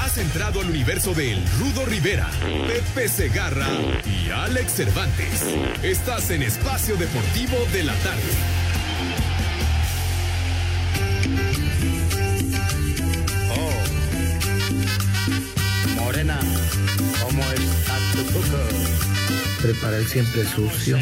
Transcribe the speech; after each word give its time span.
Has 0.00 0.18
entrado 0.18 0.60
al 0.60 0.70
universo 0.70 1.14
de 1.14 1.32
El 1.32 1.46
Rudo 1.58 1.84
Rivera, 1.86 2.30
Pepe 2.66 3.08
Segarra 3.08 3.68
y 4.04 4.30
Alex 4.30 4.72
Cervantes. 4.72 5.42
Estás 5.82 6.30
en 6.30 6.42
Espacio 6.42 6.96
Deportivo 6.96 7.56
de 7.72 7.84
la 7.84 7.94
Tarde. 7.96 8.22
Oh. 13.50 13.72
Prepara 19.62 19.96
el 19.96 20.06
siempre 20.06 20.44
sucio. 20.44 20.98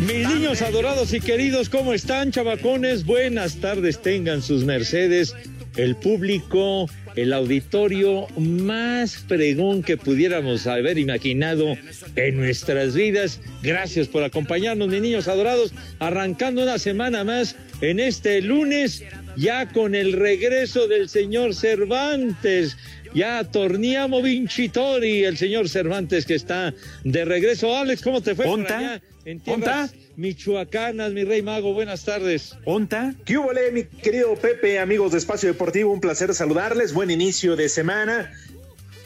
Mis 0.00 0.28
niños 0.28 0.62
adorados 0.62 1.12
y 1.12 1.20
queridos, 1.20 1.68
¿cómo 1.68 1.92
están, 1.92 2.32
chavacones? 2.32 3.04
Buenas 3.04 3.56
tardes, 3.56 4.02
tengan 4.02 4.42
sus 4.42 4.64
mercedes. 4.64 5.34
El 5.76 5.94
público, 5.94 6.88
el 7.14 7.32
auditorio 7.32 8.26
más 8.36 9.24
pregón 9.28 9.82
que 9.82 9.96
pudiéramos 9.96 10.66
haber 10.66 10.98
imaginado 10.98 11.76
en 12.16 12.36
nuestras 12.36 12.94
vidas. 12.94 13.40
Gracias 13.62 14.08
por 14.08 14.24
acompañarnos, 14.24 14.88
mis 14.88 15.02
niños 15.02 15.28
adorados. 15.28 15.72
Arrancando 16.00 16.62
una 16.62 16.78
semana 16.78 17.22
más 17.22 17.54
en 17.80 18.00
este 18.00 18.40
lunes, 18.40 19.04
ya 19.36 19.68
con 19.68 19.94
el 19.94 20.14
regreso 20.14 20.88
del 20.88 21.08
señor 21.08 21.54
Cervantes. 21.54 22.76
Ya 23.14 23.44
torniamo 23.44 24.22
vincitori, 24.22 25.24
el 25.24 25.36
señor 25.36 25.68
Cervantes 25.68 26.26
que 26.26 26.34
está 26.34 26.74
de 27.04 27.24
regreso. 27.24 27.76
Alex, 27.76 28.02
¿cómo 28.02 28.20
te 28.20 28.34
fue? 28.34 28.46
¿Onta? 28.46 29.00
En 29.24 29.40
tierras 29.40 29.94
michoacanas, 30.16 31.12
mi 31.12 31.24
rey 31.24 31.42
mago, 31.42 31.72
buenas 31.72 32.04
tardes. 32.04 32.56
¿Onta? 32.64 33.14
¿Qué 33.24 33.38
hubo, 33.38 33.50
mi 33.72 33.84
querido 33.84 34.34
Pepe, 34.36 34.78
amigos 34.78 35.12
de 35.12 35.18
Espacio 35.18 35.48
Deportivo? 35.48 35.92
Un 35.92 36.00
placer 36.00 36.34
saludarles. 36.34 36.92
Buen 36.92 37.10
inicio 37.10 37.56
de 37.56 37.68
semana. 37.68 38.32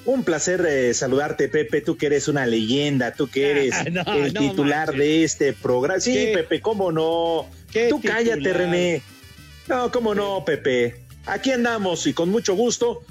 Un 0.04 0.24
placer 0.24 0.64
eh, 0.68 0.94
saludarte, 0.94 1.48
Pepe. 1.48 1.80
Tú 1.80 1.96
que 1.96 2.06
eres 2.06 2.28
una 2.28 2.46
leyenda, 2.46 3.12
tú 3.12 3.28
que 3.28 3.50
eres 3.50 3.74
Ah, 3.74 3.84
no, 3.90 4.24
el 4.24 4.32
no 4.32 4.40
titular 4.40 4.92
de 4.94 5.24
este 5.24 5.52
programa. 5.52 6.00
Sí, 6.00 6.12
¿Qué? 6.12 6.32
Pepe, 6.34 6.60
cómo 6.60 6.90
no. 6.92 7.46
¿Qué 7.70 7.88
Tú 7.88 8.00
cállate, 8.00 8.38
titular? 8.38 8.56
René. 8.56 9.02
No, 9.68 9.90
cómo 9.92 10.14
no, 10.14 10.44
Pepe. 10.44 10.96
Aquí 11.26 11.52
andamos 11.52 12.06
y 12.06 12.12
con 12.12 12.30
mucho 12.30 12.54
gusto. 12.54 13.04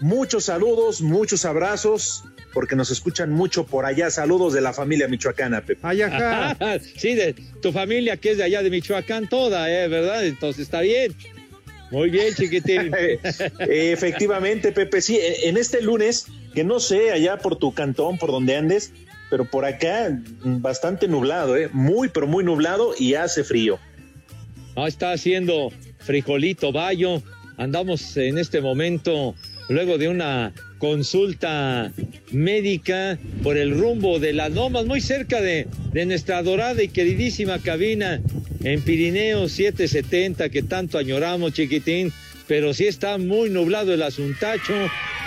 Muchos 0.00 0.44
saludos, 0.46 1.02
muchos 1.02 1.44
abrazos, 1.44 2.24
porque 2.52 2.74
nos 2.74 2.90
escuchan 2.90 3.30
mucho 3.30 3.66
por 3.66 3.84
allá. 3.84 4.10
Saludos 4.10 4.52
de 4.52 4.60
la 4.60 4.72
familia 4.72 5.08
michoacana, 5.08 5.60
Pepe. 5.60 5.80
sí, 6.96 7.14
de 7.14 7.34
tu 7.60 7.70
familia 7.72 8.16
que 8.16 8.32
es 8.32 8.38
de 8.38 8.44
allá 8.44 8.62
de 8.62 8.70
Michoacán 8.70 9.28
toda, 9.28 9.70
¿eh? 9.70 9.88
¿verdad? 9.88 10.24
Entonces 10.24 10.62
está 10.62 10.80
bien. 10.80 11.14
Muy 11.90 12.08
bien, 12.10 12.34
chiquitín. 12.34 12.92
Efectivamente, 13.58 14.72
Pepe, 14.72 15.02
sí, 15.02 15.18
en 15.18 15.50
en 15.50 15.56
este 15.56 15.82
lunes, 15.82 16.26
que 16.54 16.64
no 16.64 16.80
sé, 16.80 17.10
allá 17.10 17.38
por 17.38 17.56
tu 17.56 17.74
cantón, 17.74 18.16
por 18.16 18.30
donde 18.30 18.56
andes, 18.56 18.92
pero 19.28 19.44
por 19.44 19.64
acá 19.64 20.10
mm, 20.10 20.62
bastante 20.62 21.08
nublado, 21.08 21.56
¿eh? 21.56 21.68
Muy, 21.72 22.08
pero 22.08 22.26
muy 22.26 22.44
nublado 22.44 22.94
y 22.98 23.14
hace 23.14 23.44
frío. 23.44 23.78
No, 24.76 24.86
está 24.86 25.12
haciendo 25.12 25.70
frijolito 25.98 26.72
bayo. 26.72 27.22
Andamos 27.56 28.16
en 28.16 28.38
este 28.38 28.60
momento, 28.60 29.34
luego 29.70 29.98
de 29.98 30.08
una 30.08 30.52
consulta 30.78 31.92
médica 32.32 33.18
por 33.42 33.56
el 33.56 33.78
rumbo 33.78 34.18
de 34.18 34.32
las 34.32 34.52
Lomas, 34.52 34.84
muy 34.84 35.00
cerca 35.00 35.40
de, 35.40 35.68
de 35.92 36.06
nuestra 36.06 36.38
adorada 36.38 36.82
y 36.82 36.88
queridísima 36.88 37.60
cabina 37.60 38.20
en 38.64 38.82
Pirineo 38.82 39.48
770, 39.48 40.48
que 40.48 40.62
tanto 40.62 40.98
añoramos, 40.98 41.52
chiquitín. 41.52 42.12
Pero 42.50 42.74
sí 42.74 42.88
está 42.88 43.16
muy 43.16 43.48
nublado 43.48 43.94
el 43.94 44.02
asuntacho, 44.02 44.74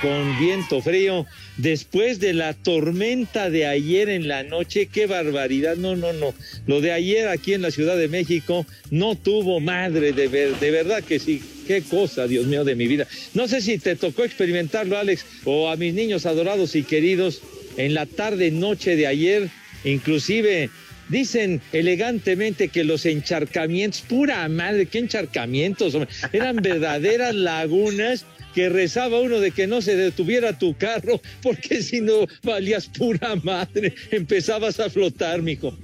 con 0.01 0.37
viento 0.41 0.81
frío. 0.81 1.25
Después 1.55 2.19
de 2.19 2.33
la 2.33 2.53
tormenta 2.53 3.49
de 3.49 3.65
ayer 3.65 4.09
en 4.09 4.27
la 4.27 4.43
noche, 4.43 4.89
qué 4.91 5.05
barbaridad. 5.05 5.77
No, 5.77 5.95
no, 5.95 6.11
no. 6.11 6.33
Lo 6.67 6.81
de 6.81 6.91
ayer 6.91 7.29
aquí 7.29 7.53
en 7.53 7.61
la 7.61 7.71
Ciudad 7.71 7.95
de 7.95 8.09
México 8.09 8.65
no 8.91 9.15
tuvo 9.15 9.61
madre, 9.61 10.11
de, 10.11 10.27
ver, 10.27 10.59
de 10.59 10.69
verdad 10.69 11.01
que 11.01 11.17
sí. 11.17 11.41
Qué 11.65 11.81
cosa, 11.81 12.27
Dios 12.27 12.45
mío, 12.45 12.65
de 12.65 12.75
mi 12.75 12.87
vida. 12.87 13.07
No 13.33 13.47
sé 13.47 13.61
si 13.61 13.77
te 13.77 13.95
tocó 13.95 14.25
experimentarlo, 14.25 14.97
Alex, 14.97 15.25
o 15.45 15.69
a 15.69 15.77
mis 15.77 15.93
niños 15.93 16.25
adorados 16.25 16.75
y 16.75 16.83
queridos 16.83 17.41
en 17.77 17.93
la 17.93 18.05
tarde, 18.05 18.51
noche 18.51 18.97
de 18.97 19.07
ayer, 19.07 19.49
inclusive 19.85 20.69
Dicen 21.09 21.61
elegantemente 21.71 22.69
que 22.69 22.83
los 22.83 23.05
encharcamientos, 23.05 24.01
pura 24.01 24.47
madre, 24.49 24.85
qué 24.85 24.99
encharcamientos, 24.99 25.97
eran 26.31 26.57
verdaderas 26.57 27.35
lagunas 27.35 28.25
que 28.53 28.69
rezaba 28.69 29.19
uno 29.19 29.39
de 29.39 29.51
que 29.51 29.67
no 29.67 29.81
se 29.81 29.95
detuviera 29.95 30.57
tu 30.57 30.77
carro, 30.77 31.21
porque 31.41 31.81
si 31.81 32.01
no 32.01 32.27
valías 32.43 32.87
pura 32.87 33.35
madre, 33.35 33.93
empezabas 34.11 34.79
a 34.79 34.89
flotar, 34.89 35.41
mijo. 35.41 35.75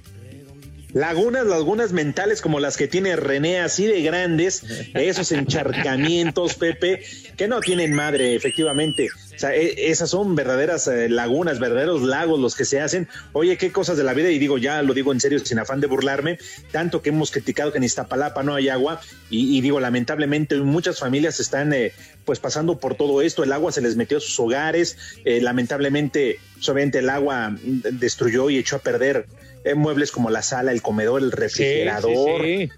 Lagunas, 0.94 1.46
lagunas 1.46 1.92
mentales 1.92 2.42
como 2.42 2.60
las 2.60 2.76
que 2.76 2.88
tiene 2.88 3.16
René, 3.16 3.60
así 3.60 3.86
de 3.86 4.02
grandes, 4.02 4.64
esos 4.96 5.32
encharcamientos, 5.32 6.56
Pepe, 6.56 7.04
que 7.38 7.48
no 7.48 7.60
tienen 7.60 7.94
madre, 7.94 8.34
efectivamente. 8.36 9.08
O 9.36 9.40
sea, 9.40 9.56
e- 9.56 9.92
esas 9.92 10.10
son 10.10 10.36
verdaderas 10.36 10.88
eh, 10.88 11.08
lagunas, 11.08 11.60
verdaderos 11.60 12.02
lagos 12.02 12.40
los 12.40 12.56
que 12.56 12.66
se 12.66 12.82
hacen. 12.82 13.08
Oye, 13.34 13.56
qué 13.58 13.72
cosas 13.72 13.98
de 13.98 14.04
la 14.04 14.16
vida, 14.16 14.32
y 14.32 14.40
digo, 14.40 14.58
ya 14.58 14.82
lo 14.82 14.96
digo 14.96 15.12
en 15.12 15.20
serio, 15.20 15.38
sin 15.40 15.60
afán 15.60 15.80
de 15.80 15.86
burlarme, 15.86 16.40
tanto 16.72 17.04
que 17.04 17.10
hemos 17.10 17.30
criticado 17.30 17.72
que 17.72 17.78
en 17.78 17.84
Iztapalapa 17.84 18.42
no 18.42 18.56
hay 18.56 18.70
agua, 18.70 19.00
y, 19.30 19.62
digo, 19.62 19.80
lamentablemente 19.80 20.56
muchas 20.58 20.98
familias 20.98 21.40
están 21.40 21.72
eh, 21.72 21.94
pues 22.26 22.40
pasando 22.40 22.80
por 22.80 22.96
todo 22.96 23.22
esto, 23.22 23.44
el 23.44 23.54
agua 23.54 23.72
se 23.72 23.82
les 23.82 23.96
metió 23.96 24.18
a 24.18 24.22
sus 24.22 24.40
hogares, 24.40 24.98
eh, 25.24 25.40
lamentablemente, 25.40 26.40
obviamente 26.64 26.98
el 26.98 27.12
agua 27.12 27.52
mm, 27.52 27.82
destruyó 28.00 28.50
y 28.50 28.58
echó 28.58 28.78
a 28.78 28.80
perder 28.80 29.28
muebles 29.76 30.12
como 30.12 30.30
la 30.30 30.42
sala, 30.42 30.72
el 30.72 30.82
comedor, 30.82 31.22
el 31.22 31.32
refrigerador. 31.32 32.42
sí, 32.44 32.70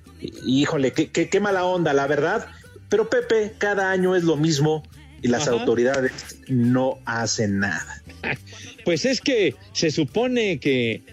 Híjole, 0.45 0.93
qué, 0.93 1.09
qué, 1.09 1.29
qué 1.29 1.39
mala 1.39 1.65
onda, 1.65 1.93
la 1.93 2.07
verdad. 2.07 2.47
Pero 2.89 3.09
Pepe, 3.09 3.53
cada 3.57 3.91
año 3.91 4.15
es 4.15 4.23
lo 4.23 4.35
mismo 4.35 4.83
y 5.21 5.27
las 5.27 5.43
Ajá. 5.47 5.51
autoridades 5.51 6.11
no 6.47 6.99
hacen 7.05 7.59
nada. 7.59 8.01
Pues 8.83 9.05
es 9.05 9.21
que 9.21 9.53
se 9.73 9.91
supone 9.91 10.59
que 10.59 11.03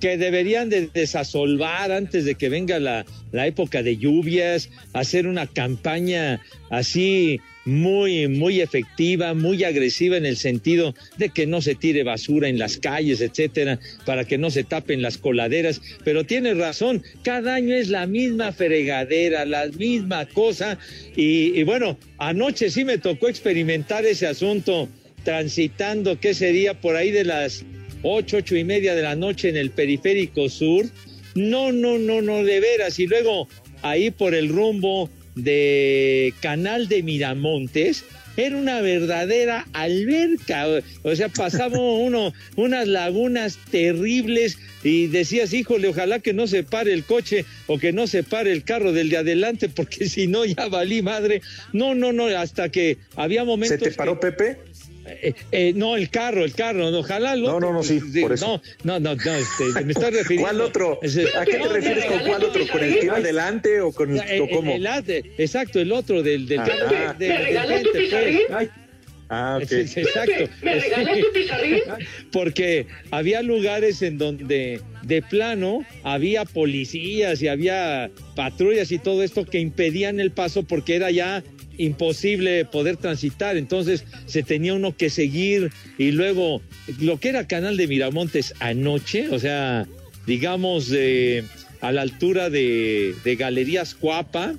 que 0.00 0.16
deberían 0.16 0.70
de 0.70 0.88
desasolvar 0.88 1.92
antes 1.92 2.24
de 2.24 2.34
que 2.34 2.48
venga 2.48 2.78
la, 2.78 3.04
la 3.32 3.46
época 3.46 3.82
de 3.82 3.96
lluvias, 3.96 4.70
hacer 4.92 5.26
una 5.26 5.46
campaña 5.46 6.40
así 6.70 7.40
muy, 7.64 8.26
muy 8.28 8.60
efectiva, 8.60 9.34
muy 9.34 9.64
agresiva 9.64 10.16
en 10.16 10.26
el 10.26 10.36
sentido 10.36 10.94
de 11.18 11.28
que 11.28 11.46
no 11.46 11.60
se 11.60 11.74
tire 11.74 12.02
basura 12.02 12.48
en 12.48 12.58
las 12.58 12.78
calles, 12.78 13.20
etcétera, 13.20 13.78
para 14.06 14.24
que 14.24 14.38
no 14.38 14.50
se 14.50 14.64
tapen 14.64 15.02
las 15.02 15.18
coladeras. 15.18 15.80
Pero 16.04 16.24
tiene 16.24 16.54
razón, 16.54 17.02
cada 17.22 17.54
año 17.54 17.74
es 17.74 17.88
la 17.88 18.06
misma 18.06 18.52
fregadera, 18.52 19.44
la 19.44 19.66
misma 19.66 20.26
cosa. 20.26 20.78
Y, 21.14 21.58
y 21.58 21.62
bueno, 21.64 21.98
anoche 22.18 22.70
sí 22.70 22.84
me 22.84 22.98
tocó 22.98 23.28
experimentar 23.28 24.06
ese 24.06 24.26
asunto 24.26 24.88
transitando, 25.22 26.18
¿qué 26.18 26.32
sería? 26.32 26.80
Por 26.80 26.96
ahí 26.96 27.10
de 27.10 27.24
las 27.24 27.64
ocho, 28.02 28.38
ocho 28.38 28.56
y 28.56 28.64
media 28.64 28.94
de 28.94 29.02
la 29.02 29.16
noche 29.16 29.48
en 29.48 29.56
el 29.56 29.70
periférico 29.70 30.48
sur. 30.48 30.86
No, 31.34 31.72
no, 31.72 31.98
no, 31.98 32.22
no, 32.22 32.42
de 32.44 32.60
veras. 32.60 32.98
Y 32.98 33.06
luego 33.06 33.48
ahí 33.82 34.10
por 34.10 34.34
el 34.34 34.48
rumbo 34.48 35.08
de 35.34 36.34
Canal 36.40 36.88
de 36.88 37.02
Miramontes, 37.02 38.04
era 38.36 38.56
una 38.56 38.80
verdadera 38.80 39.66
alberca. 39.72 40.66
O 41.02 41.14
sea, 41.14 41.28
pasaba 41.28 41.78
uno 41.78 42.32
unas 42.56 42.88
lagunas 42.88 43.58
terribles 43.70 44.58
y 44.82 45.08
decías, 45.08 45.52
híjole, 45.52 45.88
ojalá 45.88 46.20
que 46.20 46.32
no 46.32 46.46
se 46.46 46.62
pare 46.62 46.92
el 46.92 47.04
coche 47.04 47.44
o 47.66 47.78
que 47.78 47.92
no 47.92 48.06
se 48.06 48.22
pare 48.22 48.52
el 48.52 48.64
carro 48.64 48.92
del 48.92 49.10
de 49.10 49.18
adelante, 49.18 49.68
porque 49.68 50.08
si 50.08 50.26
no, 50.26 50.44
ya 50.44 50.68
valí 50.68 51.02
madre. 51.02 51.42
No, 51.72 51.94
no, 51.94 52.12
no, 52.12 52.26
hasta 52.26 52.70
que 52.70 52.98
había 53.16 53.44
momentos. 53.44 53.78
¿Se 53.78 53.90
te 53.90 53.96
paró, 53.96 54.20
Pepe? 54.20 54.58
Eh, 55.22 55.34
eh, 55.52 55.72
no, 55.74 55.96
el 55.96 56.10
carro, 56.10 56.44
el 56.44 56.54
carro, 56.54 56.88
ojalá 56.88 57.36
No, 57.36 57.60
no, 57.60 57.72
no, 57.72 57.82
sí, 57.82 58.00
por 58.20 58.32
eso. 58.32 58.60
No, 58.84 58.98
no, 58.98 59.14
no, 59.14 59.22
no 59.22 59.34
este, 59.34 59.84
me 59.84 59.92
estás 59.92 60.12
refiriendo. 60.12 60.50
¿Cuál 60.50 60.60
otro? 60.60 61.00
¿A 61.38 61.44
qué 61.44 61.58
te 61.58 61.68
refieres 61.68 62.04
con 62.06 62.18
cuál 62.20 62.44
otro? 62.44 62.66
¿Con 62.68 62.84
el 62.84 62.98
que 62.98 63.04
iba 63.06 63.16
adelante 63.16 63.80
o 63.80 63.92
con 63.92 64.16
el, 64.16 64.40
o 64.40 64.48
cómo? 64.48 64.72
El, 64.72 64.86
exacto, 65.38 65.80
el 65.80 65.92
otro 65.92 66.22
del 66.22 66.46
del, 66.46 66.60
ah, 66.60 67.14
del, 67.18 67.18
del, 67.18 68.10
del. 68.10 68.70
Ah, 69.30 69.60
ok. 69.62 69.70
Exacto. 69.72 70.50
¿Me 70.60 70.74
regalas 70.80 71.18
tu 71.20 71.32
pizarrín? 71.32 71.78
Porque 72.32 72.86
había 73.12 73.42
lugares 73.42 74.02
en 74.02 74.18
donde 74.18 74.80
de 75.02 75.22
plano 75.22 75.84
había 76.02 76.44
policías 76.44 77.40
y 77.40 77.46
había 77.48 78.10
patrullas 78.34 78.90
y 78.90 78.98
todo 78.98 79.22
esto 79.22 79.44
que 79.44 79.60
impedían 79.60 80.20
el 80.20 80.32
paso 80.32 80.64
porque 80.64 80.96
era 80.96 81.10
ya 81.10 81.42
imposible 81.78 82.66
poder 82.66 82.98
transitar, 82.98 83.56
entonces 83.56 84.04
se 84.26 84.42
tenía 84.42 84.74
uno 84.74 84.94
que 84.94 85.08
seguir 85.08 85.70
y 85.96 86.10
luego 86.10 86.60
lo 87.00 87.18
que 87.18 87.30
era 87.30 87.46
Canal 87.46 87.78
de 87.78 87.86
Miramontes 87.86 88.52
anoche, 88.60 89.30
o 89.30 89.38
sea, 89.38 89.86
digamos 90.26 90.92
a 91.80 91.92
la 91.92 92.02
altura 92.02 92.50
de, 92.50 93.14
de 93.24 93.36
Galerías 93.36 93.94
Cuapa, 93.94 94.54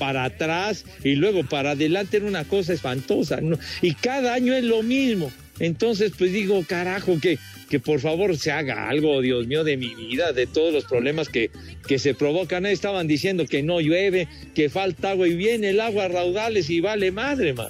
para 0.00 0.24
atrás 0.24 0.86
y 1.04 1.14
luego 1.14 1.44
para 1.44 1.72
adelante 1.72 2.16
era 2.16 2.26
una 2.26 2.44
cosa 2.44 2.72
espantosa, 2.72 3.42
¿no? 3.42 3.58
Y 3.82 3.92
cada 3.94 4.32
año 4.32 4.54
es 4.54 4.64
lo 4.64 4.82
mismo. 4.82 5.30
Entonces, 5.58 6.12
pues 6.16 6.32
digo, 6.32 6.64
carajo, 6.66 7.18
que, 7.20 7.38
que 7.68 7.78
por 7.80 8.00
favor 8.00 8.34
se 8.38 8.50
haga 8.50 8.88
algo, 8.88 9.20
Dios 9.20 9.46
mío, 9.46 9.62
de 9.62 9.76
mi 9.76 9.94
vida, 9.94 10.32
de 10.32 10.46
todos 10.46 10.72
los 10.72 10.86
problemas 10.86 11.28
que, 11.28 11.50
que 11.86 11.98
se 11.98 12.14
provocan. 12.14 12.64
Ahí 12.64 12.72
estaban 12.72 13.06
diciendo 13.06 13.44
que 13.44 13.62
no 13.62 13.78
llueve, 13.78 14.26
que 14.54 14.70
falta 14.70 15.10
agua 15.10 15.28
y 15.28 15.36
viene 15.36 15.68
el 15.68 15.80
agua 15.80 16.06
a 16.06 16.08
raudales 16.08 16.70
y 16.70 16.80
vale 16.80 17.12
madre, 17.12 17.52
man. 17.52 17.68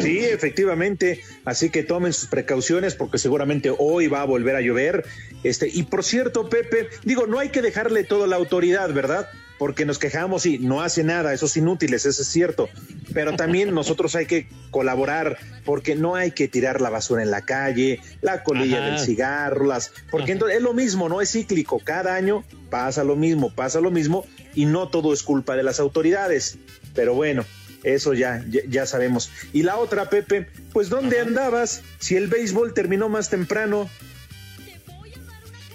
Sí, 0.00 0.18
efectivamente. 0.20 1.20
Así 1.44 1.70
que 1.70 1.82
tomen 1.82 2.12
sus 2.12 2.28
precauciones 2.28 2.94
porque 2.94 3.18
seguramente 3.18 3.72
hoy 3.76 4.06
va 4.06 4.22
a 4.22 4.24
volver 4.24 4.54
a 4.54 4.60
llover. 4.60 5.04
Este, 5.42 5.68
y 5.72 5.82
por 5.82 6.04
cierto, 6.04 6.48
Pepe, 6.48 6.86
digo, 7.02 7.26
no 7.26 7.40
hay 7.40 7.48
que 7.48 7.60
dejarle 7.60 8.04
todo 8.04 8.22
a 8.22 8.28
la 8.28 8.36
autoridad, 8.36 8.92
¿verdad? 8.94 9.28
Porque 9.58 9.84
nos 9.84 9.98
quejamos 9.98 10.46
y 10.46 10.58
no 10.58 10.82
hace 10.82 11.02
nada, 11.02 11.32
esos 11.32 11.56
inútiles, 11.56 12.06
eso 12.06 12.22
es 12.22 12.28
cierto. 12.28 12.68
Pero 13.12 13.34
también 13.34 13.74
nosotros 13.74 14.14
hay 14.14 14.26
que 14.26 14.48
colaborar 14.70 15.36
porque 15.64 15.96
no 15.96 16.14
hay 16.14 16.30
que 16.30 16.48
tirar 16.48 16.80
la 16.80 16.90
basura 16.90 17.22
en 17.22 17.30
la 17.30 17.42
calle, 17.42 18.00
la 18.20 18.44
colilla 18.44 18.78
Ajá. 18.78 18.90
del 18.90 18.98
cigarro, 19.00 19.66
las, 19.66 19.92
porque 20.10 20.32
entonces 20.32 20.58
es 20.58 20.62
lo 20.62 20.74
mismo, 20.74 21.08
no 21.08 21.20
es 21.20 21.32
cíclico. 21.32 21.80
Cada 21.82 22.14
año 22.14 22.44
pasa 22.70 23.02
lo 23.02 23.16
mismo, 23.16 23.52
pasa 23.52 23.80
lo 23.80 23.90
mismo 23.90 24.24
y 24.54 24.66
no 24.66 24.88
todo 24.88 25.12
es 25.12 25.22
culpa 25.22 25.56
de 25.56 25.64
las 25.64 25.80
autoridades. 25.80 26.58
Pero 26.94 27.14
bueno, 27.14 27.44
eso 27.82 28.14
ya, 28.14 28.44
ya, 28.48 28.60
ya 28.68 28.86
sabemos. 28.86 29.30
Y 29.52 29.62
la 29.62 29.76
otra, 29.76 30.10
Pepe, 30.10 30.46
pues 30.72 30.88
¿dónde 30.88 31.20
andabas 31.20 31.82
si 31.98 32.16
el 32.16 32.28
béisbol 32.28 32.74
terminó 32.74 33.08
más 33.08 33.28
temprano? 33.30 33.88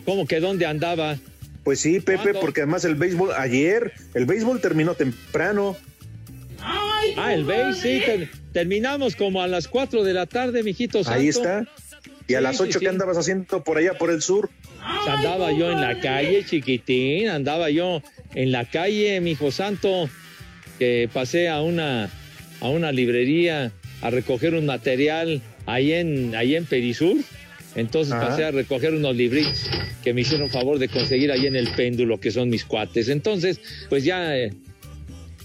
¿Cómo 0.05 0.27
que 0.27 0.39
dónde 0.39 0.65
andaba? 0.65 1.17
Pues 1.63 1.79
sí, 1.79 1.99
Pepe, 1.99 2.21
¿Cuándo? 2.23 2.39
porque 2.41 2.61
además 2.61 2.83
el 2.85 2.95
béisbol, 2.95 3.31
ayer, 3.37 3.93
el 4.13 4.25
béisbol 4.25 4.59
terminó 4.61 4.95
temprano. 4.95 5.77
Ah, 7.17 7.33
el 7.33 7.43
béis, 7.45 7.77
sí, 7.77 8.01
ter- 8.05 8.29
terminamos 8.51 9.15
como 9.15 9.41
a 9.41 9.47
las 9.47 9.67
4 9.67 10.03
de 10.03 10.13
la 10.13 10.25
tarde, 10.25 10.63
mijito 10.63 11.03
santo. 11.03 11.19
Ahí 11.19 11.27
está. 11.27 11.65
Y 12.27 12.35
a 12.35 12.37
Sí, 12.39 12.43
las 12.43 12.57
sí, 12.57 12.63
ocho 12.63 12.79
sí. 12.79 12.85
¿qué 12.85 12.89
andabas 12.89 13.17
haciendo 13.17 13.63
por 13.63 13.77
allá, 13.77 13.93
por 13.97 14.09
el 14.11 14.21
sur? 14.21 14.49
Andaba 15.07 15.51
yo 15.51 15.71
en 15.71 15.81
la 15.81 15.99
calle, 15.99 16.45
chiquitín, 16.45 17.27
andaba 17.29 17.69
yo 17.69 18.01
en 18.35 18.51
la 18.51 18.65
calle, 18.65 19.19
mijo 19.21 19.51
santo, 19.51 20.09
que 20.79 21.09
pasé 21.13 21.49
a 21.49 21.61
una, 21.61 22.09
a 22.61 22.67
una 22.69 22.91
librería 22.91 23.71
a 24.01 24.09
recoger 24.09 24.53
un 24.53 24.65
material 24.65 25.41
ahí 25.65 25.93
en, 25.93 26.35
ahí 26.35 26.55
en 26.55 26.65
Perisur. 26.65 27.17
Entonces 27.75 28.13
Ajá. 28.13 28.27
pasé 28.29 28.43
a 28.45 28.51
recoger 28.51 28.93
unos 28.93 29.15
libritos 29.15 29.63
que 30.03 30.13
me 30.13 30.21
hicieron 30.21 30.49
favor 30.49 30.77
de 30.79 30.87
conseguir 30.89 31.31
ahí 31.31 31.47
en 31.47 31.55
el 31.55 31.69
péndulo, 31.71 32.19
que 32.19 32.29
son 32.31 32.49
mis 32.49 32.63
cuates. 32.65 33.09
Entonces, 33.09 33.59
pues 33.89 34.03
ya, 34.03 34.37
eh, 34.37 34.53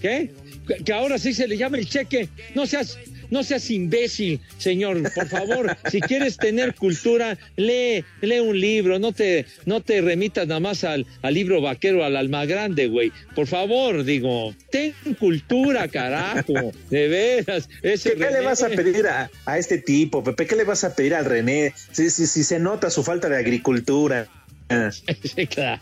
¿qué? 0.01 0.31
Que- 0.67 0.85
Que 0.85 0.93
ahora 0.93 1.19
sí 1.19 1.33
se 1.33 1.49
le 1.49 1.57
llama 1.57 1.79
el 1.79 1.89
cheque. 1.89 2.29
No 2.55 2.67
seas, 2.67 2.99
no 3.31 3.43
seas 3.43 3.71
imbécil, 3.71 4.41
señor. 4.59 5.03
Por 5.13 5.29
favor, 5.29 5.77
si 5.91 6.01
quieres 6.01 6.37
tener 6.37 6.75
cultura, 6.75 7.39
lee, 7.57 8.05
lee 8.21 8.41
un 8.41 8.59
libro. 8.61 8.99
No 8.99 9.13
te, 9.13 9.47
no 9.67 9.81
te 9.81 10.01
remitas 10.01 10.47
nada 10.47 10.61
más 10.61 10.85
al, 10.85 11.07
al 11.23 11.35
libro 11.35 11.61
vaquero, 11.61 12.05
al 12.05 12.17
alma 12.17 12.47
grande, 12.47 12.87
güey. 12.87 13.13
Por 13.35 13.47
favor, 13.47 14.05
digo, 14.05 14.55
ten 14.71 14.95
cultura, 15.19 15.89
carajo. 15.89 16.73
De 16.91 17.09
veras. 17.09 17.69
Ese 17.83 18.13
¿Qué, 18.13 18.19
qué 18.19 18.31
le 18.31 18.41
vas 18.41 18.63
a 18.63 18.69
pedir 18.69 19.07
a, 19.07 19.31
a 19.45 19.59
este 19.59 19.79
tipo, 19.79 20.25
Pepe? 20.25 20.47
¿Qué 20.47 20.57
le 20.57 20.65
vas 20.65 20.85
a 20.85 20.95
pedir 20.95 21.15
al 21.15 21.25
René? 21.25 21.75
Si, 21.93 22.11
si, 22.11 22.27
si 22.27 22.45
se 22.45 22.59
nota 22.59 22.91
su 22.91 23.03
falta 23.03 23.29
de 23.29 23.37
agricultura. 23.37 24.29
Claro. 25.51 25.81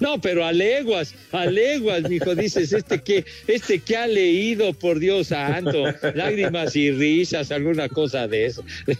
No, 0.00 0.20
pero 0.20 0.44
a 0.44 0.52
leguas, 0.52 1.14
a 1.32 1.46
leguas, 1.46 2.08
mijo, 2.08 2.34
dices, 2.34 2.72
este 2.72 3.00
que, 3.02 3.24
este 3.46 3.80
que 3.80 3.96
ha 3.96 4.06
leído, 4.06 4.72
por 4.72 4.98
Dios 4.98 5.28
santo, 5.28 5.84
lágrimas 6.14 6.76
y 6.76 6.90
risas, 6.90 7.50
alguna 7.50 7.88
cosa 7.88 8.28
de 8.28 8.46
eso. 8.46 8.64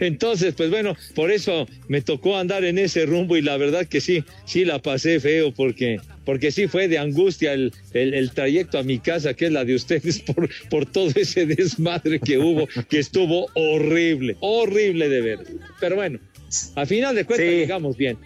Entonces, 0.00 0.54
pues 0.54 0.70
bueno, 0.70 0.96
por 1.14 1.30
eso 1.30 1.66
me 1.88 2.00
tocó 2.02 2.36
andar 2.36 2.64
en 2.64 2.78
ese 2.78 3.06
rumbo 3.06 3.36
y 3.36 3.42
la 3.42 3.56
verdad 3.56 3.86
que 3.86 4.00
sí, 4.00 4.24
sí 4.44 4.64
la 4.64 4.80
pasé 4.80 5.20
feo 5.20 5.52
porque, 5.52 6.00
porque 6.24 6.50
sí 6.50 6.66
fue 6.66 6.88
de 6.88 6.98
angustia 6.98 7.52
el, 7.52 7.72
el, 7.92 8.14
el 8.14 8.30
trayecto 8.32 8.78
a 8.78 8.82
mi 8.82 8.98
casa, 8.98 9.34
que 9.34 9.46
es 9.46 9.52
la 9.52 9.64
de 9.64 9.74
ustedes, 9.74 10.20
por, 10.20 10.48
por 10.70 10.86
todo 10.86 11.12
ese 11.14 11.46
desmadre 11.46 12.18
que 12.18 12.38
hubo, 12.38 12.66
que 12.88 12.98
estuvo 12.98 13.48
horrible, 13.54 14.36
horrible 14.40 15.08
de 15.08 15.20
ver. 15.20 15.38
Pero 15.80 15.96
bueno, 15.96 16.18
a 16.76 16.86
final 16.86 17.14
de 17.14 17.24
cuentas 17.24 17.46
Sí. 17.48 17.54
llegamos 17.56 17.96
bien. 17.96 18.18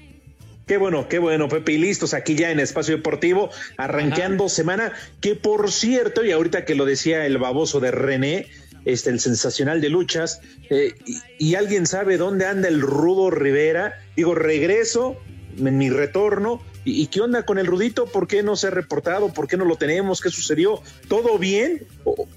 Qué 0.66 0.76
bueno, 0.76 1.08
qué 1.08 1.18
bueno, 1.18 1.48
Pepe. 1.48 1.72
Y 1.72 1.78
listos 1.78 2.12
aquí 2.12 2.34
ya 2.34 2.50
en 2.50 2.60
Espacio 2.60 2.96
Deportivo, 2.96 3.48
arranqueando 3.78 4.48
semana, 4.50 4.92
que 5.20 5.34
por 5.34 5.72
cierto, 5.72 6.24
y 6.24 6.30
ahorita 6.32 6.64
que 6.66 6.74
lo 6.74 6.84
decía 6.84 7.24
el 7.24 7.38
baboso 7.38 7.80
de 7.80 7.90
René, 7.90 8.46
este, 8.84 9.08
el 9.10 9.18
sensacional 9.20 9.80
de 9.80 9.88
luchas, 9.88 10.40
eh, 10.68 10.92
y, 11.06 11.20
y 11.38 11.54
alguien 11.54 11.86
sabe 11.86 12.18
dónde 12.18 12.44
anda 12.44 12.68
el 12.68 12.80
Rudo 12.82 13.30
Rivera, 13.30 13.94
digo, 14.14 14.34
regreso, 14.34 15.16
en 15.58 15.78
mi 15.78 15.88
retorno, 15.88 16.62
y, 16.84 17.00
y 17.02 17.06
qué 17.06 17.22
onda 17.22 17.44
con 17.44 17.58
el 17.58 17.66
Rudito, 17.66 18.04
¿por 18.06 18.28
qué 18.28 18.42
no 18.42 18.54
se 18.54 18.66
ha 18.66 18.70
reportado? 18.70 19.32
¿Por 19.32 19.48
qué 19.48 19.56
no 19.56 19.64
lo 19.64 19.76
tenemos? 19.76 20.20
¿Qué 20.20 20.28
sucedió? 20.28 20.82
¿Todo 21.08 21.38
bien? 21.38 21.86
O- 22.04 22.28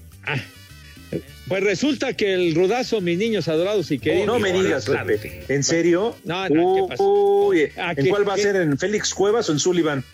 Pues 1.48 1.62
resulta 1.62 2.14
que 2.14 2.32
el 2.34 2.54
rudazo, 2.54 3.00
mis 3.00 3.18
niños 3.18 3.48
adorados 3.48 3.90
y 3.90 3.98
queridos. 3.98 4.26
no 4.26 4.38
me 4.38 4.52
digas. 4.52 4.86
Pepe. 5.06 5.44
¿En 5.48 5.62
serio? 5.62 6.16
No, 6.24 6.48
no, 6.48 6.74
¿qué 6.76 6.82
pasó? 6.88 7.04
Uy, 7.48 7.60
¿En 7.76 7.96
¿qué- 8.04 8.08
cuál 8.10 8.28
va 8.28 8.34
a 8.34 8.38
ser? 8.38 8.56
¿En 8.56 8.78
Félix 8.78 9.12
Cuevas 9.12 9.48
o 9.48 9.52
en 9.52 9.58
Sullivan? 9.58 10.04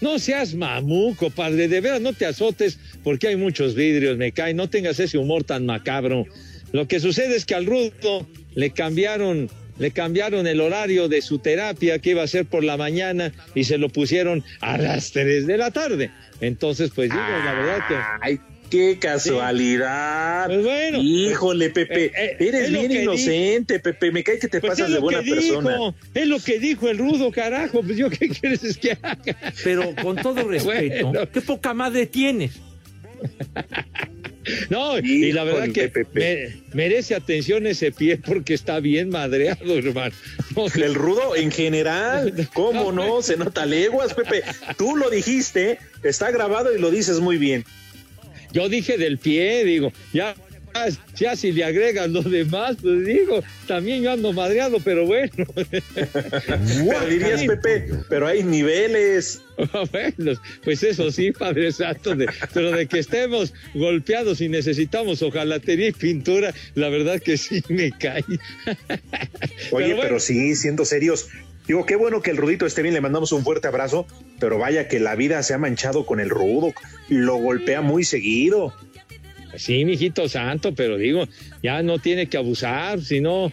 No 0.00 0.18
seas 0.20 0.54
mamuco, 0.54 1.28
padre, 1.30 1.66
de 1.68 1.80
veras 1.80 2.00
no 2.00 2.12
te 2.12 2.24
azotes 2.24 2.78
porque 3.02 3.28
hay 3.28 3.36
muchos 3.36 3.74
vidrios, 3.74 4.16
me 4.16 4.30
cae, 4.32 4.54
no 4.54 4.70
tengas 4.70 5.00
ese 5.00 5.18
humor 5.18 5.42
tan 5.44 5.66
macabro. 5.66 6.24
Lo 6.72 6.86
que 6.86 7.00
sucede 7.00 7.34
es 7.34 7.44
que 7.44 7.54
al 7.56 7.66
rudo 7.66 8.26
le 8.54 8.70
cambiaron, 8.70 9.50
le 9.78 9.90
cambiaron 9.90 10.46
el 10.46 10.60
horario 10.60 11.08
de 11.08 11.20
su 11.20 11.40
terapia 11.40 11.98
que 11.98 12.10
iba 12.10 12.22
a 12.22 12.26
ser 12.28 12.46
por 12.46 12.62
la 12.62 12.76
mañana 12.76 13.32
y 13.56 13.64
se 13.64 13.76
lo 13.76 13.88
pusieron 13.88 14.44
a 14.60 14.78
las 14.78 15.10
3 15.10 15.46
de 15.48 15.56
la 15.58 15.70
tarde. 15.72 16.10
Entonces, 16.40 16.90
pues 16.94 17.10
digo, 17.10 17.20
la 17.44 17.52
verdad 17.54 17.78
que 17.88 17.94
Ay, 18.20 18.40
Qué 18.70 18.98
casualidad. 19.00 20.46
Pues 20.46 20.62
bueno. 20.62 20.98
Híjole, 21.02 21.70
Pepe. 21.70 22.06
Eh, 22.06 22.12
eh, 22.14 22.36
eres 22.40 22.62
es 22.64 22.70
bien 22.72 22.92
inocente, 22.92 23.78
Pepe. 23.80 24.10
Me 24.12 24.22
cae 24.22 24.38
que 24.38 24.48
te 24.48 24.60
Pues 24.60 24.72
pasas 24.72 24.88
es 24.88 24.94
de 24.94 25.00
buena 25.00 25.22
persona. 25.22 25.70
dijo, 25.72 25.94
es 26.14 26.26
lo 26.26 26.38
que 26.40 26.58
dijo 26.58 26.88
el 26.88 26.98
rudo, 26.98 27.30
carajo. 27.32 27.82
Pues 27.82 27.96
yo 27.96 28.10
qué 28.10 28.28
quieres 28.28 28.76
que 28.78 28.92
haga. 28.92 29.36
Pero 29.64 29.94
con 30.02 30.16
todo 30.16 30.42
respeto, 30.48 31.08
Bueno. 31.08 31.30
qué 31.32 31.40
poca 31.40 31.72
madre 31.74 32.06
tienes. 32.06 32.52
No, 34.70 34.98
y 34.98 35.30
la 35.32 35.44
verdad 35.44 35.68
que 35.74 35.92
me- 36.14 36.62
merece 36.72 37.14
atención 37.14 37.66
ese 37.66 37.92
pie 37.92 38.16
porque 38.16 38.54
está 38.54 38.80
bien 38.80 39.10
madreado, 39.10 39.76
hermano. 39.76 40.14
No, 40.56 40.66
El 40.82 40.94
rudo 40.94 41.36
en 41.36 41.50
general, 41.50 42.48
¿cómo 42.54 42.90
no? 42.90 43.20
Se 43.20 43.36
nota 43.36 43.66
leguas, 43.66 44.14
Pepe. 44.14 44.42
Tú 44.78 44.96
lo 44.96 45.10
dijiste, 45.10 45.78
está 46.02 46.30
grabado 46.30 46.74
y 46.74 46.80
lo 46.80 46.90
dices 46.90 47.20
muy 47.20 47.36
bien. 47.36 47.64
Yo 48.58 48.68
dije 48.68 48.98
del 48.98 49.18
pie, 49.18 49.64
digo, 49.64 49.92
ya, 50.12 50.34
ya 51.16 51.36
si 51.36 51.52
le 51.52 51.62
agregas 51.62 52.10
lo 52.10 52.22
demás, 52.22 52.76
pues 52.82 53.06
digo, 53.06 53.40
también 53.68 54.02
yo 54.02 54.10
ando 54.10 54.32
madreado, 54.32 54.80
pero 54.80 55.06
bueno. 55.06 55.30
Pero 55.54 57.06
dirías, 57.08 57.44
Pepe, 57.44 57.88
pero 58.08 58.26
hay 58.26 58.42
niveles. 58.42 59.42
bueno, 59.92 60.40
pues 60.64 60.82
eso 60.82 61.12
sí, 61.12 61.30
Padre 61.30 61.70
Santo, 61.70 62.16
de- 62.16 62.26
pero 62.52 62.72
de 62.72 62.86
que 62.88 62.98
estemos 62.98 63.54
golpeados 63.74 64.40
y 64.40 64.48
necesitamos 64.48 65.22
hojalatería 65.22 65.88
y 65.88 65.92
pintura, 65.92 66.52
la 66.74 66.88
verdad 66.88 67.20
que 67.22 67.36
sí 67.36 67.62
me 67.68 67.92
cae. 67.92 68.24
Oye, 69.70 69.86
pero, 69.86 69.96
bueno. 69.96 70.18
sí, 70.18 70.56
siendo 70.56 70.84
serios. 70.84 71.28
Digo, 71.68 71.84
qué 71.84 71.96
bueno 71.96 72.22
que 72.22 72.30
el 72.30 72.38
Rudito 72.38 72.64
esté 72.64 72.80
bien, 72.80 72.94
le 72.94 73.02
mandamos 73.02 73.30
un 73.32 73.44
fuerte 73.44 73.68
abrazo, 73.68 74.06
pero 74.40 74.56
vaya 74.56 74.88
que 74.88 74.98
la 75.00 75.14
vida 75.14 75.42
se 75.42 75.52
ha 75.52 75.58
manchado 75.58 76.06
con 76.06 76.18
el 76.18 76.30
Rudo, 76.30 76.72
lo 77.10 77.36
golpea 77.36 77.82
muy 77.82 78.04
seguido. 78.04 78.72
Sí, 79.54 79.84
mijito 79.84 80.30
santo, 80.30 80.74
pero 80.74 80.96
digo, 80.96 81.28
ya 81.62 81.82
no 81.82 81.98
tiene 81.98 82.26
que 82.30 82.38
abusar, 82.38 83.02
sino 83.02 83.52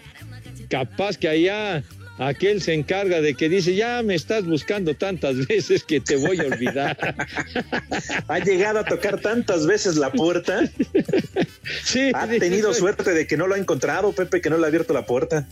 capaz 0.70 1.18
que 1.18 1.28
allá 1.28 1.84
aquel 2.18 2.62
se 2.62 2.74
encarga 2.74 3.20
de 3.20 3.34
que 3.34 3.50
dice, 3.50 3.76
ya 3.76 4.02
me 4.02 4.16
estás 4.16 4.46
buscando 4.46 4.96
tantas 4.96 5.46
veces 5.48 5.84
que 5.84 6.00
te 6.00 6.16
voy 6.16 6.40
a 6.40 6.44
olvidar. 6.44 6.98
Ha 8.28 8.40
llegado 8.40 8.80
a 8.80 8.86
tocar 8.86 9.20
tantas 9.20 9.66
veces 9.68 9.96
la 9.98 10.12
puerta, 10.12 10.70
sí, 11.84 12.12
ha 12.14 12.28
tenido 12.28 12.74
suerte 12.74 13.12
de 13.12 13.28
que 13.28 13.38
no 13.38 13.48
lo 13.48 13.56
ha 13.56 13.58
encontrado, 13.58 14.14
Pepe, 14.14 14.42
que 14.42 14.50
no 14.50 14.58
le 14.58 14.64
ha 14.64 14.68
abierto 14.68 14.94
la 14.94 15.06
puerta. 15.06 15.48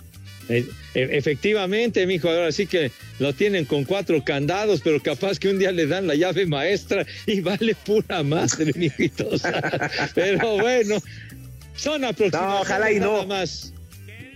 E- 0.50 0.66
e- 0.94 1.18
efectivamente, 1.18 2.06
mijo, 2.08 2.30
ahora 2.30 2.52
sí 2.52 2.68
que 2.68 2.92
lo 3.20 3.34
tienen 3.34 3.66
con 3.66 3.84
cuatro 3.84 4.24
candados, 4.24 4.82
pero 4.84 5.02
capaz 5.02 5.40
que 5.40 5.50
un 5.50 5.60
día 5.60 5.72
le 5.72 5.88
dan 5.88 6.08
la 6.08 6.16
llave 6.16 6.46
maestra 6.46 7.06
y 7.26 7.42
vale 7.42 7.76
pura 7.86 8.24
madre, 8.24 8.72
mijito. 8.76 9.38
santo. 9.38 9.78
Pero 10.16 10.58
bueno, 10.58 10.98
son 11.76 12.04
aproximadamente 12.04 12.56
No, 12.56 12.62
ojalá 12.62 12.92
y 12.92 13.00
no. 13.00 13.26
más. 13.26 13.74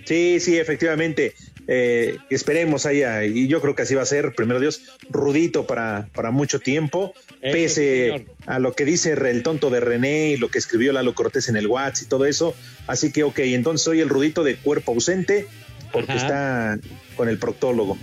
Sí, 0.06 0.40
sí, 0.40 0.58
efectivamente. 0.58 1.34
Eh, 1.70 2.16
esperemos 2.30 2.86
allá, 2.86 3.26
y 3.26 3.50
yo 3.50 3.60
creo 3.60 3.76
que 3.76 3.82
así 3.82 3.94
va 3.94 4.02
a 4.02 4.06
ser, 4.06 4.34
primero 4.34 4.58
Dios, 4.62 4.84
rudito 5.10 5.68
para, 5.68 6.08
para 6.14 6.32
mucho 6.32 6.60
tiempo, 6.62 7.14
Eso, 7.42 7.52
pese 7.54 8.06
señor. 8.12 8.22
a 8.46 8.60
lo 8.60 8.72
que 8.72 8.86
dice 8.86 9.12
el 9.12 9.44
tonto 9.44 9.70
de 9.70 9.82
René 9.82 10.30
y 10.30 10.38
lo 10.38 10.48
que 10.48 10.60
escribió 10.60 10.94
Lalo 10.94 11.14
Cortés 11.14 11.50
en 11.50 11.58
el 11.58 11.68
WhatsApp 11.68 12.06
y 12.06 12.10
todo 12.10 12.26
eso. 12.26 12.56
Así 12.88 13.12
que, 13.12 13.24
ok, 13.24 13.40
entonces 13.40 13.84
soy 13.84 14.00
el 14.00 14.08
rudito 14.08 14.46
de 14.46 14.56
cuerpo 14.56 14.94
ausente 14.94 15.46
porque 15.92 16.12
Ajá. 16.14 16.76
está 16.76 16.90
con 17.16 17.30
el 17.30 17.38
proctólogo. 17.38 17.98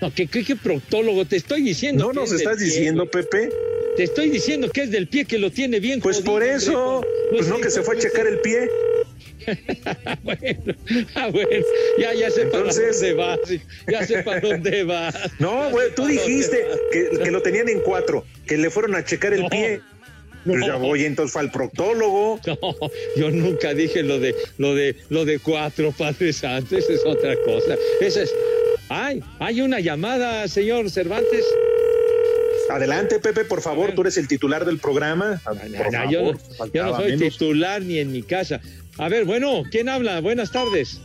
No, 0.00 0.14
¿qué, 0.14 0.26
qué, 0.28 0.56
proctólogo? 0.56 1.24
Te 1.24 1.36
estoy 1.36 1.62
diciendo. 1.62 2.04
¿No 2.04 2.10
que 2.10 2.16
nos 2.20 2.32
es 2.32 2.38
estás 2.40 2.58
diciendo. 2.58 3.06
Pepe? 3.10 3.50
Te 3.96 4.04
estoy 4.04 4.30
diciendo 4.30 4.70
que 4.70 4.82
es 4.82 4.90
del 4.92 5.08
pie 5.08 5.24
que 5.24 5.38
lo 5.38 5.50
tiene 5.50 5.80
bien. 5.80 6.00
Pues 6.00 6.18
jodido, 6.18 6.32
por 6.32 6.42
eso, 6.44 7.04
pues 7.30 7.48
no 7.48 7.60
que 7.60 7.68
se 7.70 7.82
fue 7.82 7.96
a 7.96 7.98
checar 7.98 8.26
el 8.26 8.38
pie. 8.38 8.68
bueno, 10.22 10.74
ah, 11.14 11.28
bueno, 11.32 11.48
ya, 11.98 12.12
ya 12.14 12.30
sé 12.30 12.42
Entonces- 12.42 12.78
para 12.80 12.92
dónde 12.92 13.12
vas, 13.14 13.38
ya 13.90 14.06
sé 14.06 14.22
para 14.22 14.40
dónde 14.40 14.84
vas. 14.84 15.14
No, 15.38 15.70
güey, 15.70 15.94
tú 15.94 16.06
dijiste 16.06 16.64
que, 16.92 17.18
que 17.24 17.30
lo 17.30 17.42
tenían 17.42 17.68
en 17.68 17.80
cuatro, 17.80 18.24
que 18.46 18.56
le 18.56 18.70
fueron 18.70 18.94
a 18.94 19.04
checar 19.04 19.32
el 19.32 19.42
No, 19.42 19.48
pie. 19.48 19.80
Pues 20.48 20.66
ya 20.66 20.76
voy, 20.76 21.04
entonces 21.04 21.32
fue 21.32 21.42
al 21.42 21.50
proctólogo. 21.50 22.40
No, 22.46 22.74
yo 23.16 23.30
nunca 23.30 23.74
dije 23.74 24.02
lo 24.02 24.18
de 24.18 24.34
lo 24.58 24.74
de 24.74 24.96
lo 25.10 25.24
de 25.24 25.38
cuatro 25.38 25.92
Padre 25.96 26.32
Santo, 26.32 26.76
esa 26.76 26.92
es 26.92 27.04
otra 27.06 27.36
cosa. 27.44 27.76
Esa 28.00 28.22
es. 28.22 28.34
Ay, 28.88 29.22
hay 29.38 29.60
una 29.60 29.80
llamada, 29.80 30.46
señor 30.48 30.88
Cervantes. 30.90 31.44
Adelante, 32.70 33.18
Pepe, 33.18 33.44
por 33.44 33.60
favor, 33.62 33.92
tú 33.92 34.02
eres 34.02 34.16
el 34.18 34.28
titular 34.28 34.64
del 34.64 34.78
programa. 34.78 35.40
Ah, 35.46 35.52
No, 35.54 35.76
Por 35.78 35.86
no, 35.86 35.98
favor, 35.98 36.10
yo, 36.10 36.22
no- 36.32 36.66
yo 36.72 36.96
soy 36.96 37.16
menos. 37.16 37.32
titular 37.38 37.82
ni 37.82 37.98
en 37.98 38.12
mi 38.12 38.22
casa. 38.22 38.60
A 38.98 39.08
ver, 39.08 39.24
bueno, 39.24 39.62
¿quién 39.70 39.88
habla? 39.88 40.20
Buenas 40.20 40.50
tardes. 40.52 41.00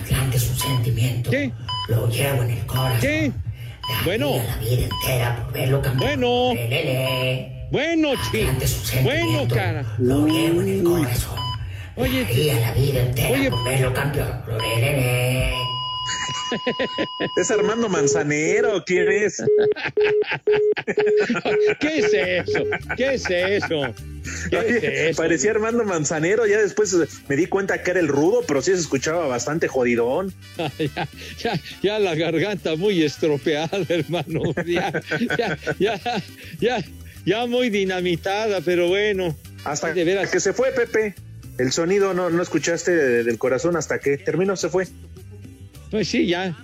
Atlante 0.00 0.36
es 0.36 0.48
un 0.50 0.56
sentimiento. 0.58 1.30
¿Qué? 1.30 1.52
Lo 1.88 2.08
llevo 2.08 2.42
en 2.42 2.50
el 2.50 2.66
corazón. 2.66 3.00
¿Qué? 3.00 3.32
Bueno. 4.04 4.30
Daría 4.30 4.44
la 4.44 4.56
vida 4.56 4.84
entera 4.84 5.36
por 5.36 5.52
verlo 5.52 5.82
campeón. 5.82 6.20
Bueno. 6.20 6.54
Lelele. 6.54 7.68
Bueno, 7.70 8.08
chi. 8.30 8.42
Atlante 8.42 8.64
es 8.64 8.92
un 8.94 9.04
Bueno, 9.04 9.48
cara. 9.48 9.84
Lo 9.98 10.26
llevo 10.26 10.62
en 10.62 10.68
el 10.68 10.84
corazón. 10.84 11.38
Oye, 11.96 12.54
la 12.54 12.72
vida 12.72 13.00
entera 13.00 13.30
Oye. 13.30 13.50
por 13.50 13.64
verlo 13.64 13.94
campeón. 13.94 14.42
Lelele. 14.58 15.54
¿Es 17.36 17.50
Armando 17.50 17.88
Manzanero? 17.88 18.82
¿Quién 18.84 19.10
es? 19.10 19.42
¿qué 21.80 21.98
es 21.98 22.12
eso? 22.14 22.64
¿Qué 22.96 23.14
es 23.14 23.24
eso? 23.30 23.94
¿Qué 24.50 24.56
Oye, 24.58 24.76
es 24.78 24.84
eso? 25.10 25.22
parecía 25.22 25.50
Armando 25.52 25.84
Manzanero, 25.84 26.46
ya 26.46 26.58
después 26.58 26.96
me 27.28 27.36
di 27.36 27.46
cuenta 27.46 27.82
que 27.82 27.90
era 27.90 28.00
el 28.00 28.08
rudo, 28.08 28.42
pero 28.46 28.62
sí 28.62 28.72
se 28.72 28.78
escuchaba 28.80 29.26
bastante 29.26 29.68
jodidón. 29.68 30.32
ya, 30.78 31.08
ya, 31.38 31.60
ya 31.82 31.98
la 31.98 32.14
garganta 32.14 32.76
muy 32.76 33.02
estropeada, 33.02 33.78
hermano. 33.88 34.40
Ya, 34.66 35.00
ya, 35.38 35.58
ya, 35.78 36.00
ya, 36.60 36.84
ya 37.24 37.46
muy 37.46 37.70
dinamitada, 37.70 38.60
pero 38.60 38.88
bueno. 38.88 39.36
Hasta 39.64 39.92
de 39.94 40.04
veras. 40.04 40.30
que 40.30 40.40
se 40.40 40.52
fue, 40.52 40.72
Pepe. 40.72 41.14
El 41.56 41.70
sonido 41.72 42.14
no, 42.14 42.30
no 42.30 42.42
escuchaste 42.42 42.90
de- 42.94 43.24
del 43.24 43.38
corazón 43.38 43.76
hasta 43.76 43.98
que 44.00 44.18
terminó, 44.18 44.56
se 44.56 44.68
fue. 44.68 44.88
Pues 45.94 46.08
sí, 46.08 46.26
ya, 46.26 46.56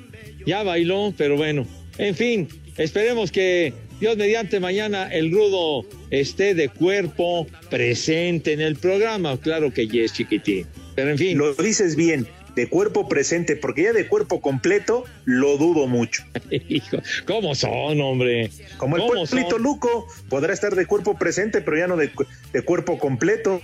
ya 0.45 0.65
bailó, 0.65 1.15
pero 1.17 1.37
bueno. 1.37 1.65
En 1.99 2.17
fin, 2.17 2.49
esperemos 2.77 3.31
que 3.31 3.73
Dios 4.01 4.17
mediante 4.17 4.59
mañana 4.59 5.07
el 5.07 5.31
rudo 5.31 5.87
esté 6.11 6.53
de 6.57 6.69
cuerpo 6.69 7.47
presente 7.71 8.55
en 8.55 8.61
el 8.61 8.75
programa. 8.75 9.37
Claro 9.37 9.73
que 9.73 9.87
yes, 9.87 10.15
chiquitín. 10.15 10.67
Pero 10.97 11.11
en 11.13 11.19
fin. 11.19 11.39
Lo 11.39 11.55
dices 11.55 11.95
bien, 11.95 12.27
de 12.57 12.69
cuerpo 12.69 13.09
presente, 13.09 13.55
porque 13.55 13.85
ya 13.85 13.93
de 13.93 14.09
cuerpo 14.09 14.41
completo 14.41 15.05
lo 15.27 15.59
dudo 15.59 15.87
mucho. 15.87 16.25
Hijo, 16.51 16.99
¿cómo 17.25 17.55
son, 17.55 18.01
hombre? 18.01 18.51
Como 18.79 18.97
el 18.97 19.03
¿Cómo 19.03 19.27
pueblito? 19.27 19.59
Luco, 19.59 20.09
podrá 20.29 20.53
estar 20.53 20.75
de 20.75 20.87
cuerpo 20.87 21.17
presente, 21.17 21.61
pero 21.61 21.79
ya 21.79 21.87
no 21.87 21.97
de, 21.97 22.11
de 22.53 22.63
cuerpo 22.63 22.99
completo. 22.99 23.61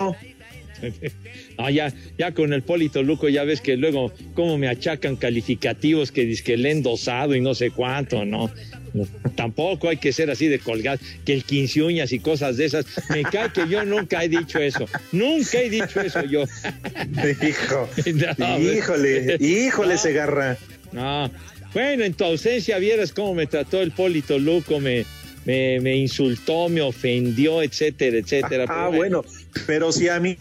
Ah, 1.59 1.71
ya, 1.71 1.93
ya 2.19 2.33
con 2.33 2.53
el 2.53 2.63
Polito 2.63 3.03
Luco, 3.03 3.29
ya 3.31 3.45
ves 3.45 3.63
que 3.63 3.77
luego 3.77 4.13
cómo 4.35 4.59
me 4.59 4.69
achacan 4.69 5.17
calificativos 5.17 6.13
que 6.13 6.25
dice 6.27 6.45
que 6.45 6.57
le 6.59 6.69
he 6.69 6.73
endosado 6.73 7.35
y 7.35 7.41
no 7.41 7.55
sé 7.55 7.71
cuánto, 7.71 8.27
¿no? 8.27 8.51
No, 8.93 9.07
Tampoco 9.35 9.89
hay 9.89 9.97
que 9.97 10.13
ser 10.13 10.31
así 10.31 10.49
de 10.49 10.59
colgar, 10.59 10.99
que 11.25 11.33
el 11.33 11.45
quince 11.45 11.83
uñas 11.83 12.13
y 12.13 12.19
cosas 12.19 12.57
de 12.57 12.67
esas. 12.67 12.87
Me 13.11 13.23
cae 13.23 13.53
que 13.53 13.69
yo 13.69 13.85
nunca 13.85 14.23
he 14.23 14.29
dicho 14.29 14.59
eso. 14.59 14.87
Nunca 15.13 15.61
he 15.61 15.71
dicho 15.71 16.01
eso 16.01 16.23
yo. 16.25 16.45
Hijo, 17.49 17.89
No, 18.39 18.59
híjole, 18.59 19.37
híjole, 19.41 19.95
No. 19.95 20.01
Segarra. 20.01 20.57
No. 20.93 21.31
Bueno, 21.75 22.05
en 22.05 22.15
tu 22.15 22.25
ausencia 22.25 22.79
vieras 22.79 23.13
cómo 23.13 23.35
me 23.35 23.47
trató 23.47 23.83
el 23.83 23.91
Polito 23.93 24.39
Luco, 24.39 24.81
me, 24.81 25.05
me, 25.45 25.79
me 25.81 25.97
insultó, 25.97 26.71
me 26.71 26.81
ofendió, 26.81 27.63
etcétera, 27.63 28.17
etcétera. 28.17 28.65
Ah, 28.67 28.89
Pero 28.89 28.97
bueno, 28.97 29.25
pero 29.67 29.93
si 29.93 30.09
a 30.09 30.19
mí, 30.21 30.37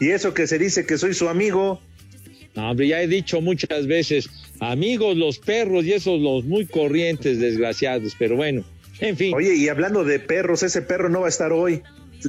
y 0.00 0.08
eso 0.10 0.34
que 0.34 0.46
se 0.46 0.58
dice 0.58 0.86
que 0.86 0.98
soy 0.98 1.14
su 1.14 1.28
amigo, 1.28 1.80
No, 2.54 2.70
hombre, 2.70 2.88
ya 2.88 3.00
he 3.02 3.06
dicho 3.06 3.40
muchas 3.40 3.86
veces, 3.86 4.28
amigos 4.60 5.16
los 5.16 5.38
perros 5.38 5.84
y 5.84 5.92
esos 5.92 6.20
los 6.20 6.44
muy 6.44 6.66
corrientes, 6.66 7.38
desgraciados, 7.38 8.14
pero 8.18 8.36
bueno, 8.36 8.64
en 9.00 9.16
fin. 9.16 9.32
Oye, 9.34 9.54
y 9.54 9.68
hablando 9.68 10.02
de 10.04 10.18
perros, 10.18 10.62
ese 10.62 10.82
perro 10.82 11.08
no 11.08 11.20
va 11.20 11.26
a 11.26 11.28
estar 11.28 11.52
hoy. 11.52 11.82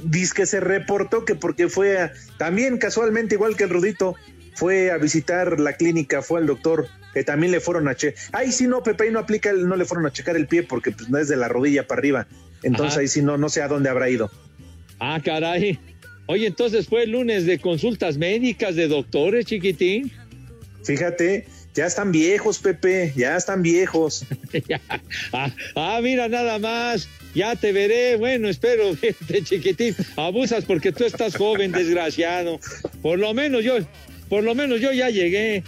Dice 0.04 0.34
que 0.36 0.46
se 0.46 0.60
reportó 0.60 1.26
que 1.26 1.34
porque 1.34 1.68
fue 1.68 1.98
a- 1.98 2.14
también 2.38 2.78
casualmente 2.78 3.36
igual 3.36 3.56
que 3.56 3.64
el 3.64 3.72
Rudito, 3.72 4.16
fue 4.54 4.92
a 4.92 4.98
visitar 4.98 5.60
la 5.60 5.74
clínica, 5.74 6.22
fue 6.22 6.42
al 6.42 6.46
doctor, 6.46 6.88
que 7.14 7.24
también 7.24 7.52
le 7.52 7.60
fueron 7.60 7.88
a 7.88 7.96
checar. 7.96 8.22
Ahí 8.34 8.52
sí 8.52 8.68
no, 8.68 8.84
Pepe, 8.84 9.06
ahí 9.06 9.12
no 9.12 9.18
aplica, 9.20 9.52
no 9.54 9.76
le 9.76 9.86
fueron 9.86 10.06
a 10.06 10.12
checar 10.12 10.36
el 10.36 10.46
pie 10.46 10.62
porque 10.62 10.92
pues, 10.92 11.10
no 11.10 11.18
es 11.18 11.28
de 11.28 11.38
la 11.38 11.48
rodilla 11.48 11.88
para 11.88 12.00
arriba. 12.00 12.28
Entonces 12.62 12.92
Ajá. 12.94 13.02
ahí 13.02 13.08
sí 13.08 13.24
no, 13.24 13.38
no 13.38 13.50
sé 13.50 13.64
a 13.64 13.68
dónde 13.68 13.90
habrá 13.90 14.10
ido. 14.10 14.30
Ah, 15.00 15.20
caray. 15.24 15.80
Oye, 16.32 16.46
entonces 16.46 16.86
fue 16.86 17.06
el 17.06 17.14
lunes 17.14 17.48
de 17.48 17.58
consultas 17.58 18.20
médicas 18.20 18.76
de 18.76 18.88
doctores, 18.88 19.48
chiquitín. 19.48 20.12
Fíjate, 20.84 21.48
ya 21.74 21.88
están 21.88 22.12
viejos, 22.12 22.60
Pepe, 22.60 23.12
ya 23.16 23.36
están 23.36 23.64
viejos. 23.64 24.28
ah, 25.34 25.52
ah, 25.74 26.00
mira, 26.04 26.28
nada 26.28 26.60
más. 26.60 27.10
Ya 27.34 27.56
te 27.56 27.72
veré. 27.72 28.16
Bueno, 28.16 28.48
espero 28.48 28.96
verte, 29.02 29.42
chiquitín. 29.42 29.96
Abusas 30.18 30.66
porque 30.66 30.92
tú 30.92 31.04
estás 31.04 31.36
joven, 31.36 31.72
desgraciado. 31.72 32.60
Por 33.02 33.18
lo 33.18 33.34
menos 33.34 33.64
yo, 33.64 33.78
por 34.30 34.44
lo 34.44 34.54
menos 34.54 34.82
yo 34.82 34.92
ya 34.92 35.10
llegué. 35.10 35.64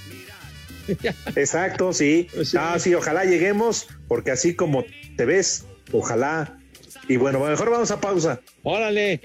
Exacto, 1.36 1.92
sí. 1.92 2.28
Ah, 2.56 2.78
sí, 2.78 2.94
ojalá 2.94 3.26
lleguemos, 3.26 3.88
porque 4.08 4.30
así 4.30 4.54
como 4.54 4.86
te 5.18 5.26
ves, 5.26 5.66
ojalá. 5.92 6.60
Y 7.08 7.16
bueno, 7.16 7.40
mejor 7.40 7.72
vamos 7.72 7.90
a 7.90 8.00
pausa. 8.00 8.42
Órale. 8.62 9.22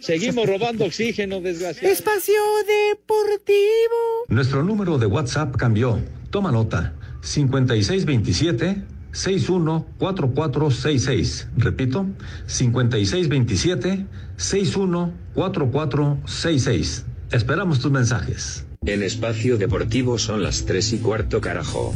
Seguimos 0.00 0.46
robando 0.46 0.84
oxígeno, 0.84 1.40
desgraciado. 1.40 1.92
Espacio 1.92 2.34
Deportivo. 2.66 4.26
Nuestro 4.28 4.62
número 4.62 4.98
de 4.98 5.06
WhatsApp 5.06 5.56
cambió. 5.56 5.98
Toma 6.30 6.52
nota. 6.52 6.94
5627 7.22 8.82
614466. 9.12 11.48
Repito, 11.56 12.06
5627 12.46 14.06
614466. 14.36 17.06
Esperamos 17.32 17.80
tus 17.80 17.90
mensajes. 17.90 18.64
En 18.86 19.02
espacio 19.02 19.58
deportivo 19.58 20.18
son 20.18 20.42
las 20.42 20.64
tres 20.64 20.92
y 20.92 20.98
cuarto 20.98 21.40
carajo. 21.40 21.92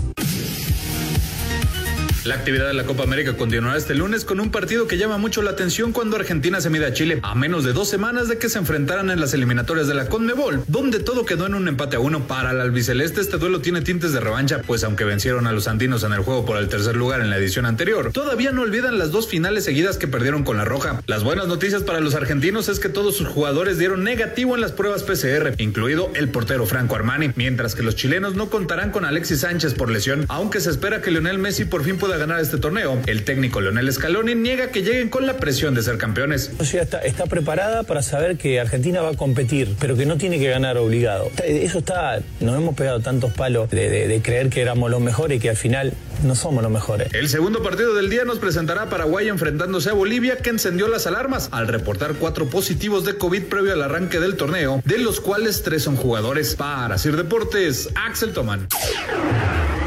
La 2.25 2.37
actividad 2.37 2.69
de 2.69 2.75
la 2.75 2.85
Copa 2.85 3.03
América 3.03 3.37
continuará 3.37 3.77
este 3.77 3.97
lunes 3.97 4.25
con 4.25 4.39
un 4.39 4.53
partido 4.53 4.87
que 4.87 4.97
llama 4.97 5.19
mucho 5.19 5.43
la 5.43 5.51
atención 5.51 5.91
cuando 5.91 6.15
Argentina 6.15 6.61
se 6.61 6.71
mide 6.71 6.87
a 6.87 6.93
Chile 6.93 7.19
a 7.21 7.35
menos 7.35 7.65
de 7.65 7.73
dos 7.73 7.89
semanas 7.89 8.29
de 8.29 8.39
que 8.39 8.49
se 8.49 8.59
enfrentaran 8.59 9.11
en 9.11 9.19
las 9.19 9.35
eliminatorias 9.35 9.89
de 9.89 9.95
la 9.95 10.07
Conmebol, 10.07 10.63
donde 10.69 11.01
todo 11.01 11.27
quedó 11.27 11.47
en 11.47 11.55
un 11.55 11.67
empate 11.67 11.97
a 11.97 11.99
uno. 11.99 12.29
Para 12.29 12.53
el 12.53 12.61
albiceleste 12.61 13.21
este 13.21 13.39
duelo 13.39 13.61
tiene 13.61 13.81
tintes 13.81 14.13
de 14.13 14.21
revancha, 14.21 14.63
pues 14.65 14.85
aunque 14.85 15.03
vencieron 15.03 15.49
a 15.49 15.53
los 15.53 15.67
andinos 15.67 16.05
en 16.05 16.13
el 16.13 16.21
juego 16.21 16.47
por 16.47 16.59
el 16.59 16.69
tercer 16.69 16.95
lugar 16.95 17.23
en 17.23 17.29
la 17.29 17.39
edición 17.39 17.67
anterior, 17.67 18.13
todavía 18.13 18.53
no 18.53 18.63
olvidan 18.63 19.01
las 19.01 19.11
dos 19.11 19.27
finales 19.27 19.65
seguidas 19.65 19.99
que 19.99 20.07
perdieron 20.07 20.45
con 20.45 20.57
la 20.57 20.65
Roja. 20.65 21.03
Las 21.07 21.25
buenas 21.25 21.49
noticias 21.49 21.83
para 21.83 21.99
los 21.99 22.15
argentinos 22.15 22.69
es 22.69 22.79
que 22.79 22.89
todos 22.89 23.17
sus 23.17 23.27
jugadores 23.27 23.79
dieron 23.79 24.05
negativo 24.05 24.55
en 24.55 24.61
las 24.61 24.71
pruebas 24.71 25.03
PCR, 25.03 25.55
incluido 25.59 26.13
el 26.15 26.29
portero 26.29 26.67
Franco 26.67 26.95
Armani, 26.95 27.33
mientras 27.35 27.75
que 27.75 27.83
los 27.83 27.97
chilenos 27.97 28.37
no 28.37 28.49
contarán 28.49 28.93
con 28.93 29.05
Alexis 29.05 29.41
Sánchez 29.41 29.75
por 29.75 29.91
lesión, 29.91 30.25
aunque 30.29 30.61
se 30.61 30.71
espera 30.71 31.03
que 31.03 31.11
Lionel 31.11 31.41
Messi 31.41 31.65
por 31.65 31.83
fin 31.83 31.99
pueda 31.99 32.12
ganar 32.19 32.41
este 32.41 32.59
torneo. 32.59 33.01
El 33.07 33.25
técnico 33.25 33.61
Leonel 33.61 33.93
Scaloni 33.93 34.35
niega 34.35 34.69
que 34.69 34.83
lleguen 34.83 35.09
con 35.09 35.27
la 35.27 35.37
presión 35.37 35.75
de 35.75 35.83
ser 35.83 35.99
campeones. 35.99 36.51
La 36.53 36.59
sociedad 36.59 36.85
está, 36.85 36.99
está, 37.01 37.27
preparada 37.27 37.83
para 37.83 38.03
saber 38.03 38.37
que 38.37 38.61
Argentina 38.61 39.01
va 39.03 39.11
a 39.11 39.17
competir, 39.17 39.75
pero 39.79 39.97
que 39.97 40.07
no 40.07 40.17
tiene 40.17 40.39
que 40.39 40.49
ganar 40.49 40.79
obligado. 40.79 41.31
Eso 41.45 41.79
está, 41.79 42.21
nos 42.41 42.57
hemos 42.57 42.75
pegado 42.75 43.01
tantos 43.01 43.33
palos 43.33 43.71
de, 43.71 43.89
de, 43.89 44.09
de 44.09 44.23
creer 44.23 44.49
que 44.51 44.61
éramos 44.61 44.91
los 44.91 45.01
mejores 45.01 45.39
y 45.39 45.41
que 45.41 45.51
al 45.51 45.57
final 45.57 45.93
no 46.23 46.35
somos 46.35 46.63
los 46.63 46.73
mejores. 46.73 47.13
El 47.13 47.29
segundo 47.29 47.63
partido 47.63 47.95
del 47.95 48.11
día 48.11 48.25
nos 48.25 48.39
presentará 48.39 48.83
a 48.83 48.89
Paraguay 48.89 49.29
enfrentándose 49.29 49.91
a 49.91 49.93
Bolivia, 49.93 50.37
que 50.37 50.51
encendió 50.51 50.89
las 50.89 51.07
alarmas 51.07 51.49
al 51.53 51.69
reportar 51.69 52.15
cuatro 52.15 52.47
positivos 52.49 53.05
de 53.05 53.17
COVID 53.17 53.45
previo 53.45 53.73
al 53.73 53.83
arranque 53.83 54.21
del 54.21 54.37
torneo, 54.37 54.83
de 54.85 54.99
los 54.99 55.21
cuales 55.21 55.63
tres 55.63 55.83
son 55.83 55.97
jugadores. 55.97 56.55
Para 56.55 56.99
Sir 56.99 57.17
Deportes, 57.17 57.89
Axel 57.95 58.33
Toman. 58.33 58.69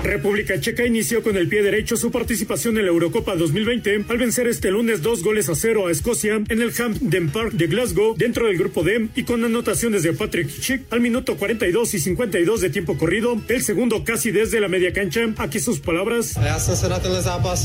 República 0.05 0.59
Checa 0.59 0.85
inició 0.85 1.24
con 1.24 1.35
el 1.35 1.47
pie 1.47 1.63
derecho 1.63 1.97
su 1.97 2.12
participación 2.12 2.77
en 2.77 2.85
la 2.85 2.91
Eurocopa 2.91 3.35
2020 3.35 4.05
al 4.07 4.17
vencer 4.17 4.47
este 4.47 4.69
lunes 4.69 5.01
dos 5.01 5.24
goles 5.24 5.50
a 5.50 5.55
cero 5.55 5.88
a 5.88 5.91
Escocia 5.91 6.41
en 6.47 6.62
el 6.62 6.71
Hampden 6.77 7.29
Park 7.29 7.53
de 7.53 7.67
Glasgow 7.67 8.15
dentro 8.15 8.45
del 8.45 8.57
grupo 8.57 8.83
D 8.83 9.09
y 9.15 9.24
con 9.24 9.43
anotaciones 9.43 10.03
de 10.03 10.13
Patrick 10.13 10.50
Schick 10.50 10.83
al 10.91 11.01
minuto 11.01 11.38
42 11.38 11.93
y 11.95 12.00
52 12.00 12.62
de 12.62 12.69
tiempo 12.69 12.97
corrido, 12.97 13.41
el 13.47 13.63
segundo 13.63 14.03
casi 14.03 14.31
desde 14.31 14.59
la 14.59 14.67
media 14.67 14.93
cancha. 14.93 15.21
Aquí 15.38 15.59
sus 15.59 15.79
palabras. 15.79 16.35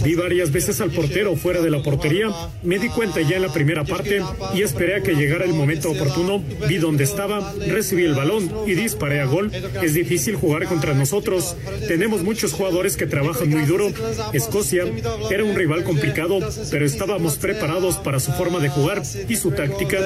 Vi 0.03 0.15
varias 0.15 0.51
veces 0.51 0.81
al 0.81 0.91
portero 0.91 1.37
fuera 1.37 1.61
de 1.61 1.71
la 1.71 1.83
portería, 1.83 2.29
me 2.63 2.79
di 2.79 2.89
cuenta 2.89 3.21
ya 3.21 3.37
en 3.37 3.43
la 3.43 3.53
primera 3.53 3.85
parte 3.85 4.23
y 4.55 4.63
esperé 4.63 4.97
a 4.97 5.03
que 5.03 5.15
llegara 5.15 5.45
el 5.45 5.53
momento 5.53 5.91
oportuno, 5.91 6.43
vi 6.69 6.79
dónde 6.79 7.05
estaba, 7.05 7.53
recibí 7.67 8.05
el 8.05 8.15
balón 8.15 8.51
y 8.67 8.73
disparé 8.73 9.21
a 9.21 9.27
gol. 9.27 9.51
Es 9.83 9.95
difícil 9.95 10.37
jugar 10.37 10.65
contra 10.65 10.95
nosotros, 10.95 11.57
tenemos 11.87 12.23
muchos 12.31 12.53
jugadores 12.53 12.97
que 12.97 13.09
trabajan 13.09 13.51
muy 13.51 13.63
duro. 13.63 13.89
Escocia 14.33 14.85
era 15.33 15.43
un 15.43 15.57
rival 15.57 15.83
complicado, 15.83 16.39
pero 16.71 16.87
estábamos 16.87 17.37
preparados 17.39 17.97
para 17.97 18.21
su 18.21 18.31
forma 18.31 18.61
de 18.61 18.69
jugar 18.69 19.03
y 19.29 19.35
su 19.35 19.51
táctica. 19.51 19.99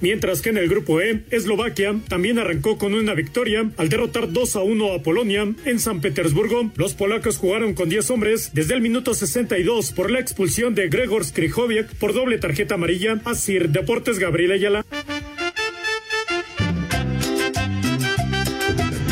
Mientras 0.00 0.42
que 0.42 0.50
en 0.50 0.58
el 0.58 0.68
grupo 0.68 1.00
E, 1.00 1.24
Eslovaquia 1.32 1.96
también 2.06 2.38
arrancó 2.38 2.78
con 2.78 2.94
una 2.94 3.14
victoria 3.14 3.68
al 3.76 3.88
derrotar 3.88 4.32
2 4.32 4.54
a 4.54 4.60
1 4.60 4.92
a 4.92 5.02
Polonia 5.02 5.52
en 5.64 5.80
San 5.80 6.00
Petersburgo. 6.00 6.70
Los 6.76 6.94
polacos 6.94 7.38
jugaron 7.38 7.74
con 7.74 7.88
10 7.88 8.08
hombres 8.10 8.50
desde 8.52 8.74
el 8.74 8.80
minuto 8.80 9.12
62 9.12 9.90
por 9.90 10.12
la 10.12 10.20
expulsión 10.20 10.76
de 10.76 10.88
Gregor 10.88 11.24
Skrichowiak 11.24 11.96
por 11.96 12.14
doble 12.14 12.38
tarjeta 12.38 12.76
amarilla 12.76 13.20
a 13.24 13.34
Sir 13.34 13.70
Deportes 13.70 14.20
Gabriel 14.20 14.52
Ayala. 14.52 14.86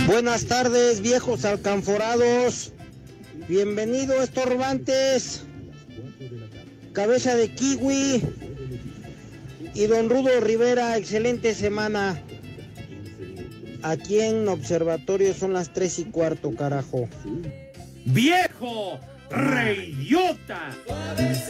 Buenas 0.06 0.44
tardes, 0.44 1.00
viejos 1.00 1.46
alcanforados. 1.46 2.72
Bienvenido, 3.48 4.22
estorbantes. 4.22 5.46
Cabeza 6.92 7.34
de 7.36 7.48
kiwi. 7.48 8.22
Y 9.74 9.86
don 9.86 10.10
Rudo 10.10 10.40
Rivera, 10.40 10.98
excelente 10.98 11.54
semana. 11.54 12.20
Aquí 13.82 14.20
en 14.20 14.46
Observatorio 14.46 15.32
son 15.32 15.54
las 15.54 15.72
tres 15.72 15.98
y 15.98 16.04
cuarto, 16.04 16.54
carajo. 16.54 17.08
¡Viejo! 18.04 19.00
¡Reyota! 19.30 20.70
Buenas 20.86 21.48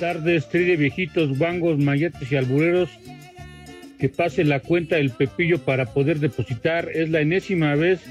tardes, 0.00 0.48
tri 0.48 0.64
de 0.64 0.76
viejitos, 0.76 1.36
guangos, 1.36 1.78
mayetes 1.78 2.30
y 2.30 2.36
albureros 2.36 2.88
que 4.04 4.10
pase 4.10 4.44
la 4.44 4.60
cuenta 4.60 4.96
del 4.96 5.12
Pepillo 5.12 5.58
para 5.60 5.86
poder 5.86 6.20
depositar. 6.20 6.90
Es 6.92 7.08
la 7.08 7.22
enésima 7.22 7.74
vez 7.74 8.02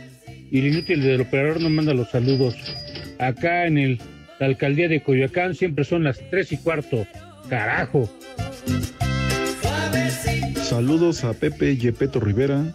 y 0.49 0.58
el 0.58 0.73
inútil 0.73 1.03
del 1.03 1.21
operador 1.21 1.62
no 1.62 1.69
manda 1.69 1.93
los 1.93 2.10
saludos. 2.10 2.56
Acá 3.19 3.67
en 3.67 3.77
el, 3.77 3.99
la 4.39 4.47
alcaldía 4.47 4.88
de 4.88 5.03
Coyoacán 5.03 5.53
siempre 5.53 5.86
son 5.86 6.03
las 6.03 6.19
tres 6.32 6.51
y 6.51 6.58
cuarto. 6.58 7.06
Carajo. 7.47 8.10
Saludos 10.63 11.23
a 11.25 11.34
Pepe 11.34 11.77
Yepeto 11.77 12.19
Rivera 12.19 12.73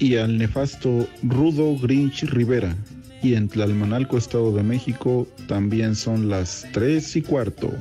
y 0.00 0.16
al 0.16 0.36
nefasto 0.36 1.08
Rudo 1.22 1.78
Grinch 1.78 2.24
Rivera. 2.24 2.74
Y 3.22 3.34
en 3.34 3.46
Tlalmanalco, 3.46 4.18
Estado 4.18 4.52
de 4.52 4.64
México, 4.64 5.28
también 5.46 5.94
son 5.94 6.28
las 6.28 6.66
tres 6.72 7.14
y 7.14 7.22
cuarto. 7.22 7.72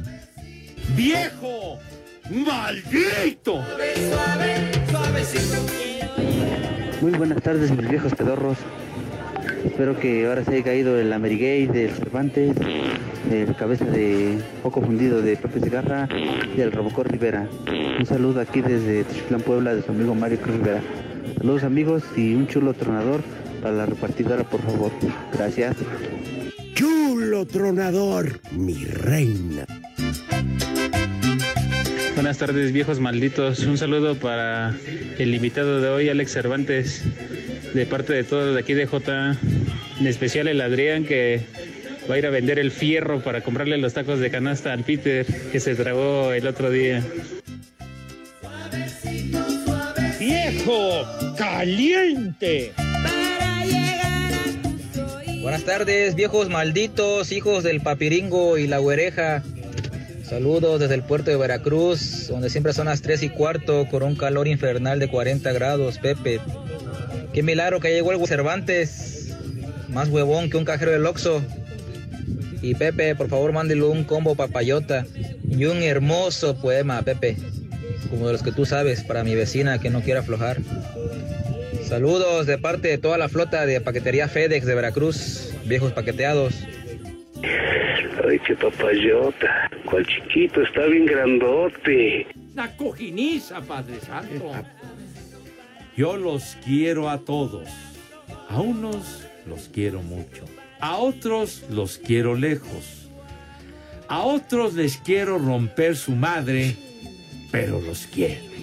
¡Viejo! 0.95 1.80
¡Maldito! 2.29 3.63
Muy 7.01 7.11
buenas 7.11 7.41
tardes, 7.43 7.69
mis 7.71 7.88
viejos 7.88 8.15
pedorros. 8.15 8.57
Espero 9.63 9.99
que 9.99 10.25
ahora 10.25 10.43
se 10.43 10.55
haya 10.55 10.63
caído 10.63 10.99
el 10.99 11.13
Amerigay 11.13 11.67
del 11.67 11.91
Cervantes, 11.91 12.55
el 13.31 13.55
cabeza 13.55 13.85
de 13.85 14.39
poco 14.63 14.81
fundido 14.81 15.21
de 15.21 15.38
Pepe 15.38 15.59
Segarra 15.59 16.09
y 16.57 16.61
el 16.61 16.71
Robocor 16.71 17.11
Rivera. 17.11 17.47
Un 17.99 18.05
saludo 18.07 18.41
aquí 18.41 18.61
desde 18.61 19.03
Tichplán, 19.03 19.41
Puebla, 19.41 19.75
de 19.75 19.83
su 19.83 19.91
amigo 19.91 20.15
Mario 20.15 20.39
Cruz 20.39 20.57
Rivera. 20.57 20.81
Saludos 21.38 21.63
amigos 21.63 22.03
y 22.15 22.33
un 22.33 22.47
chulo 22.47 22.73
tronador 22.73 23.21
para 23.61 23.75
la 23.75 23.85
repartidora, 23.85 24.43
por 24.43 24.61
favor. 24.61 24.91
Gracias. 25.33 25.75
Chulo 26.73 27.45
tronador, 27.45 28.39
mi 28.51 28.83
reina. 28.83 29.65
Buenas 32.25 32.39
tardes, 32.39 32.71
viejos 32.71 32.99
malditos. 32.99 33.59
Un 33.67 33.77
saludo 33.77 34.15
para 34.15 34.73
el 35.19 35.35
invitado 35.35 35.79
de 35.79 35.89
hoy, 35.89 36.09
Alex 36.09 36.31
Cervantes, 36.31 37.03
de 37.75 37.85
parte 37.85 38.13
de 38.13 38.23
todos 38.23 38.55
de 38.55 38.59
aquí 38.59 38.73
de 38.73 38.88
J, 38.88 39.38
en 39.99 40.07
especial 40.07 40.47
el 40.47 40.59
Adrián, 40.59 41.05
que 41.05 41.41
va 42.09 42.15
a 42.15 42.17
ir 42.17 42.25
a 42.25 42.31
vender 42.31 42.57
el 42.57 42.71
fierro 42.71 43.19
para 43.19 43.41
comprarle 43.41 43.77
los 43.77 43.93
tacos 43.93 44.19
de 44.19 44.31
canasta 44.31 44.73
al 44.73 44.83
Peter, 44.83 45.23
que 45.51 45.59
se 45.59 45.75
tragó 45.75 46.33
el 46.33 46.47
otro 46.47 46.71
día. 46.71 47.03
¡Viejo! 50.19 51.05
¡Caliente! 51.38 52.71
Buenas 55.43 55.63
tardes, 55.63 56.15
viejos 56.15 56.49
malditos, 56.49 57.31
hijos 57.31 57.63
del 57.63 57.81
papiringo 57.81 58.57
y 58.57 58.65
la 58.65 58.79
güereja. 58.79 59.43
Saludos 60.27 60.79
desde 60.79 60.95
el 60.95 61.03
puerto 61.03 61.29
de 61.29 61.38
Veracruz, 61.38 62.29
donde 62.29 62.49
siempre 62.49 62.73
son 62.73 62.88
las 62.88 63.03
3 63.03 63.21
y 63.21 63.29
cuarto, 63.29 63.88
con 63.91 64.01
un 64.01 64.15
calor 64.15 64.47
infernal 64.47 64.97
de 64.97 65.07
40 65.07 65.53
grados, 65.53 65.99
Pepe. 65.99 66.39
Qué 67.31 67.43
milagro 67.43 67.79
que 67.79 67.93
llegó 67.93 68.11
el 68.11 68.27
Cervantes, 68.27 69.35
más 69.89 70.09
huevón 70.09 70.49
que 70.49 70.57
un 70.57 70.65
cajero 70.65 70.91
del 70.91 71.05
Oxxo. 71.05 71.43
Y 72.63 72.73
Pepe, 72.73 73.13
por 73.13 73.29
favor, 73.29 73.51
mándele 73.51 73.83
un 73.83 74.03
combo 74.03 74.33
papayota 74.33 75.05
y 75.47 75.65
un 75.65 75.83
hermoso 75.83 76.55
poema, 76.55 77.03
Pepe, 77.03 77.38
como 78.09 78.25
de 78.25 78.33
los 78.33 78.41
que 78.41 78.51
tú 78.51 78.65
sabes, 78.65 79.03
para 79.03 79.23
mi 79.23 79.35
vecina 79.35 79.79
que 79.79 79.91
no 79.91 80.01
quiere 80.01 80.21
aflojar. 80.21 80.57
Saludos 81.88 82.47
de 82.47 82.57
parte 82.57 82.88
de 82.88 82.97
toda 82.97 83.19
la 83.19 83.29
flota 83.29 83.67
de 83.67 83.79
paquetería 83.79 84.27
FedEx 84.27 84.65
de 84.65 84.73
Veracruz, 84.73 85.51
viejos 85.65 85.91
paqueteados. 85.91 86.55
Ay, 87.43 88.39
qué 88.45 88.56
papayota. 88.56 89.69
Cuál 89.86 90.06
chiquito, 90.06 90.62
está 90.62 90.86
bien 90.86 91.06
grandote. 91.06 92.28
La 92.54 92.76
cojiniza, 92.76 93.62
Padre 93.62 94.00
Santo. 94.00 94.52
Yo 95.98 96.17
los 96.17 96.58
quiero 96.63 97.10
a 97.10 97.19
todos. 97.19 97.67
A 98.50 98.60
unos 98.62 99.28
los 99.45 99.69
quiero 99.69 100.02
mucho. 100.02 100.45
A 100.80 100.98
otros 100.98 101.63
los 101.69 101.98
quiero 101.98 102.36
lejos. 102.36 103.10
A 104.08 104.21
otros 104.21 104.74
les 104.74 104.98
quiero 104.98 105.38
romper 105.38 105.95
su 105.95 106.12
madre, 106.12 106.76
pero 107.52 107.82
los 107.82 108.08
quiero. 108.08 108.55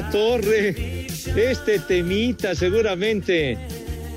La 0.00 0.10
torre. 0.10 1.06
Este 1.36 1.78
temita, 1.78 2.54
seguramente. 2.54 3.56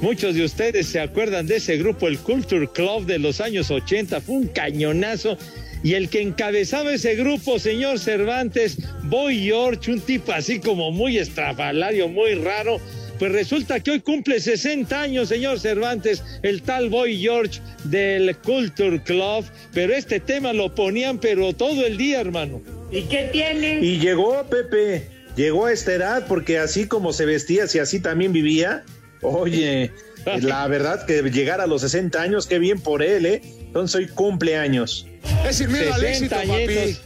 Muchos 0.02 0.36
de 0.36 0.44
ustedes 0.44 0.88
se 0.88 1.00
acuerdan 1.00 1.48
de 1.48 1.58
ese 1.58 1.78
grupo, 1.78 2.08
el 2.08 2.20
Culture 2.20 2.68
Club 2.68 3.06
de 3.06 3.20
los 3.20 3.40
años 3.40 3.72
80. 3.72 4.20
Fue 4.22 4.36
un 4.36 4.48
cañonazo. 4.48 5.38
Y 5.82 5.94
el 5.94 6.10
que 6.10 6.22
encabezaba 6.22 6.94
ese 6.94 7.16
grupo, 7.16 7.58
señor 7.60 8.00
Cervantes, 8.00 8.78
Boy 9.04 9.44
George, 9.44 9.92
un 9.92 10.02
tipo 10.02 10.34
así 10.34 10.60
como 10.60 10.92
muy 10.92 11.18
estrafalario, 11.18 12.10
muy 12.10 12.36
raro. 12.36 12.82
Pues 13.18 13.32
resulta 13.32 13.80
que 13.80 13.92
hoy 13.92 14.00
cumple 14.02 14.42
60 14.42 15.02
años, 15.02 15.30
señor 15.30 15.60
Cervantes, 15.62 16.24
el 16.44 16.62
tal 16.62 16.90
Boy 16.90 17.18
George 17.18 17.62
del 17.86 18.36
Culture 18.38 19.02
Club. 19.02 19.46
Pero 19.74 19.94
este 19.94 20.20
tema 20.20 20.52
lo 20.52 20.76
ponían, 20.76 21.20
pero 21.20 21.54
todo 21.54 21.86
el 21.86 21.96
día, 21.96 22.20
hermano. 22.20 22.62
¿Y 22.92 23.04
qué 23.04 23.30
tiene? 23.32 23.80
Y 23.82 24.00
llegó 24.00 24.44
Pepe, 24.50 25.19
llegó 25.36 25.66
a 25.66 25.74
esta 25.74 25.94
edad 25.94 26.26
porque 26.28 26.58
así 26.58 26.88
como 26.88 27.14
se 27.14 27.26
vestía, 27.26 27.68
si 27.68 27.80
así 27.80 28.00
también 28.00 28.34
vivía, 28.34 28.84
oye, 29.22 29.92
la 30.42 30.68
verdad 30.68 31.06
que 31.06 31.22
llegar 31.24 31.62
a 31.62 31.68
los 31.68 31.82
60 31.82 32.22
años, 32.22 32.48
qué 32.48 32.60
bien 32.60 32.80
por 32.80 33.04
él, 33.04 33.26
¿eh? 33.26 33.42
Entonces 33.62 33.96
hoy 33.96 34.08
cumpleaños. 34.08 35.08
Es 35.48 35.58
sin 35.58 35.72
miedo 35.72 35.94
al 35.94 36.04
éxito, 36.04 36.36
papi. 36.36 36.98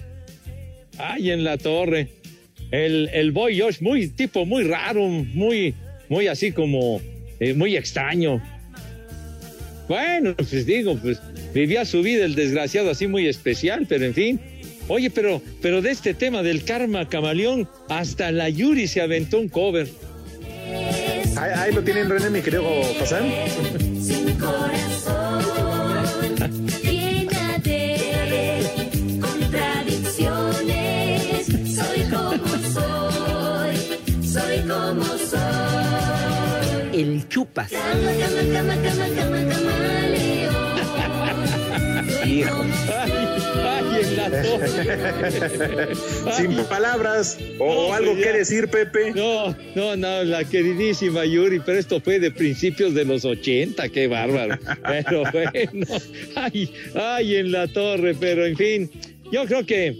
Ay, 0.98 1.32
en 1.32 1.44
la 1.44 1.58
torre. 1.58 2.10
El, 2.72 3.10
el 3.14 3.32
Boy 3.32 3.56
George, 3.56 3.80
muy 3.82 4.08
tipo 4.08 4.46
muy 4.46 4.64
raro, 4.64 5.08
muy, 5.08 5.76
muy 6.10 6.28
así 6.28 6.52
como, 6.52 7.02
eh, 7.40 7.54
muy 7.54 7.76
extraño. 7.76 8.42
Bueno, 9.88 10.36
pues 10.36 10.66
digo, 10.66 10.98
pues 10.98 11.20
vivía 11.54 11.86
su 11.86 12.02
vida 12.02 12.26
el 12.26 12.36
desgraciado 12.36 12.90
así 12.90 13.08
muy 13.08 13.28
especial, 13.28 13.86
pero 13.88 14.06
en 14.06 14.14
fin. 14.14 14.42
Oye, 14.88 15.10
pero, 15.10 15.42
pero 15.62 15.82
de 15.82 15.92
este 15.92 16.14
tema 16.14 16.44
del 16.44 16.64
karma 16.66 17.08
camaleón, 17.08 17.68
hasta 17.90 18.32
la 18.32 18.50
Yuri 18.50 18.88
se 18.88 19.02
aventó 19.02 19.40
un 19.40 19.48
cover. 19.50 19.88
Ahí, 21.38 21.52
ahí 21.56 21.72
lo 21.74 21.82
tienen 21.84 22.10
René, 22.10 22.30
mi 22.30 22.42
querido 22.42 22.64
Hassan. 23.02 23.26
Sin 24.02 24.34
corazón, 24.38 25.44
llena 26.84 27.58
de 27.60 27.98
contradicciones. 29.20 31.48
Soy 31.76 32.04
como 32.10 32.48
soy, 32.74 33.76
soy 34.28 34.60
como 34.68 35.06
soy. 35.18 35.40
El 36.94 37.28
chupas. 37.30 37.72
Cama, 37.72 38.12
cama, 38.20 38.44
cama, 38.54 38.76
cama, 38.84 39.08
cama, 39.16 39.40
camaleón. 39.50 40.54
Hijo. 42.26 42.64
Ay, 43.56 44.02
en 44.02 44.16
la 44.18 44.42
torre. 44.42 45.96
Sin 46.38 46.56
palabras 46.66 47.38
o, 47.60 47.88
No, 47.88 47.94
algo 47.94 48.16
que 48.16 48.34
decir, 48.34 48.68
Pepe. 48.68 49.12
No, 49.14 49.56
no, 49.76 49.96
no, 49.96 50.24
la 50.24 50.44
queridísima 50.44 51.26
Yuri, 51.26 51.60
pero 51.60 51.80
esto 51.80 52.00
fue 52.00 52.20
de 52.20 52.32
principios 52.32 52.94
de 52.94 53.06
los 53.06 53.26
80, 53.26 53.90
qué 53.90 54.08
bárbaro. 54.08 54.58
Pero 54.88 55.24
bueno, 55.32 55.86
ay, 56.36 56.72
ay, 56.96 57.36
en 57.36 57.52
la 57.52 57.68
torre, 57.68 58.16
pero 58.20 58.46
en 58.46 58.56
fin, 58.56 58.92
yo 59.32 59.46
creo 59.46 59.66
que 59.66 59.96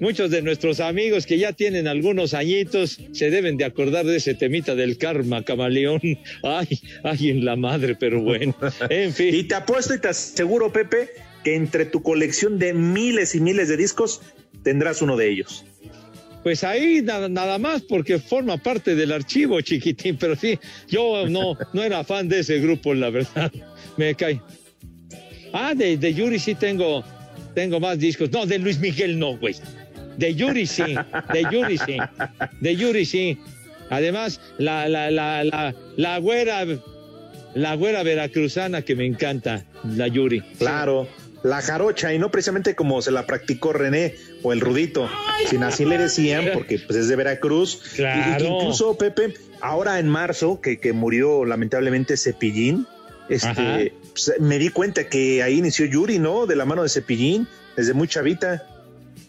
muchos 0.00 0.30
de 0.30 0.42
nuestros 0.42 0.80
amigos 0.80 1.26
que 1.26 1.38
ya 1.38 1.52
tienen 1.52 1.86
algunos 1.86 2.34
añitos 2.34 2.98
se 3.12 3.30
deben 3.30 3.56
de 3.56 3.64
acordar 3.64 4.04
de 4.06 4.16
ese 4.16 4.34
temita 4.34 4.74
del 4.74 4.98
karma, 4.98 5.44
camaleón. 5.44 6.00
Ay, 6.42 6.80
ay, 7.04 7.30
en 7.30 7.44
la 7.44 7.56
madre, 7.56 7.94
pero 7.94 8.20
bueno, 8.20 8.54
en 8.88 9.12
fin. 9.12 9.34
Y 9.34 9.44
te 9.44 9.54
apuesto 9.54 9.94
y 9.94 10.00
te 10.00 10.08
aseguro, 10.08 10.72
Pepe, 10.72 11.10
que 11.44 11.54
entre 11.56 11.84
tu 11.84 12.02
colección 12.02 12.58
de 12.58 12.72
miles 12.72 13.34
y 13.34 13.40
miles 13.40 13.68
de 13.68 13.76
discos 13.76 14.20
tendrás 14.62 15.02
uno 15.02 15.16
de 15.16 15.30
ellos. 15.30 15.64
Pues 16.42 16.64
ahí 16.64 17.02
nada, 17.02 17.28
nada 17.28 17.58
más 17.58 17.82
porque 17.82 18.18
forma 18.18 18.56
parte 18.56 18.94
del 18.94 19.12
archivo, 19.12 19.60
chiquitín, 19.60 20.16
pero 20.16 20.34
sí, 20.36 20.58
yo 20.88 21.28
no, 21.28 21.56
no 21.74 21.82
era 21.82 22.02
fan 22.02 22.28
de 22.28 22.40
ese 22.40 22.58
grupo, 22.60 22.94
la 22.94 23.10
verdad. 23.10 23.52
Me 23.96 24.14
cae. 24.14 24.40
Ah, 25.52 25.74
de, 25.74 25.96
de 25.96 26.14
Yuri 26.14 26.38
sí 26.38 26.54
tengo, 26.54 27.04
tengo 27.54 27.78
más 27.80 27.98
discos. 27.98 28.30
No, 28.30 28.46
de 28.46 28.58
Luis 28.58 28.78
Miguel 28.78 29.18
no, 29.18 29.36
güey. 29.36 29.54
De 30.16 30.34
Yuri 30.34 30.66
sí, 30.66 30.94
de 31.32 31.46
Yuri 31.50 31.78
sí, 31.78 31.96
de 32.60 32.76
Yuri 32.76 33.04
sí. 33.04 33.38
Además, 33.90 34.40
la, 34.58 34.88
la, 34.88 35.10
la, 35.10 35.44
la, 35.44 35.74
la 35.96 36.18
güera, 36.18 36.64
la 37.54 37.74
güera 37.74 38.02
veracruzana 38.02 38.82
que 38.82 38.94
me 38.94 39.04
encanta, 39.04 39.66
la 39.84 40.06
Yuri. 40.08 40.40
Claro, 40.58 41.08
la 41.42 41.62
jarocha, 41.62 42.12
y 42.12 42.18
no 42.18 42.30
precisamente 42.30 42.74
como 42.74 43.00
se 43.02 43.10
la 43.10 43.26
practicó 43.26 43.72
René 43.72 44.14
o 44.42 44.52
el 44.52 44.60
Rudito, 44.60 45.08
sino 45.48 45.66
así 45.66 45.84
le 45.84 45.96
decían, 45.98 46.50
porque 46.52 46.78
pues 46.78 46.98
es 46.98 47.08
de 47.08 47.16
Veracruz. 47.16 47.80
Y- 47.82 47.94
y 47.94 47.96
Claro. 47.96 48.38
que 48.38 48.44
incluso, 48.48 48.98
Pepe, 48.98 49.34
ahora 49.60 49.98
en 49.98 50.08
marzo, 50.08 50.60
que, 50.60 50.78
que 50.78 50.92
murió 50.92 51.44
lamentablemente 51.44 52.16
Cepillín, 52.16 52.86
este, 53.28 53.92
pues, 54.12 54.32
me 54.40 54.58
di 54.58 54.68
cuenta 54.70 55.08
que 55.08 55.42
ahí 55.42 55.58
inició 55.58 55.86
Yuri, 55.86 56.18
¿no? 56.18 56.46
De 56.46 56.56
la 56.56 56.64
mano 56.64 56.82
de 56.82 56.88
Cepillín, 56.88 57.46
desde 57.76 57.94
muy 57.94 58.08
chavita. 58.08 58.66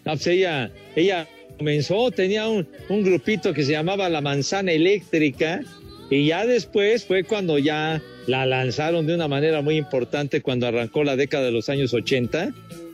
No, 0.04 0.14
pues 0.14 0.28
ella, 0.28 0.72
ella 0.96 1.28
comenzó, 1.58 2.10
tenía 2.12 2.48
un, 2.50 2.68
un 2.90 3.04
grupito 3.04 3.54
que 3.54 3.64
se 3.64 3.72
llamaba 3.74 4.10
La 4.10 4.20
Manzana 4.22 4.72
Eléctrica 4.72 5.62
y 6.10 6.26
ya 6.28 6.46
después 6.48 7.06
fue 7.06 7.24
cuando 7.24 7.60
ya 7.60 8.02
la 8.28 8.46
lanzaron 8.46 9.08
de 9.08 9.16
una 9.16 9.28
manera 9.28 9.62
muy 9.62 9.78
importante 9.78 10.42
cuando 10.42 10.68
arrancó 10.68 11.04
la 11.04 11.16
década 11.16 11.46
de 11.46 11.52
los 11.52 11.70
años 11.70 11.94
80 11.94 12.54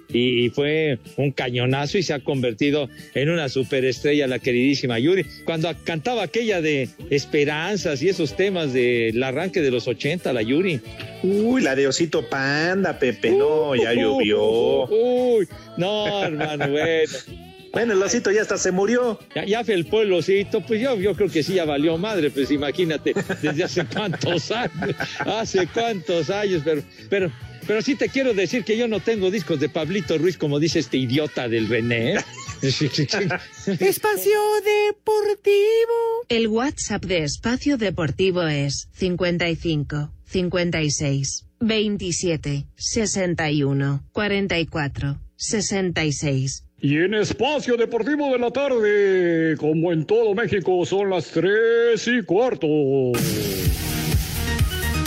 y, 0.10 0.50
fue 0.50 1.00
un 1.18 1.32
cañonazo 1.32 1.98
y 1.98 2.04
se 2.04 2.14
ha 2.14 2.20
convertido 2.20 2.90
en 3.14 3.30
una 3.30 3.50
superestrella 3.50 4.28
la 4.28 4.40
queridísima 4.40 5.00
Yuri. 5.00 5.26
Cuando 5.46 5.70
cantaba 5.84 6.24
aquella 6.24 6.62
de 6.62 6.90
Esperanzas 7.10 8.02
y 8.02 8.10
esos 8.10 8.36
temas 8.36 8.74
del 8.74 9.22
arranque 9.22 9.62
de 9.62 9.72
los 9.72 9.88
80, 9.88 10.32
la 10.34 10.42
Yuri. 10.42 10.80
Uy, 11.24 11.62
la 11.62 11.76
de 11.76 11.88
Osito 11.88 12.28
Panda, 12.30 12.98
Pepe, 13.00 13.32
no, 13.32 13.76
ya 13.76 13.94
llovió. 13.94 14.86
Uy, 14.86 15.48
no, 15.78 16.24
hermano, 16.24 16.70
bueno. 16.70 17.47
Bueno, 17.72 17.94
el 17.94 18.02
osito 18.02 18.32
ya 18.32 18.42
hasta 18.42 18.58
se 18.58 18.72
murió. 18.72 19.20
Ya, 19.36 19.46
ya 19.46 19.64
fue 19.64 19.76
el 19.76 19.86
pueblocito, 19.86 20.62
pues 20.62 20.82
yo, 20.82 20.96
yo 20.98 21.16
creo 21.16 21.30
que 21.30 21.44
sí 21.44 21.56
ya 21.56 21.66
valió 21.66 21.98
madre, 21.98 22.32
pues 22.32 22.52
imagínate, 22.52 23.14
desde 23.42 23.64
hace 23.64 23.86
cuántos 23.94 24.52
años, 24.52 24.96
hace 25.20 25.68
cuántos 25.68 26.30
años, 26.30 26.62
pero, 26.64 26.84
pero, 27.10 27.32
pero 27.66 27.82
sí 27.82 27.96
te 27.96 28.10
quiero 28.10 28.34
decir 28.34 28.64
que 28.64 28.78
yo 28.78 28.88
no 28.88 29.00
tengo 29.00 29.30
discos 29.30 29.60
de 29.60 29.70
Pablito 29.70 30.18
Ruiz, 30.18 30.38
como 30.38 30.60
dice 30.60 30.80
este 30.80 30.98
idiota 30.98 31.48
del 31.48 31.68
René. 31.68 32.14
¿eh? 32.14 32.18
Espacio 32.62 34.40
Deportivo. 34.88 36.26
El 36.30 36.48
WhatsApp 36.48 37.06
de 37.06 37.24
Espacio 37.24 37.78
Deportivo 37.78 38.44
es 38.44 38.88
55 38.94 40.12
56 40.26 41.46
27 41.60 42.68
61 42.76 44.04
44 44.12 45.20
66. 45.36 46.67
Y 46.80 46.98
en 46.98 47.16
Espacio 47.16 47.76
Deportivo 47.76 48.32
de 48.32 48.38
la 48.38 48.52
tarde, 48.52 49.58
como 49.58 49.92
en 49.92 50.06
todo 50.06 50.36
México, 50.36 50.86
son 50.86 51.10
las 51.10 51.32
tres 51.32 52.08
y 52.08 52.22
cuarto. 52.22 52.68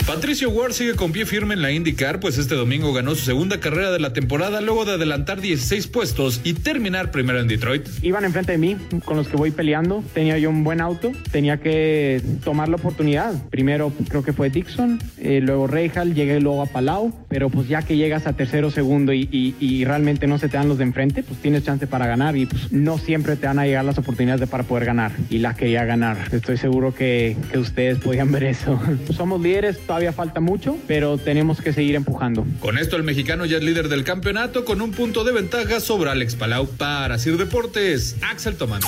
Patricio 0.05 0.49
Ward 0.49 0.73
sigue 0.73 0.95
con 0.95 1.13
pie 1.13 1.25
firme 1.25 1.53
en 1.53 1.61
la 1.61 1.71
IndyCar, 1.71 2.19
pues 2.19 2.37
este 2.37 2.55
domingo 2.55 2.91
ganó 2.91 3.15
su 3.15 3.23
segunda 3.23 3.61
carrera 3.61 3.91
de 3.91 3.99
la 3.99 4.11
temporada 4.11 4.59
luego 4.59 4.83
de 4.83 4.93
adelantar 4.93 5.39
16 5.39 5.87
puestos 5.87 6.41
y 6.43 6.55
terminar 6.55 7.11
primero 7.11 7.39
en 7.39 7.47
Detroit. 7.47 7.87
Iban 8.01 8.25
enfrente 8.25 8.51
de 8.51 8.57
mí, 8.57 8.75
con 9.05 9.15
los 9.15 9.29
que 9.29 9.37
voy 9.37 9.51
peleando. 9.51 10.03
Tenía 10.13 10.37
yo 10.37 10.49
un 10.49 10.65
buen 10.65 10.81
auto, 10.81 11.13
tenía 11.31 11.61
que 11.61 12.21
tomar 12.43 12.67
la 12.67 12.75
oportunidad. 12.75 13.33
Primero 13.49 13.93
creo 14.09 14.23
que 14.23 14.33
fue 14.33 14.49
Dixon, 14.49 14.99
eh, 15.19 15.39
luego 15.41 15.67
Reinhardt, 15.67 16.13
llegué 16.13 16.41
luego 16.41 16.63
a 16.63 16.65
Palau. 16.65 17.13
Pero 17.31 17.49
pues 17.49 17.67
ya 17.69 17.81
que 17.81 17.95
llegas 17.97 18.27
a 18.27 18.33
tercero, 18.33 18.69
segundo 18.69 19.13
y, 19.13 19.27
y- 19.31 19.55
y 19.59 19.85
realmente 19.85 20.27
no 20.27 20.37
se 20.37 20.49
te 20.49 20.57
dan 20.57 20.67
los 20.67 20.77
de 20.77 20.83
enfrente, 20.83 21.23
pues 21.23 21.39
tienes 21.41 21.63
chance 21.63 21.87
para 21.87 22.05
ganar 22.05 22.35
y 22.35 22.45
pues 22.45 22.71
no 22.73 22.97
siempre 22.99 23.37
te 23.37 23.47
van 23.47 23.57
a 23.57 23.65
llegar 23.65 23.85
las 23.85 23.97
oportunidades 23.97 24.41
de- 24.41 24.47
para 24.47 24.63
poder 24.65 24.85
ganar 24.85 25.13
y 25.29 25.37
la 25.39 25.55
quería 25.55 25.85
ganar. 25.85 26.17
Estoy 26.31 26.57
seguro 26.57 26.93
que, 26.93 27.37
que 27.51 27.57
ustedes 27.57 27.97
podían 27.99 28.31
ver 28.31 28.43
eso. 28.43 28.79
Somos 29.15 29.41
líderes, 29.41 29.79
todavía 29.79 30.11
falta 30.11 30.41
mucho, 30.41 30.77
pero 30.87 31.17
tenemos 31.17 31.61
que 31.61 31.71
seguir 31.73 31.95
empujando. 31.95 32.45
Con 32.59 32.77
esto 32.77 32.97
el 32.97 33.03
mexicano 33.03 33.45
ya 33.45 33.57
es 33.57 33.63
líder 33.63 33.87
del 33.87 34.03
campeonato 34.03 34.65
con 34.65 34.81
un 34.81 34.91
punto 34.91 35.23
de 35.23 35.31
ventaja 35.31 35.79
sobre 35.79 36.09
Alex 36.11 36.35
Palau 36.35 36.67
para 36.67 37.17
Sir 37.17 37.37
Deportes, 37.37 38.17
Axel 38.21 38.55
Tomás. 38.55 38.83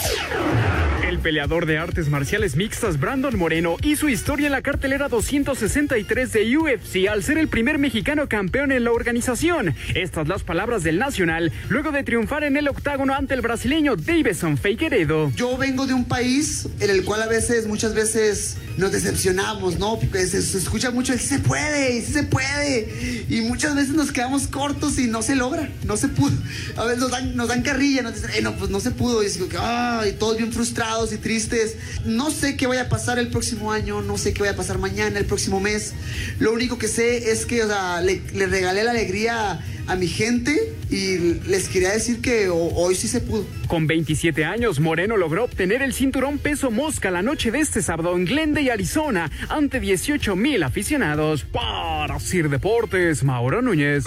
El 1.07 1.19
peleador 1.19 1.65
de 1.65 1.77
artes 1.77 2.09
marciales 2.09 2.55
mixtas 2.55 2.99
Brandon 2.99 3.37
Moreno 3.37 3.77
hizo 3.83 4.09
historia 4.09 4.47
en 4.47 4.51
la 4.51 4.61
cartelera 4.61 5.07
263 5.09 6.33
de 6.33 6.57
UFC 6.57 7.07
al 7.09 7.23
ser 7.23 7.37
el 7.37 7.47
primer 7.47 7.77
mexicano 7.77 8.27
campeón 8.33 8.71
en 8.71 8.83
la 8.83 8.91
organización. 8.91 9.75
Estas 9.93 10.27
las 10.27 10.41
palabras 10.41 10.81
del 10.81 10.97
Nacional 10.97 11.51
luego 11.69 11.91
de 11.91 12.01
triunfar 12.01 12.43
en 12.43 12.57
el 12.57 12.67
octágono 12.67 13.13
ante 13.13 13.35
el 13.35 13.41
brasileño 13.41 13.95
Davison 13.95 14.57
Figueiredo. 14.57 15.31
Yo 15.35 15.55
vengo 15.55 15.85
de 15.85 15.93
un 15.93 16.05
país 16.05 16.67
en 16.79 16.89
el 16.89 17.03
cual 17.05 17.21
a 17.21 17.27
veces, 17.27 17.67
muchas 17.67 17.93
veces 17.93 18.57
nos 18.77 18.91
decepcionamos, 18.91 19.77
¿no? 19.77 19.99
Porque 19.99 20.25
se, 20.25 20.41
se 20.41 20.57
escucha 20.57 20.89
mucho 20.89 21.13
el 21.13 21.19
sí 21.19 21.27
se 21.27 21.37
puede, 21.37 22.01
sí 22.01 22.11
se 22.11 22.23
puede. 22.23 23.23
Y 23.29 23.41
muchas 23.41 23.75
veces 23.75 23.93
nos 23.93 24.11
quedamos 24.11 24.47
cortos 24.47 24.97
y 24.97 25.05
no 25.05 25.21
se 25.21 25.35
logra, 25.35 25.69
no 25.85 25.95
se 25.95 26.07
pudo. 26.07 26.35
A 26.75 26.85
veces 26.85 27.01
nos 27.01 27.11
dan, 27.11 27.35
nos 27.35 27.49
dan 27.49 27.61
carrilla, 27.61 28.01
nos 28.01 28.15
dicen, 28.15 28.31
eh, 28.35 28.41
no, 28.41 28.55
pues 28.55 28.71
no 28.71 28.79
se 28.79 28.89
pudo. 28.89 29.21
Y 29.21 29.27
es 29.27 29.37
que, 29.37 29.57
ay, 29.59 30.13
todos 30.13 30.37
bien 30.37 30.51
frustrados 30.51 31.13
y 31.13 31.17
tristes. 31.17 31.75
No 32.03 32.31
sé 32.31 32.57
qué 32.57 32.65
vaya 32.65 32.81
a 32.81 32.89
pasar 32.89 33.19
el 33.19 33.27
próximo 33.27 33.71
año, 33.71 34.01
no 34.01 34.17
sé 34.17 34.33
qué 34.33 34.39
vaya 34.41 34.53
a 34.53 34.57
pasar 34.57 34.79
mañana, 34.79 35.19
el 35.19 35.25
próximo 35.25 35.59
mes. 35.59 35.93
Lo 36.39 36.51
único 36.51 36.79
que 36.79 36.87
sé 36.87 37.31
es 37.31 37.45
que, 37.45 37.63
o 37.63 37.67
sea, 37.67 38.01
le, 38.01 38.22
le 38.33 38.47
regalé 38.47 38.83
la 38.83 38.91
alegría 38.91 39.59
a 39.85 39.95
mi 39.95 40.07
gente 40.07 40.73
y 40.89 41.17
les 41.47 41.67
quería 41.67 41.91
decir 41.91 42.21
que 42.21 42.47
ho- 42.49 42.73
hoy 42.75 42.95
sí 42.95 43.07
se 43.07 43.19
pudo. 43.21 43.45
Con 43.67 43.85
27 43.87 44.45
años, 44.45 44.79
Moreno 44.79 45.17
logró 45.17 45.43
obtener 45.43 45.81
el 45.81 45.93
cinturón 45.93 46.37
peso 46.39 46.71
mosca 46.71 47.11
la 47.11 47.21
noche 47.21 47.51
de 47.51 47.59
este 47.59 47.81
sábado 47.81 48.15
en 48.15 48.25
Glendale, 48.25 48.71
Arizona, 48.71 49.29
ante 49.49 49.79
18 49.79 50.35
mil 50.35 50.63
aficionados. 50.63 51.43
Para 51.43 52.19
Sir 52.19 52.49
Deportes, 52.49 53.23
Mauro 53.23 53.61
Núñez. 53.61 54.05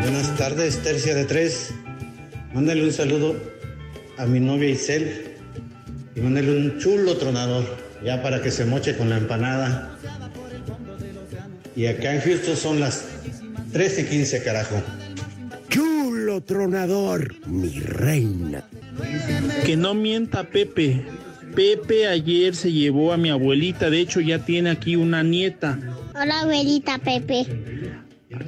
Buenas 0.00 0.36
tardes, 0.36 0.82
tercia 0.82 1.14
de 1.14 1.24
tres. 1.24 1.70
Mándale 2.52 2.84
un 2.84 2.92
saludo 2.92 3.36
a 4.16 4.26
mi 4.26 4.40
novia 4.40 4.70
Isel 4.70 5.34
y 6.14 6.20
mándale 6.20 6.50
un 6.56 6.78
chulo 6.78 7.16
tronador, 7.18 7.64
ya 8.06 8.22
para 8.22 8.40
que 8.40 8.52
se 8.52 8.64
moche 8.64 8.96
con 8.96 9.10
la 9.10 9.16
empanada. 9.16 9.90
Y 11.74 11.86
acá 11.86 12.14
en 12.14 12.20
Houston 12.20 12.56
son 12.56 12.78
las 12.78 13.04
13:15, 13.72 14.44
carajo. 14.44 14.80
Chulo 15.68 16.40
tronador, 16.40 17.34
mi 17.48 17.80
reina. 17.80 18.62
Que 19.64 19.76
no 19.76 19.94
mienta 19.94 20.44
Pepe. 20.44 21.04
Pepe 21.56 22.06
ayer 22.06 22.54
se 22.54 22.70
llevó 22.70 23.12
a 23.12 23.16
mi 23.16 23.30
abuelita, 23.30 23.90
de 23.90 23.98
hecho 23.98 24.20
ya 24.20 24.38
tiene 24.38 24.70
aquí 24.70 24.94
una 24.94 25.24
nieta. 25.24 25.76
Hola, 26.14 26.42
abuelita 26.42 26.98
Pepe. 26.98 27.44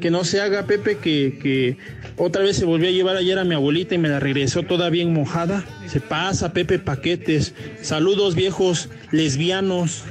Que 0.01 0.11
no 0.11 0.25
se 0.25 0.41
haga 0.41 0.67
Pepe 0.67 0.99
que, 0.99 1.39
que 1.41 1.77
otra 2.17 2.43
vez 2.43 2.57
se 2.57 2.65
volvió 2.65 2.89
a 2.89 2.93
llevar 2.93 3.17
ayer 3.17 3.39
a 3.39 3.45
mi 3.45 3.55
abuelita 3.55 3.95
y 3.95 3.99
me 3.99 4.09
la 4.09 4.19
regresó 4.19 4.65
toda 4.65 4.91
bien 4.91 5.13
mojada. 5.13 5.65
Se 5.87 6.01
pasa 6.01 6.53
Pepe 6.53 6.79
Paquetes. 6.79 7.55
Saludos 7.81 8.35
viejos 8.35 8.89
lesbianos. 9.13 10.05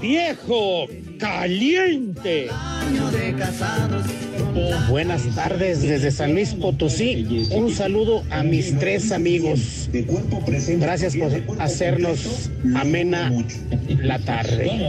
¡Viejo! 0.00 0.86
¡Caliente! 1.20 2.48
Buenas 4.88 5.22
tardes 5.34 5.82
desde 5.82 6.10
San 6.10 6.32
Luis 6.32 6.54
Potosí. 6.54 7.46
Un 7.52 7.72
saludo 7.72 8.24
a 8.30 8.42
mis 8.42 8.78
tres 8.78 9.12
amigos. 9.12 9.90
Gracias 10.78 11.16
por 11.16 11.30
hacernos 11.60 12.50
amena 12.74 13.30
la 14.02 14.18
tarde. 14.18 14.88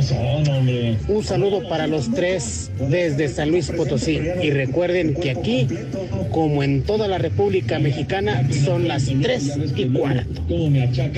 Un 1.07 1.23
saludo 1.23 1.67
para 1.67 1.87
los 1.87 2.09
tres 2.11 2.71
desde 2.89 3.27
San 3.27 3.51
Luis 3.51 3.69
Potosí. 3.69 4.19
Y 4.41 4.51
recuerden 4.51 5.15
que 5.15 5.31
aquí, 5.31 5.67
como 6.31 6.63
en 6.63 6.83
toda 6.83 7.07
la 7.07 7.17
República 7.17 7.77
Mexicana, 7.77 8.47
son 8.63 8.87
las 8.87 9.05
tres 9.21 9.51
y 9.75 9.85
cuarto. 9.89 10.41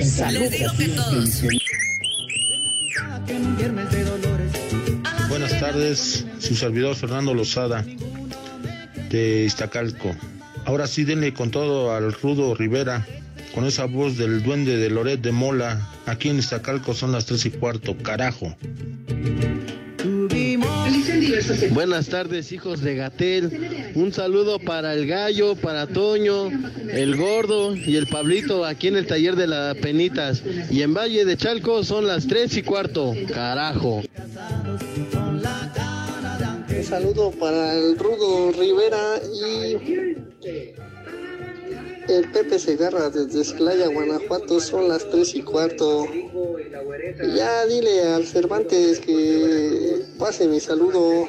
Saludos. 0.02 1.44
Tardes, 5.74 6.24
su 6.38 6.54
servidor 6.54 6.94
Fernando 6.94 7.34
Lozada 7.34 7.84
de 9.10 9.44
Iztacalco. 9.44 10.14
Ahora 10.66 10.86
sí 10.86 11.02
denle 11.02 11.34
con 11.34 11.50
todo 11.50 11.92
al 11.92 12.12
Rudo 12.12 12.54
Rivera, 12.54 13.04
con 13.56 13.64
esa 13.64 13.86
voz 13.86 14.16
del 14.16 14.44
duende 14.44 14.76
de 14.76 14.88
Loret 14.88 15.20
de 15.20 15.32
Mola. 15.32 15.90
Aquí 16.06 16.28
en 16.28 16.38
Iztacalco 16.38 16.94
son 16.94 17.10
las 17.10 17.26
tres 17.26 17.44
y 17.46 17.50
cuarto, 17.50 17.96
carajo. 17.98 18.56
Buenas 21.70 22.08
tardes, 22.08 22.52
hijos 22.52 22.80
de 22.80 22.94
Gatel. 22.94 23.92
Un 23.96 24.12
saludo 24.12 24.60
para 24.60 24.94
el 24.94 25.08
gallo, 25.08 25.56
para 25.56 25.88
Toño, 25.88 26.52
el 26.88 27.16
gordo 27.16 27.74
y 27.74 27.96
el 27.96 28.06
Pablito 28.06 28.64
aquí 28.64 28.86
en 28.86 28.96
el 28.96 29.08
taller 29.08 29.34
de 29.34 29.48
las 29.48 29.76
penitas. 29.78 30.44
Y 30.70 30.82
en 30.82 30.94
Valle 30.94 31.24
de 31.24 31.36
Chalco 31.36 31.82
son 31.82 32.06
las 32.06 32.28
tres 32.28 32.56
y 32.56 32.62
cuarto. 32.62 33.12
Carajo. 33.32 34.02
Saludo 36.94 37.32
para 37.32 37.74
el 37.74 37.98
Rudo 37.98 38.52
Rivera 38.52 39.20
y 39.34 39.72
el 42.08 42.30
Pepe 42.32 42.56
Segarra 42.56 43.10
desde 43.10 43.40
Esclaya, 43.40 43.88
Guanajuato. 43.88 44.60
Son 44.60 44.88
las 44.88 45.10
tres 45.10 45.34
y 45.34 45.42
cuarto. 45.42 46.06
Y 46.14 47.36
ya 47.36 47.66
dile 47.66 48.00
al 48.12 48.24
Cervantes 48.24 49.00
que 49.00 50.04
pase 50.20 50.46
mi 50.46 50.60
saludo. 50.60 51.26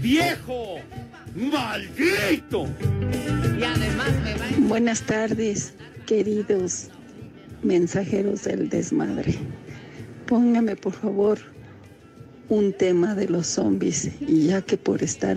¡Viejo! 0.00 0.76
¡Maldito! 1.34 2.68
Y 3.58 3.64
además 3.64 4.12
me 4.22 4.34
va 4.34 4.68
Buenas 4.68 5.02
tardes, 5.02 5.72
queridos 6.06 6.86
mensajeros 7.64 8.44
del 8.44 8.68
desmadre. 8.68 9.34
Póngame 10.28 10.76
por 10.76 10.92
favor 10.92 11.57
un 12.48 12.72
tema 12.72 13.14
de 13.14 13.28
los 13.28 13.46
zombies 13.46 14.10
y 14.20 14.46
ya 14.46 14.62
que 14.62 14.76
por 14.76 15.02
estar 15.02 15.36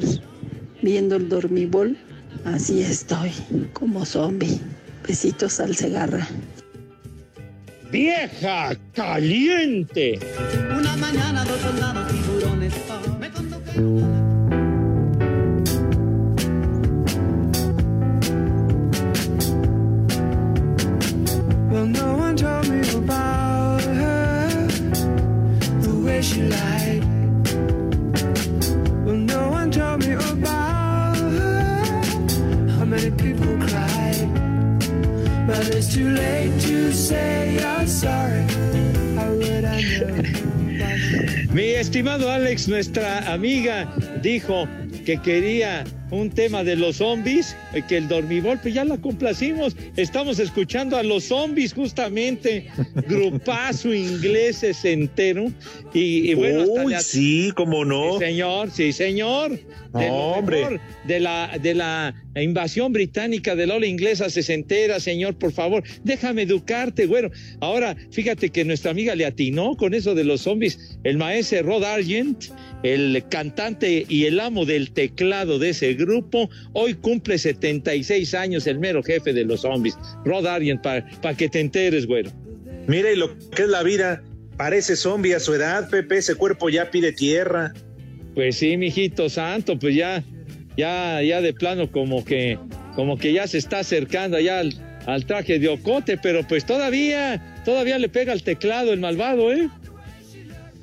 viendo 0.81 1.15
el 1.15 1.29
dormibol, 1.29 1.97
así 2.45 2.81
estoy 2.81 3.31
como 3.73 4.05
zombie. 4.05 4.59
Besitos 5.07 5.59
al 5.59 5.75
cegarra. 5.75 6.27
¡Vieja! 7.91 8.75
¡Caliente! 8.93 10.19
Una 10.77 10.95
mañana 10.97 11.43
dos 11.43 11.59
soldados 11.59 12.07
tiburones 12.11 12.73
me 13.19 14.10
Mi 41.53 41.71
estimado 41.71 42.31
Alex, 42.31 42.67
nuestra 42.67 43.33
amiga 43.33 43.91
dijo 44.21 44.67
que 45.05 45.19
quería 45.21 45.83
un 46.11 46.29
tema 46.29 46.63
de 46.63 46.75
los 46.75 46.97
zombies, 46.97 47.55
eh, 47.73 47.81
que 47.87 47.97
el 47.97 48.07
dormibol, 48.07 48.59
pues 48.61 48.73
ya 48.73 48.85
la 48.85 48.97
complacimos. 48.97 49.75
Estamos 49.95 50.39
escuchando 50.39 50.97
a 50.97 51.03
los 51.03 51.23
zombies 51.25 51.73
justamente, 51.73 52.67
grupazo 53.07 53.93
ingleses 53.93 54.83
entero. 54.85 55.51
Y, 55.93 56.31
y 56.31 56.33
bueno, 56.33 56.61
hasta 56.61 56.83
Uy, 56.85 56.93
le- 56.93 56.99
sí, 57.01 57.51
cómo 57.55 57.85
no. 57.85 58.13
Sí, 58.19 58.25
señor, 58.25 58.71
sí, 58.71 58.93
señor. 58.93 59.59
De 59.93 60.07
Hombre. 60.09 60.57
mejor 60.61 60.79
de 61.05 61.19
la, 61.19 61.57
de 61.61 61.73
la 61.73 62.15
invasión 62.41 62.93
británica 62.93 63.57
de 63.57 63.67
la 63.67 63.75
ola 63.75 63.87
inglesa 63.87 64.29
sesentera, 64.29 65.01
señor, 65.01 65.35
por 65.37 65.51
favor, 65.51 65.83
déjame 66.05 66.43
educarte, 66.43 67.07
güero. 67.07 67.29
Ahora, 67.59 67.97
fíjate 68.09 68.51
que 68.51 68.63
nuestra 68.63 68.91
amiga 68.91 69.15
le 69.15 69.25
atinó 69.25 69.75
con 69.75 69.93
eso 69.93 70.15
de 70.15 70.23
los 70.23 70.41
zombies. 70.41 70.97
El 71.03 71.17
maestro 71.17 71.63
Rod 71.63 71.83
Argent, 71.83 72.45
el 72.83 73.23
cantante 73.29 74.05
y 74.07 74.25
el 74.25 74.39
amo 74.39 74.65
del 74.65 74.91
teclado 74.91 75.59
de 75.59 75.69
ese 75.69 75.93
grupo, 75.93 76.49
hoy 76.73 76.93
cumple 76.95 77.37
76 77.37 78.33
años, 78.33 78.67
el 78.67 78.79
mero 78.79 79.03
jefe 79.03 79.33
de 79.33 79.45
los 79.45 79.61
zombies. 79.61 79.97
Rod 80.25 80.45
Argent, 80.47 80.81
para 80.81 81.37
que 81.37 81.49
te 81.49 81.59
enteres, 81.59 82.07
güero. 82.07 82.31
Mire 82.87 83.15
lo 83.15 83.37
que 83.49 83.63
es 83.63 83.69
la 83.69 83.83
vida. 83.83 84.23
Parece 84.57 84.95
zombie 84.95 85.33
a 85.33 85.39
su 85.39 85.53
edad, 85.53 85.89
Pepe, 85.89 86.17
ese 86.17 86.35
cuerpo 86.35 86.69
ya 86.69 86.91
pide 86.91 87.11
tierra. 87.11 87.73
Pues 88.35 88.57
sí, 88.57 88.77
mijito 88.77 89.29
santo, 89.29 89.77
pues 89.77 89.95
ya, 89.95 90.23
ya, 90.77 91.21
ya 91.21 91.41
de 91.41 91.53
plano 91.53 91.91
como 91.91 92.23
que, 92.23 92.59
como 92.95 93.17
que 93.17 93.33
ya 93.33 93.47
se 93.47 93.57
está 93.57 93.79
acercando 93.79 94.37
allá 94.37 94.59
al, 94.59 94.73
al 95.05 95.25
traje 95.25 95.59
de 95.59 95.67
ocote, 95.67 96.17
pero 96.17 96.45
pues 96.47 96.65
todavía, 96.65 97.61
todavía 97.65 97.97
le 97.97 98.09
pega 98.09 98.33
al 98.33 98.43
teclado 98.43 98.93
el 98.93 98.99
malvado, 98.99 99.51
¿eh? 99.51 99.69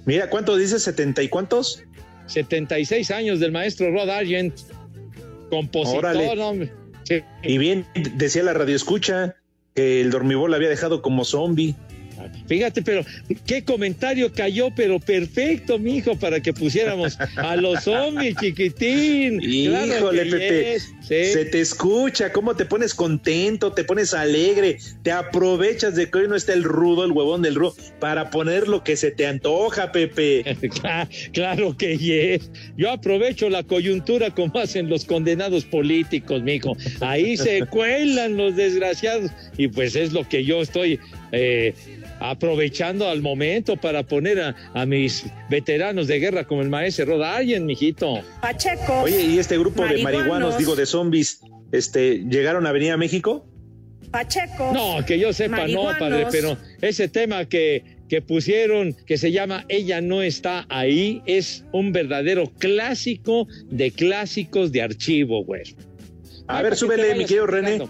Mira, 0.06 0.30
¿cuánto 0.30 0.56
dice? 0.56 0.76
¿70 0.76 1.24
y 1.24 1.28
cuántos? 1.28 1.84
76 2.28 3.10
años 3.10 3.40
del 3.40 3.52
maestro 3.52 3.90
Rod 3.90 4.08
Argent, 4.10 4.54
compositor, 5.50 6.36
no. 6.36 6.54
Sí. 7.04 7.22
Y 7.42 7.58
bien, 7.58 7.86
decía 8.14 8.42
la 8.42 8.52
radio 8.52 8.76
escucha 8.76 9.36
que 9.74 10.00
el 10.00 10.10
dormibol 10.10 10.52
había 10.54 10.68
dejado 10.68 11.02
como 11.02 11.24
zombie. 11.24 11.74
Fíjate, 12.46 12.82
pero 12.82 13.04
qué 13.46 13.62
comentario 13.64 14.32
cayó, 14.32 14.68
pero 14.74 14.98
perfecto, 15.00 15.78
mijo, 15.78 16.16
para 16.18 16.40
que 16.40 16.52
pusiéramos 16.52 17.18
a 17.36 17.56
los 17.56 17.84
zombies, 17.84 18.36
chiquitín. 18.36 19.40
Claro 19.68 19.96
Híjole, 19.98 20.22
que 20.24 20.30
Pepe, 20.30 20.80
sí. 21.02 21.32
se 21.32 21.44
te 21.46 21.60
escucha, 21.60 22.32
cómo 22.32 22.54
te 22.56 22.64
pones 22.64 22.94
contento, 22.94 23.72
te 23.72 23.84
pones 23.84 24.14
alegre, 24.14 24.78
te 25.02 25.10
aprovechas 25.12 25.94
de 25.94 26.10
que 26.10 26.18
hoy 26.18 26.28
no 26.28 26.34
está 26.36 26.52
el 26.54 26.64
rudo, 26.64 27.04
el 27.04 27.12
huevón 27.12 27.42
del 27.42 27.54
rudo, 27.54 27.74
para 28.00 28.30
poner 28.30 28.68
lo 28.68 28.82
que 28.84 28.96
se 28.96 29.10
te 29.10 29.26
antoja, 29.26 29.92
Pepe. 29.92 30.44
Cla- 30.62 31.08
Claro 31.32 31.76
que 31.76 31.96
yes. 31.98 32.50
Yo 32.76 32.90
aprovecho 32.90 33.48
la 33.50 33.62
coyuntura 33.62 34.30
como 34.34 34.58
hacen 34.58 34.88
los 34.88 35.04
condenados 35.04 35.64
políticos, 35.64 36.42
mijo. 36.42 36.76
Ahí 37.00 37.36
se 37.36 37.66
cuelan 37.70 38.36
los 38.36 38.56
desgraciados. 38.56 39.30
Y 39.56 39.68
pues 39.68 39.96
es 39.96 40.12
lo 40.12 40.28
que 40.28 40.44
yo 40.44 40.62
estoy 40.62 40.98
eh, 41.32 41.74
aprovechando 42.20 43.08
al 43.08 43.22
momento 43.22 43.76
para 43.76 44.02
poner 44.02 44.40
a, 44.40 44.56
a 44.74 44.86
mis 44.86 45.26
veteranos 45.50 46.06
de 46.06 46.18
guerra 46.18 46.44
como 46.44 46.62
el 46.62 46.68
maestro 46.68 47.06
Rod 47.06 47.22
Argent, 47.22 47.64
mijito. 47.64 48.22
Pacheco. 48.40 49.02
Oye, 49.02 49.22
¿y 49.22 49.38
este 49.38 49.58
grupo 49.58 49.84
de 49.84 50.02
marihuanos, 50.02 50.58
digo, 50.58 50.76
de 50.76 50.86
zombies, 50.86 51.40
este, 51.72 52.24
llegaron 52.28 52.66
a 52.66 52.72
venir 52.72 52.92
a 52.92 52.96
México? 52.96 53.46
Pacheco. 54.10 54.72
No, 54.72 55.04
que 55.04 55.18
yo 55.18 55.32
sepa, 55.32 55.66
no, 55.66 55.84
padre, 55.98 56.26
pero 56.30 56.56
ese 56.80 57.08
tema 57.08 57.44
que, 57.44 57.98
que 58.08 58.22
pusieron, 58.22 58.94
que 59.06 59.18
se 59.18 59.32
llama 59.32 59.64
Ella 59.68 60.00
no 60.00 60.22
está 60.22 60.66
ahí, 60.70 61.22
es 61.26 61.64
un 61.72 61.92
verdadero 61.92 62.50
clásico 62.58 63.46
de 63.70 63.90
clásicos 63.90 64.72
de 64.72 64.82
archivo, 64.82 65.44
güey. 65.44 65.62
A 66.46 66.62
ver, 66.62 66.76
súbele, 66.76 67.14
mi 67.14 67.26
querido 67.26 67.46
René. 67.46 67.86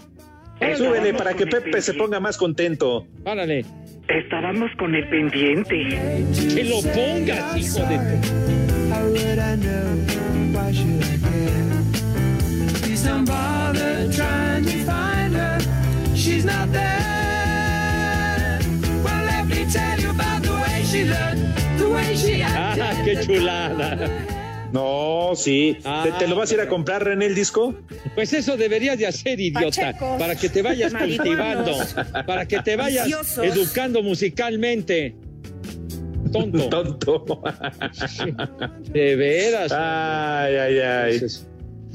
Súbele 0.77 1.13
para 1.13 1.33
que 1.33 1.47
Pepe 1.47 1.81
se 1.81 1.93
ponga 1.93 2.19
más 2.19 2.37
contento. 2.37 3.07
Párale. 3.23 3.63
Estábamos 4.09 4.71
con 4.77 4.95
el 4.95 5.07
pendiente. 5.07 5.77
Que 6.55 6.63
lo 6.63 6.81
pongas, 6.81 7.57
hijo 7.57 7.79
de. 7.85 7.99
¡Ah, 22.81 22.93
qué 23.05 23.19
chulada! 23.19 24.38
No, 24.71 25.31
sí. 25.35 25.77
¿Te, 26.03 26.11
te 26.19 26.27
lo 26.27 26.35
vas 26.35 26.51
a 26.51 26.53
ir 26.55 26.61
a 26.61 26.67
comprar, 26.67 27.03
René, 27.03 27.25
el 27.25 27.35
disco? 27.35 27.75
Pues 28.15 28.33
eso 28.33 28.55
deberías 28.57 28.97
de 28.99 29.07
hacer, 29.07 29.39
idiota, 29.39 29.65
Pachecos. 29.65 30.19
para 30.19 30.35
que 30.35 30.49
te 30.49 30.61
vayas 30.61 30.93
cultivando, 30.93 31.75
para 32.27 32.45
que 32.47 32.59
te 32.61 32.75
vayas 32.75 33.05
Viciosos. 33.05 33.45
educando 33.45 34.03
musicalmente. 34.03 35.15
Tonto. 36.31 36.69
Tonto. 36.69 37.41
De 38.93 39.15
veras. 39.15 39.71
Ay, 39.71 40.55
ay, 40.55 40.79
ay. 40.79 41.21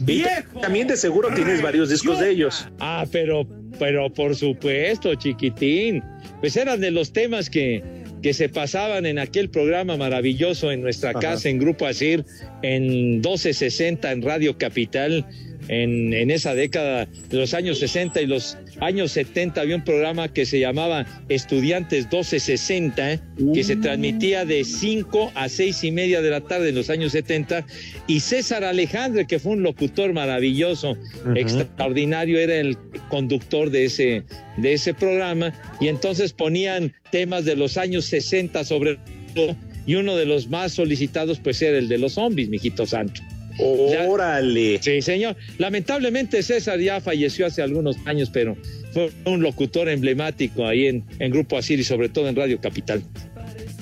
Y 0.06 0.24
también 0.60 0.88
de 0.88 0.96
seguro 0.96 1.28
tienes 1.34 1.62
varios 1.62 1.88
discos 1.88 2.18
de 2.18 2.30
ellos. 2.30 2.66
Ah, 2.80 3.06
pero, 3.12 3.46
pero 3.78 4.12
por 4.12 4.34
supuesto, 4.34 5.14
chiquitín. 5.14 6.02
Pues 6.40 6.56
eran 6.56 6.80
de 6.80 6.90
los 6.90 7.12
temas 7.12 7.48
que, 7.48 7.82
que 8.24 8.32
se 8.32 8.48
pasaban 8.48 9.04
en 9.04 9.18
aquel 9.18 9.50
programa 9.50 9.98
maravilloso 9.98 10.72
en 10.72 10.80
nuestra 10.80 11.10
Ajá. 11.10 11.20
casa, 11.20 11.50
en 11.50 11.58
Grupo 11.58 11.84
Asir, 11.84 12.24
en 12.62 13.16
1260, 13.16 14.10
en 14.10 14.22
Radio 14.22 14.56
Capital. 14.56 15.26
En, 15.68 16.12
en 16.12 16.30
esa 16.30 16.54
década 16.54 17.06
de 17.28 17.36
los 17.36 17.54
años 17.54 17.78
60 17.78 18.20
y 18.20 18.26
los 18.26 18.58
años 18.80 19.12
70 19.12 19.60
había 19.60 19.76
un 19.76 19.84
programa 19.84 20.32
que 20.32 20.46
se 20.46 20.60
llamaba 20.60 21.06
Estudiantes 21.28 22.04
1260, 22.04 23.20
que 23.54 23.64
se 23.64 23.76
transmitía 23.76 24.44
de 24.44 24.64
5 24.64 25.32
a 25.34 25.48
6 25.48 25.84
y 25.84 25.92
media 25.92 26.20
de 26.20 26.30
la 26.30 26.40
tarde 26.40 26.70
en 26.70 26.74
los 26.74 26.90
años 26.90 27.12
70, 27.12 27.66
y 28.06 28.20
César 28.20 28.64
Alejandre, 28.64 29.26
que 29.26 29.38
fue 29.38 29.52
un 29.52 29.62
locutor 29.62 30.12
maravilloso, 30.12 30.96
extraordinario, 31.34 32.38
era 32.38 32.56
el 32.56 32.76
conductor 33.08 33.70
de 33.70 33.86
ese, 33.86 34.24
de 34.56 34.72
ese 34.72 34.94
programa, 34.94 35.52
y 35.80 35.88
entonces 35.88 36.32
ponían 36.32 36.92
temas 37.10 37.44
de 37.44 37.56
los 37.56 37.76
años 37.76 38.04
60 38.06 38.64
sobre 38.64 38.98
todo, 39.34 39.56
y 39.86 39.96
uno 39.96 40.16
de 40.16 40.26
los 40.26 40.48
más 40.48 40.72
solicitados 40.72 41.38
pues 41.40 41.60
era 41.62 41.78
el 41.78 41.88
de 41.88 41.98
los 41.98 42.14
zombies, 42.14 42.48
mijito 42.48 42.86
santo. 42.86 43.20
Órale. 43.58 44.80
Sí, 44.82 45.00
señor. 45.02 45.36
Lamentablemente 45.58 46.42
César 46.42 46.78
ya 46.80 47.00
falleció 47.00 47.46
hace 47.46 47.62
algunos 47.62 47.96
años, 48.04 48.30
pero 48.32 48.56
fue 48.92 49.10
un 49.24 49.42
locutor 49.42 49.88
emblemático 49.88 50.66
ahí 50.66 50.86
en, 50.86 51.04
en 51.18 51.30
Grupo 51.30 51.56
Asir 51.56 51.78
y 51.78 51.84
sobre 51.84 52.08
todo 52.08 52.28
en 52.28 52.36
Radio 52.36 52.60
Capital. 52.60 53.02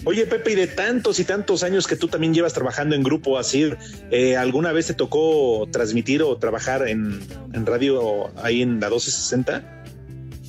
Oye, 0.05 0.27
Pepe, 0.27 0.53
y 0.53 0.55
de 0.57 0.67
tantos 0.67 1.21
y 1.21 1.25
tantos 1.25 1.63
años 1.63 1.87
que 1.87 1.95
tú 1.95 2.09
también 2.09 2.35
llevas 2.35 2.53
trabajando 2.53 2.97
en 2.97 3.05
Grupo 3.05 3.39
Asir, 3.39 3.79
eh, 4.11 4.37
¿alguna 4.37 4.73
vez 4.73 4.89
te 4.89 4.95
tocó 4.95 5.69
transmitir 5.71 6.23
o 6.23 6.37
trabajar 6.39 6.89
en, 6.89 7.21
en 7.53 7.67
radio 7.67 8.33
ahí 8.43 8.63
en 8.63 8.81
la 8.81 8.89
1260? 8.89 9.85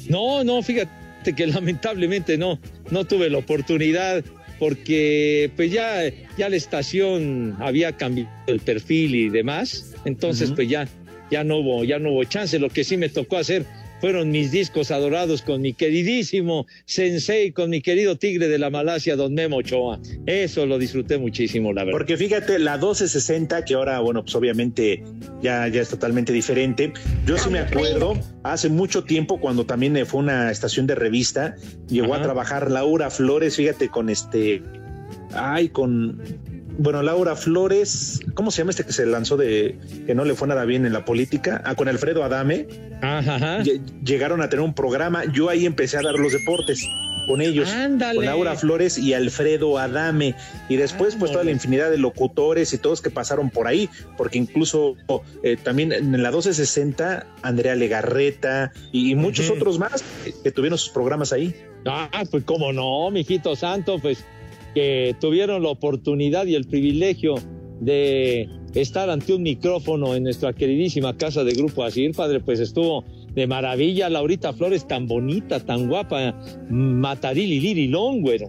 No, 0.09 0.43
no, 0.43 0.63
fíjate 0.63 1.35
que 1.35 1.45
lamentablemente 1.47 2.37
no, 2.37 2.59
no 2.89 3.05
tuve 3.05 3.29
la 3.29 3.37
oportunidad 3.37 4.23
porque 4.63 5.51
pues 5.57 5.73
ya, 5.73 6.03
ya 6.37 6.47
la 6.47 6.55
estación 6.55 7.57
había 7.59 7.97
cambiado 7.97 8.31
el 8.47 8.61
perfil 8.61 9.13
y 9.13 9.27
demás, 9.27 9.93
entonces 10.05 10.53
pues 10.55 10.69
ya, 10.69 10.87
ya 11.29 11.43
no 11.43 11.57
hubo, 11.57 11.83
ya 11.83 11.99
no 11.99 12.11
hubo 12.11 12.23
chance. 12.23 12.57
Lo 12.59 12.69
que 12.69 12.85
sí 12.85 12.95
me 12.95 13.09
tocó 13.09 13.35
hacer 13.35 13.65
fueron 14.03 14.31
mis 14.31 14.51
discos 14.51 14.91
adorados 14.91 15.43
con 15.43 15.61
mi 15.61 15.71
queridísimo 15.71 16.67
Sensei, 16.83 17.53
con 17.53 17.69
mi 17.69 17.81
querido 17.81 18.17
tigre 18.17 18.49
de 18.49 18.59
la 18.59 18.69
Malasia, 18.69 19.15
don 19.15 19.33
Memo 19.33 19.55
Ochoa. 19.55 19.97
Eso 20.25 20.65
lo 20.65 20.77
disfruté 20.77 21.17
muchísimo, 21.17 21.71
la 21.71 21.85
verdad. 21.85 21.99
Porque 21.99 22.17
fíjate, 22.17 22.59
la 22.59 22.73
1260, 22.73 23.63
que 23.63 23.75
ahora, 23.75 24.01
bueno, 24.01 24.21
pues 24.23 24.35
obviamente 24.35 25.05
ya, 25.41 25.69
ya 25.69 25.79
es 25.79 25.87
totalmente 25.87 26.33
diferente. 26.33 26.91
Yo 27.25 27.37
sí 27.37 27.49
me 27.49 27.59
acuerdo, 27.59 28.19
hace 28.43 28.67
mucho 28.67 29.05
tiempo, 29.05 29.39
cuando 29.39 29.65
también 29.65 29.95
eh, 29.95 30.03
fue 30.03 30.19
una 30.19 30.51
estación 30.51 30.85
de 30.85 30.95
revista, 30.95 31.55
llegó 31.87 32.13
a 32.13 32.21
trabajar 32.21 32.69
Laura 32.71 33.09
Flores, 33.09 33.55
fíjate, 33.55 33.87
con 33.87 34.09
este. 34.09 34.61
Ay, 35.31 35.69
con. 35.69 36.21
Bueno, 36.77 37.03
Laura 37.03 37.35
Flores, 37.35 38.19
¿cómo 38.33 38.49
se 38.49 38.59
llama 38.59 38.71
este 38.71 38.83
que 38.83 38.93
se 38.93 39.05
lanzó 39.05 39.37
de 39.37 39.77
que 40.07 40.15
no 40.15 40.25
le 40.25 40.33
fue 40.33 40.47
nada 40.47 40.65
bien 40.65 40.85
en 40.85 40.93
la 40.93 41.05
política? 41.05 41.61
Ah, 41.65 41.75
con 41.75 41.87
Alfredo 41.87 42.23
Adame. 42.23 42.67
Lle- 43.63 43.81
Llegaron 44.03 44.41
a 44.41 44.49
tener 44.49 44.65
un 44.65 44.73
programa. 44.73 45.23
Yo 45.31 45.49
ahí 45.49 45.65
empecé 45.65 45.97
a 45.97 46.01
dar 46.01 46.15
los 46.15 46.33
deportes 46.33 46.83
con 47.27 47.41
ellos. 47.41 47.69
Ándale. 47.69 48.15
Con 48.15 48.25
Laura 48.25 48.55
Flores 48.55 48.97
y 48.97 49.13
Alfredo 49.13 49.77
Adame. 49.77 50.33
Y 50.67 50.77
después, 50.77 51.15
pues, 51.15 51.31
toda 51.31 51.43
la 51.43 51.51
infinidad 51.51 51.91
de 51.91 51.97
locutores 51.99 52.73
y 52.73 52.79
todos 52.79 53.01
que 53.01 53.11
pasaron 53.11 53.49
por 53.51 53.67
ahí. 53.67 53.87
Porque 54.17 54.39
incluso 54.39 54.95
eh, 55.43 55.57
también 55.61 55.91
en 55.91 56.11
la 56.23 56.29
1260, 56.31 57.27
Andrea 57.43 57.75
Legarreta 57.75 58.71
y, 58.91 59.11
y 59.11 59.15
muchos 59.15 59.49
otros 59.51 59.77
más 59.77 60.03
que 60.43 60.51
tuvieron 60.51 60.79
sus 60.79 60.89
programas 60.89 61.31
ahí. 61.33 61.55
Ah, 61.85 62.09
pues 62.31 62.43
cómo 62.45 62.73
no, 62.73 63.11
mijito 63.11 63.55
santo, 63.55 63.99
pues 63.99 64.23
que 64.73 65.15
tuvieron 65.19 65.63
la 65.63 65.69
oportunidad 65.69 66.45
y 66.45 66.55
el 66.55 66.65
privilegio 66.65 67.35
de 67.79 68.49
estar 68.73 69.09
ante 69.09 69.33
un 69.33 69.43
micrófono 69.43 70.15
en 70.15 70.23
nuestra 70.23 70.53
queridísima 70.53 71.15
casa 71.17 71.43
de 71.43 71.53
Grupo 71.53 71.83
Asir, 71.83 72.11
padre, 72.15 72.39
pues 72.39 72.59
estuvo 72.59 73.03
de 73.33 73.47
maravilla. 73.47 74.09
Laurita 74.09 74.53
Flores 74.53 74.87
tan 74.87 75.07
bonita, 75.07 75.59
tan 75.59 75.87
guapa, 75.87 76.35
matarili 76.69 77.91
güero. 78.21 78.47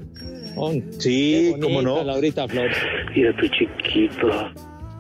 Sí, 0.98 1.52
Qué 1.54 1.60
cómo 1.60 1.74
bonita 1.74 1.82
no. 1.82 2.04
Laurita 2.04 2.48
Flores. 2.48 2.76
Mira 3.14 3.36
tu 3.36 3.48
chiquito. 3.48 4.28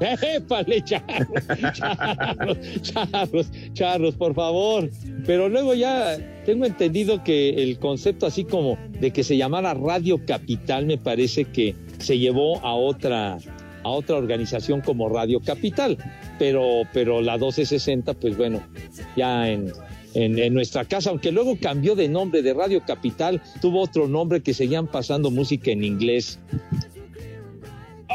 Épale, 0.00 0.82
charros, 0.82 1.28
charros, 1.72 2.58
charros, 2.82 3.52
charros, 3.72 4.14
por 4.16 4.34
favor. 4.34 4.90
Pero 5.24 5.48
luego 5.48 5.74
ya 5.74 6.16
tengo 6.44 6.64
entendido 6.64 7.22
que 7.24 7.62
el 7.62 7.78
concepto 7.78 8.26
así 8.26 8.44
como 8.44 8.78
de 9.00 9.10
que 9.10 9.24
se 9.24 9.36
llamara 9.36 9.74
Radio 9.74 10.24
Capital 10.24 10.86
me 10.86 10.98
parece 10.98 11.44
que 11.44 11.74
se 11.98 12.18
llevó 12.18 12.58
a 12.64 12.74
otra 12.74 13.38
a 13.82 13.88
otra 13.88 14.16
organización 14.16 14.80
como 14.80 15.08
Radio 15.08 15.40
Capital, 15.40 15.98
pero 16.38 16.82
pero 16.92 17.20
la 17.20 17.34
1260 17.34 18.14
pues 18.14 18.36
bueno, 18.36 18.62
ya 19.16 19.50
en 19.50 19.72
en, 20.14 20.38
en 20.38 20.54
nuestra 20.54 20.84
casa, 20.84 21.10
aunque 21.10 21.32
luego 21.32 21.58
cambió 21.60 21.94
de 21.94 22.08
nombre 22.08 22.40
de 22.42 22.54
Radio 22.54 22.82
Capital, 22.86 23.42
tuvo 23.60 23.80
otro 23.80 24.06
nombre 24.08 24.40
que 24.42 24.54
seguían 24.54 24.86
pasando 24.86 25.30
música 25.30 25.72
en 25.72 25.84
inglés. 25.84 26.38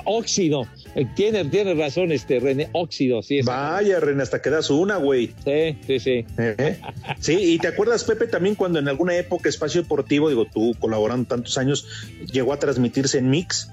Óxido. 0.05 0.65
Eh, 0.95 1.05
Tiene, 1.15 1.45
tiene 1.45 1.73
razón 1.75 2.11
este 2.11 2.39
René, 2.39 2.69
óxido, 2.71 3.21
sí. 3.21 3.41
Vaya, 3.41 3.99
René, 3.99 4.23
hasta 4.23 4.41
que 4.41 4.49
das 4.49 4.69
una, 4.69 4.97
güey. 4.97 5.31
Sí, 5.45 5.77
sí, 5.85 5.99
sí. 5.99 6.25
¿Eh? 6.37 6.77
Sí, 7.19 7.37
y 7.53 7.57
te 7.59 7.67
acuerdas, 7.67 8.03
Pepe, 8.03 8.27
también 8.27 8.55
cuando 8.55 8.79
en 8.79 8.87
alguna 8.87 9.15
época 9.15 9.49
Espacio 9.49 9.83
Deportivo, 9.83 10.29
digo, 10.29 10.45
tú 10.45 10.75
colaborando 10.79 11.27
tantos 11.27 11.57
años, 11.57 11.87
llegó 12.31 12.53
a 12.53 12.57
transmitirse 12.59 13.19
en 13.19 13.29
Mix. 13.29 13.71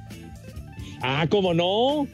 Ah, 1.03 1.27
¿cómo 1.29 1.55
no? 1.55 2.07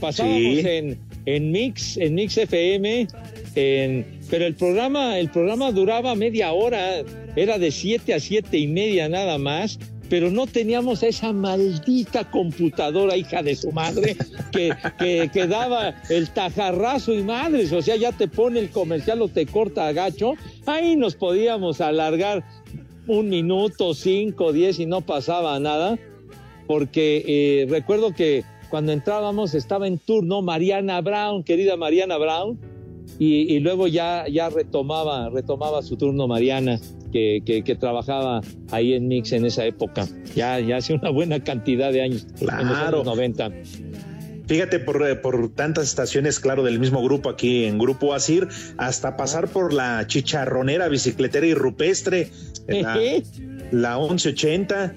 Pasábamos 0.00 0.38
Sí. 0.40 0.60
en, 0.64 0.98
en 1.24 1.50
Mix, 1.50 1.96
en 1.96 2.14
Mix 2.14 2.36
FM, 2.36 3.06
en, 3.54 4.06
pero 4.28 4.44
el 4.46 4.54
programa, 4.54 5.18
el 5.18 5.30
programa 5.30 5.72
duraba 5.72 6.14
media 6.14 6.52
hora, 6.52 7.02
era 7.36 7.58
de 7.58 7.70
siete 7.70 8.12
a 8.12 8.20
siete 8.20 8.58
y 8.58 8.66
media 8.66 9.08
nada 9.08 9.38
más, 9.38 9.78
pero 10.12 10.30
no 10.30 10.46
teníamos 10.46 11.02
esa 11.02 11.32
maldita 11.32 12.30
computadora, 12.30 13.16
hija 13.16 13.42
de 13.42 13.56
su 13.56 13.72
madre, 13.72 14.14
que, 14.52 14.70
que, 15.32 15.46
daba 15.46 15.94
el 16.10 16.28
tajarrazo 16.28 17.14
y 17.14 17.22
madres, 17.22 17.72
o 17.72 17.80
sea, 17.80 17.96
ya 17.96 18.12
te 18.12 18.28
pone 18.28 18.60
el 18.60 18.68
comercial 18.68 19.22
o 19.22 19.28
te 19.28 19.46
corta 19.46 19.88
a 19.88 19.92
gacho, 19.92 20.34
ahí 20.66 20.96
nos 20.96 21.14
podíamos 21.14 21.80
alargar 21.80 22.44
un 23.06 23.30
minuto, 23.30 23.94
cinco, 23.94 24.52
diez 24.52 24.80
y 24.80 24.84
no 24.84 25.00
pasaba 25.00 25.58
nada 25.58 25.98
porque 26.66 27.24
eh, 27.26 27.66
recuerdo 27.70 28.14
que 28.14 28.44
cuando 28.68 28.92
entrábamos 28.92 29.54
estaba 29.54 29.86
en 29.86 29.96
turno 29.96 30.42
Mariana 30.42 31.00
Brown, 31.00 31.42
querida 31.42 31.78
Mariana 31.78 32.18
Brown, 32.18 32.60
y, 33.18 33.54
y 33.54 33.60
luego 33.60 33.86
ya, 33.88 34.26
ya 34.28 34.48
retomaba, 34.50 35.28
retomaba 35.30 35.82
su 35.82 35.96
turno 35.96 36.26
Mariana, 36.28 36.78
que, 37.12 37.42
que, 37.44 37.62
que 37.62 37.74
trabajaba 37.74 38.40
ahí 38.70 38.94
en 38.94 39.06
Mix 39.08 39.32
en 39.32 39.44
esa 39.44 39.66
época, 39.66 40.06
ya, 40.34 40.58
ya 40.60 40.76
hace 40.78 40.94
una 40.94 41.10
buena 41.10 41.42
cantidad 41.44 41.92
de 41.92 42.02
años, 42.02 42.26
en 42.40 42.46
los 42.46 42.54
Claro. 42.56 42.96
años 43.02 43.04
90. 43.04 43.50
Fíjate, 44.46 44.80
por, 44.80 45.06
eh, 45.08 45.14
por 45.14 45.54
tantas 45.54 45.84
estaciones, 45.84 46.40
claro, 46.40 46.62
del 46.62 46.78
mismo 46.80 47.02
grupo 47.02 47.28
aquí 47.30 47.64
en 47.64 47.78
Grupo 47.78 48.12
Asir, 48.12 48.48
hasta 48.76 49.16
pasar 49.16 49.48
por 49.48 49.72
la 49.72 50.04
chicharronera, 50.06 50.88
bicicletera 50.88 51.46
y 51.46 51.54
rupestre, 51.54 52.28
la, 52.68 52.98
la 53.70 53.98
1180. 53.98 54.94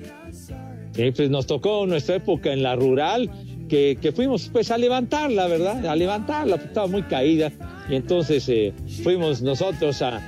Eh, 0.97 1.11
pues 1.15 1.29
nos 1.29 1.45
tocó 1.45 1.85
nuestra 1.85 2.15
época 2.15 2.53
en 2.53 2.63
la 2.63 2.75
rural, 2.75 3.29
que, 3.67 3.97
que 4.01 4.11
fuimos 4.11 4.49
pues 4.51 4.71
a 4.71 4.77
levantarla, 4.77 5.47
¿verdad? 5.47 5.85
A 5.85 5.95
levantarla, 5.95 6.57
pues, 6.57 6.67
estaba 6.67 6.87
muy 6.87 7.03
caída. 7.03 7.51
Y 7.89 7.95
entonces 7.95 8.47
eh, 8.49 8.73
fuimos 9.03 9.41
nosotros 9.41 10.01
a, 10.01 10.21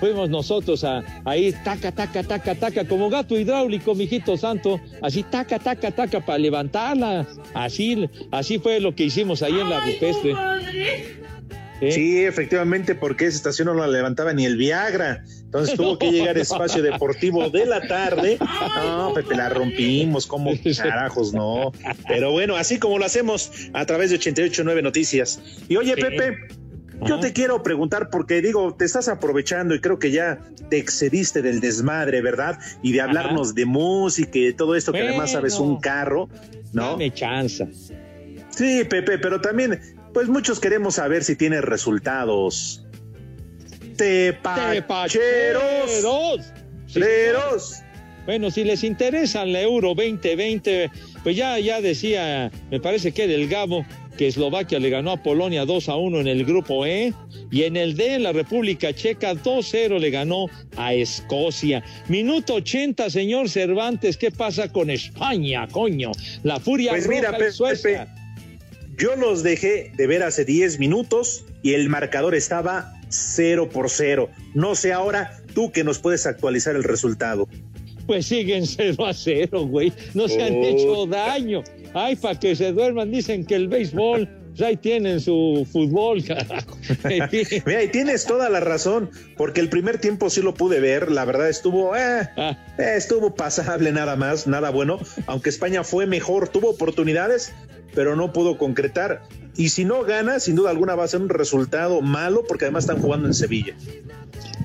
fuimos 0.00 0.28
nosotros 0.28 0.82
a, 0.82 1.02
a 1.24 1.36
ir 1.36 1.54
taca, 1.62 1.92
taca, 1.92 2.22
taca, 2.22 2.54
taca, 2.54 2.84
como 2.86 3.10
gato 3.10 3.38
hidráulico, 3.38 3.94
mijito 3.94 4.36
santo, 4.36 4.80
así 5.02 5.22
taca, 5.22 5.58
taca, 5.58 5.90
taca, 5.90 6.20
para 6.20 6.38
levantarla. 6.38 7.26
Así, 7.54 8.08
así 8.30 8.58
fue 8.58 8.80
lo 8.80 8.94
que 8.94 9.04
hicimos 9.04 9.42
ahí 9.42 9.58
en 9.58 9.70
la 9.70 9.80
rupestre. 9.80 10.34
Sí, 11.90 12.24
efectivamente, 12.24 12.94
porque 12.94 13.26
esa 13.26 13.36
estación 13.36 13.66
no 13.66 13.74
la 13.74 13.86
levantaba 13.86 14.32
ni 14.34 14.44
el 14.44 14.56
Viagra. 14.56 15.24
Entonces 15.50 15.74
tuvo 15.76 15.98
que 15.98 16.12
llegar 16.12 16.38
espacio 16.38 16.80
deportivo 16.80 17.50
de 17.50 17.66
la 17.66 17.80
tarde. 17.80 18.38
No, 18.76 19.12
Pepe, 19.12 19.34
la 19.34 19.48
rompimos, 19.48 20.24
como 20.24 20.52
carajos, 20.80 21.32
no. 21.32 21.72
Pero 22.06 22.30
bueno, 22.30 22.54
así 22.54 22.78
como 22.78 22.98
lo 22.98 23.04
hacemos 23.04 23.50
a 23.72 23.84
través 23.84 24.10
de 24.10 24.16
889 24.16 24.80
Noticias. 24.80 25.42
Y 25.68 25.76
oye, 25.76 25.94
Sí. 25.96 26.02
Pepe, 26.02 26.36
yo 27.04 27.18
te 27.18 27.32
quiero 27.32 27.64
preguntar, 27.64 28.10
porque 28.10 28.40
digo, 28.40 28.76
te 28.76 28.84
estás 28.84 29.08
aprovechando 29.08 29.74
y 29.74 29.80
creo 29.80 29.98
que 29.98 30.12
ya 30.12 30.38
te 30.68 30.78
excediste 30.78 31.42
del 31.42 31.58
desmadre, 31.58 32.22
¿verdad? 32.22 32.60
Y 32.80 32.92
de 32.92 33.00
hablarnos 33.00 33.52
de 33.56 33.66
música 33.66 34.38
y 34.38 34.44
de 34.44 34.52
todo 34.52 34.76
esto, 34.76 34.92
que 34.92 35.00
además 35.00 35.32
sabes 35.32 35.58
un 35.58 35.80
carro, 35.80 36.28
¿no? 36.72 36.92
Dame 36.92 37.12
chanza. 37.12 37.66
Sí, 38.50 38.84
Pepe, 38.88 39.18
pero 39.18 39.40
también, 39.40 39.80
pues 40.14 40.28
muchos 40.28 40.60
queremos 40.60 40.94
saber 40.94 41.24
si 41.24 41.34
tienes 41.34 41.62
resultados. 41.62 42.86
Tepacheros. 44.00 45.20
Tepacheros. 46.92 47.82
Bueno, 48.24 48.50
si 48.50 48.64
les 48.64 48.82
interesa 48.82 49.44
la 49.44 49.60
Euro 49.60 49.94
2020, 49.94 50.90
pues 51.22 51.36
ya, 51.36 51.58
ya 51.58 51.82
decía, 51.82 52.50
me 52.70 52.80
parece 52.80 53.12
que 53.12 53.26
del 53.26 53.48
Gabo, 53.48 53.84
que 54.16 54.28
Eslovaquia 54.28 54.78
le 54.78 54.88
ganó 54.88 55.12
a 55.12 55.22
Polonia 55.22 55.66
2 55.66 55.88
a 55.90 55.96
1 55.96 56.20
en 56.20 56.28
el 56.28 56.44
grupo 56.46 56.86
E, 56.86 57.12
y 57.50 57.64
en 57.64 57.76
el 57.76 57.94
D, 57.96 58.18
la 58.20 58.32
República 58.32 58.94
Checa 58.94 59.34
2-0 59.34 59.98
le 59.98 60.10
ganó 60.10 60.46
a 60.76 60.94
Escocia. 60.94 61.82
Minuto 62.08 62.54
80, 62.54 63.10
señor 63.10 63.50
Cervantes, 63.50 64.16
¿qué 64.16 64.30
pasa 64.30 64.72
con 64.72 64.88
España, 64.88 65.68
coño? 65.68 66.12
La 66.42 66.58
furia 66.58 66.92
Pues 66.92 67.06
roja 67.06 67.16
mira, 67.16 67.32
Pepe, 67.32 67.52
Suecia. 67.52 68.14
Yo 68.96 69.16
los 69.16 69.42
dejé 69.42 69.92
de 69.96 70.06
ver 70.06 70.22
hace 70.22 70.44
10 70.44 70.78
minutos 70.78 71.44
y 71.62 71.74
el 71.74 71.88
marcador 71.88 72.34
estaba 72.34 72.99
0 73.10 73.68
por 73.68 73.90
0. 73.90 74.28
No 74.54 74.74
sé 74.74 74.92
ahora 74.92 75.38
tú 75.54 75.70
que 75.72 75.84
nos 75.84 75.98
puedes 75.98 76.26
actualizar 76.26 76.74
el 76.76 76.84
resultado. 76.84 77.46
Pues 78.06 78.26
siguen 78.26 78.66
0 78.66 79.06
a 79.06 79.12
0, 79.14 79.66
güey. 79.66 79.92
No 80.14 80.26
se 80.26 80.42
han 80.42 80.54
Oh. 80.54 80.64
hecho 80.64 81.06
daño. 81.06 81.62
Ay, 81.94 82.16
para 82.16 82.38
que 82.38 82.56
se 82.56 82.72
duerman, 82.72 83.10
dicen 83.10 83.44
que 83.44 83.54
el 83.56 83.68
béisbol, 83.68 84.28
pues 84.50 84.62
ahí 84.62 84.76
tienen 84.76 85.20
su 85.20 85.66
fútbol, 85.70 86.24
carajo. 86.24 86.76
Mira, 87.66 87.82
y 87.84 87.88
tienes 87.88 88.24
toda 88.26 88.48
la 88.48 88.60
razón, 88.60 89.10
porque 89.36 89.60
el 89.60 89.68
primer 89.68 89.98
tiempo 89.98 90.28
sí 90.30 90.40
lo 90.42 90.54
pude 90.54 90.80
ver, 90.80 91.10
la 91.10 91.24
verdad 91.24 91.48
estuvo, 91.48 91.96
eh, 91.96 92.28
Ah. 92.36 92.56
eh, 92.78 92.94
estuvo 92.96 93.34
pasable 93.34 93.92
nada 93.92 94.16
más, 94.16 94.46
nada 94.46 94.70
bueno, 94.70 94.98
aunque 95.26 95.50
España 95.50 95.84
fue 95.84 96.06
mejor, 96.06 96.48
tuvo 96.48 96.70
oportunidades, 96.70 97.52
pero 97.94 98.16
no 98.16 98.32
pudo 98.32 98.58
concretar. 98.58 99.22
Y 99.56 99.70
si 99.70 99.84
no 99.84 100.02
gana, 100.02 100.40
sin 100.40 100.56
duda 100.56 100.70
alguna 100.70 100.94
va 100.94 101.04
a 101.04 101.08
ser 101.08 101.20
un 101.20 101.28
resultado 101.28 102.00
malo, 102.00 102.44
porque 102.46 102.64
además 102.64 102.84
están 102.84 103.00
jugando 103.00 103.26
en 103.26 103.34
Sevilla. 103.34 103.74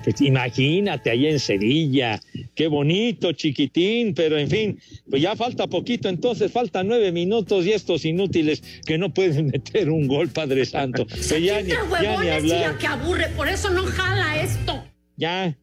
Pues 0.04 0.22
imagínate 0.22 1.10
allá 1.10 1.30
en 1.32 1.40
Sevilla, 1.40 2.22
qué 2.54 2.68
bonito, 2.68 3.32
chiquitín, 3.32 4.14
pero 4.14 4.38
en 4.38 4.48
fin, 4.48 4.80
pues 5.10 5.20
ya 5.20 5.36
falta 5.36 5.66
poquito, 5.66 6.10
entonces 6.10 6.52
faltan 6.52 6.88
nueve 6.88 7.12
minutos 7.12 7.66
y 7.66 7.72
estos 7.72 8.06
inútiles 8.06 8.62
que 8.86 9.00
no 9.00 9.12
pueden 9.12 9.48
meter 9.52 9.90
un 9.90 10.08
gol, 10.08 10.30
Padre 10.30 10.66
Santo. 10.66 11.08
Que 11.08 11.42
ya 11.42 11.60
ni, 11.62 11.70
ya 11.70 12.22
ni 12.22 12.30
hablar. 12.30 12.78
que 12.78 12.86
aburre, 12.86 13.30
por 13.36 13.48
eso 13.48 13.72
no 13.72 13.84
jala 13.84 14.42
esto. 14.42 14.84
Ya. 15.18 15.58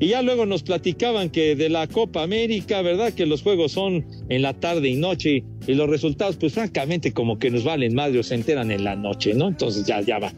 Y 0.00 0.08
ya 0.08 0.22
luego 0.22 0.46
nos 0.46 0.62
platicaban 0.62 1.28
que 1.28 1.54
de 1.54 1.68
la 1.68 1.86
Copa 1.86 2.22
América, 2.22 2.80
¿verdad? 2.80 3.12
Que 3.12 3.26
los 3.26 3.42
juegos 3.42 3.72
son 3.72 4.06
en 4.30 4.40
la 4.40 4.54
tarde 4.54 4.88
y 4.88 4.96
noche 4.96 5.44
y 5.66 5.74
los 5.74 5.90
resultados, 5.90 6.36
pues 6.36 6.54
francamente 6.54 7.12
como 7.12 7.38
que 7.38 7.50
nos 7.50 7.64
valen 7.64 7.94
madre 7.94 8.18
o 8.18 8.22
se 8.22 8.34
enteran 8.34 8.70
en 8.70 8.82
la 8.82 8.96
noche, 8.96 9.34
¿no? 9.34 9.48
Entonces 9.48 9.84
ya, 9.84 10.00
ya 10.00 10.18
va. 10.18 10.32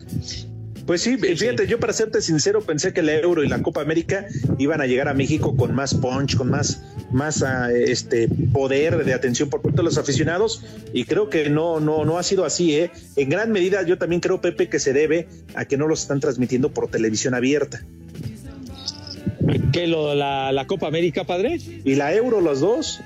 Pues 0.85 1.03
sí, 1.03 1.17
fíjate, 1.17 1.69
yo 1.69 1.79
para 1.79 1.93
serte 1.93 2.21
sincero 2.21 2.61
pensé 2.61 2.93
que 2.93 3.03
la 3.03 3.15
Euro 3.15 3.45
y 3.45 3.49
la 3.49 3.63
Copa 3.63 3.83
América 3.83 4.27
iban 4.59 4.81
a 4.81 4.87
llegar 4.87 5.07
a 5.07 5.15
México 5.15 5.57
con 5.57 5.73
más 5.77 5.95
punch, 5.95 6.37
con 6.37 6.51
más, 6.51 6.83
más 7.13 7.45
ah, 7.45 7.71
este 7.73 8.29
poder 8.53 9.05
de 9.05 9.15
atención 9.15 9.49
por 9.49 9.63
parte 9.63 9.77
de 9.77 9.85
los 9.85 9.97
aficionados 9.97 10.65
y 10.93 11.05
creo 11.05 11.31
que 11.31 11.51
no, 11.51 11.79
no, 11.79 12.05
no 12.05 12.19
ha 12.19 12.25
sido 12.25 12.45
así, 12.45 12.75
¿eh? 12.75 12.91
En 13.15 13.29
gran 13.29 13.53
medida 13.53 13.83
yo 13.87 13.97
también 13.97 14.21
creo, 14.21 14.41
Pepe, 14.41 14.69
que 14.69 14.81
se 14.81 14.93
debe 14.93 15.29
a 15.55 15.67
que 15.67 15.77
no 15.77 15.87
los 15.87 16.03
están 16.03 16.19
transmitiendo 16.19 16.73
por 16.73 16.91
televisión 16.91 17.35
abierta. 17.35 17.85
¿Qué 19.73 19.87
lo, 19.87 20.14
la, 20.14 20.53
la 20.53 20.66
Copa 20.66 20.87
América, 20.89 21.25
padre? 21.25 21.59
¿Y 21.85 21.95
la 21.95 22.14
Euro, 22.14 22.41
los 22.41 22.61
dos? 22.61 23.01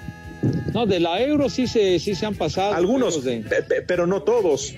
No, 0.74 0.86
de 0.86 1.00
la 1.00 1.22
Euro 1.22 1.48
sí 1.48 1.66
se, 1.66 1.98
sí 1.98 2.14
se 2.14 2.26
han 2.26 2.34
pasado. 2.34 2.74
Algunos, 2.74 3.22
de- 3.24 3.44
pero 3.86 4.06
no 4.06 4.22
todos. 4.22 4.74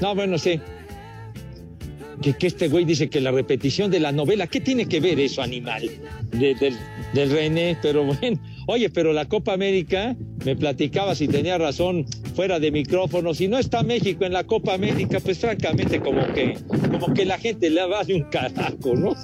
No, 0.00 0.14
bueno, 0.14 0.38
sí. 0.38 0.60
Que, 2.20 2.34
que 2.34 2.46
este 2.46 2.68
güey 2.68 2.84
dice 2.84 3.10
que 3.10 3.20
la 3.20 3.32
repetición 3.32 3.90
de 3.90 3.98
la 3.98 4.12
novela, 4.12 4.46
¿qué 4.46 4.60
tiene 4.60 4.86
que 4.86 5.00
ver 5.00 5.18
eso, 5.18 5.42
animal? 5.42 5.90
De- 6.30 6.54
del, 6.54 6.76
del 7.14 7.30
René, 7.30 7.76
pero 7.82 8.04
bueno. 8.04 8.38
Oye, 8.68 8.90
pero 8.90 9.12
la 9.12 9.24
Copa 9.24 9.54
América, 9.54 10.14
me 10.44 10.54
platicaba 10.54 11.16
si 11.16 11.26
tenía 11.26 11.58
razón 11.58 12.06
fuera 12.36 12.60
de 12.60 12.70
micrófono, 12.70 13.34
si 13.34 13.48
no 13.48 13.58
está 13.58 13.82
México 13.82 14.24
en 14.24 14.32
la 14.34 14.44
Copa 14.44 14.74
América, 14.74 15.18
pues 15.18 15.38
francamente 15.40 15.98
como 16.00 16.24
que, 16.32 16.56
como 16.90 17.12
que 17.12 17.24
la 17.24 17.38
gente 17.38 17.68
le 17.70 17.84
va 17.86 18.04
de 18.04 18.14
un 18.14 18.22
carajo, 18.30 18.94
¿no? 18.94 19.16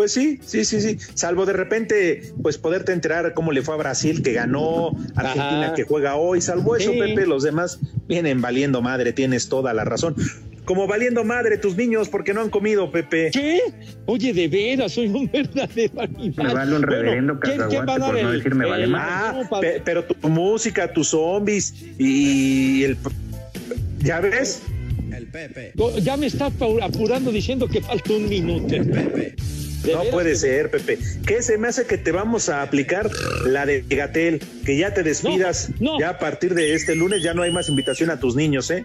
Pues 0.00 0.12
sí, 0.12 0.40
sí, 0.42 0.64
sí, 0.64 0.80
sí. 0.80 0.96
Salvo 1.12 1.44
de 1.44 1.52
repente, 1.52 2.32
pues 2.42 2.56
poderte 2.56 2.92
enterar 2.92 3.34
cómo 3.34 3.52
le 3.52 3.60
fue 3.60 3.74
a 3.74 3.76
Brasil, 3.76 4.22
que 4.22 4.32
ganó, 4.32 4.92
Argentina 5.14 5.66
Ajá. 5.66 5.74
que 5.74 5.82
juega 5.82 6.16
hoy. 6.16 6.40
Salvo 6.40 6.74
eso, 6.74 6.90
Sí. 6.92 6.98
Pepe, 6.98 7.26
los 7.26 7.42
demás 7.42 7.78
vienen 8.08 8.40
valiendo 8.40 8.80
madre, 8.80 9.12
tienes 9.12 9.50
toda 9.50 9.74
la 9.74 9.84
razón. 9.84 10.16
Como 10.64 10.86
valiendo 10.86 11.22
madre 11.22 11.58
tus 11.58 11.76
niños 11.76 12.08
porque 12.08 12.32
no 12.32 12.40
han 12.40 12.48
comido, 12.48 12.90
Pepe. 12.90 13.28
¿Qué? 13.30 13.60
Oye, 14.06 14.32
de 14.32 14.48
veras, 14.48 14.92
soy 14.92 15.08
un 15.08 15.30
verdadero 15.30 16.00
animal. 16.00 16.46
Me 16.46 16.54
vale 16.54 16.76
un 16.76 16.82
reverendo 16.82 17.38
¿quién- 17.38 17.60
quién 17.68 17.84
va 17.86 17.96
a 17.96 17.98
dar 17.98 18.16
el- 18.16 18.26
el- 18.82 18.94
Ah, 18.94 19.42
no, 19.50 19.60
pe- 19.60 19.82
pero 19.84 20.02
tu 20.04 20.30
música, 20.30 20.90
tus 20.90 21.08
zombies 21.08 21.74
y 21.98 22.84
el... 22.84 22.96
¿Ya 23.98 24.18
ves? 24.20 24.62
Go- 25.74 25.98
Ya 25.98 26.16
me 26.16 26.24
está 26.28 26.48
apur- 26.48 26.82
apurando 26.82 27.30
diciendo 27.30 27.68
que 27.68 27.82
falta 27.82 28.14
un 28.14 28.30
minuto. 28.30 28.66
¿De 28.68 29.34
No 29.86 30.02
puede 30.10 30.30
que- 30.30 30.36
ser, 30.36 30.70
Pepe. 30.70 30.98
¿Qué 31.26 31.42
se 31.42 31.56
me 31.58 31.68
hace 31.68 31.86
que 31.86 31.96
te 31.98 32.12
vamos 32.12 32.48
a 32.48 32.62
aplicar 32.62 33.10
la 33.46 33.64
de 33.66 33.82
Gatel? 33.88 34.40
Que 34.64 34.76
ya 34.76 34.92
te 34.92 35.02
despidas. 35.02 35.70
Ya 35.98 36.10
a 36.10 36.18
partir 36.18 36.54
de 36.54 36.74
este 36.74 36.94
lunes 36.94 37.22
ya 37.22 37.34
no 37.34 37.42
hay 37.42 37.52
más 37.52 37.68
invitación 37.68 38.10
a 38.10 38.20
tus 38.20 38.36
niños, 38.36 38.70
¿eh? 38.70 38.84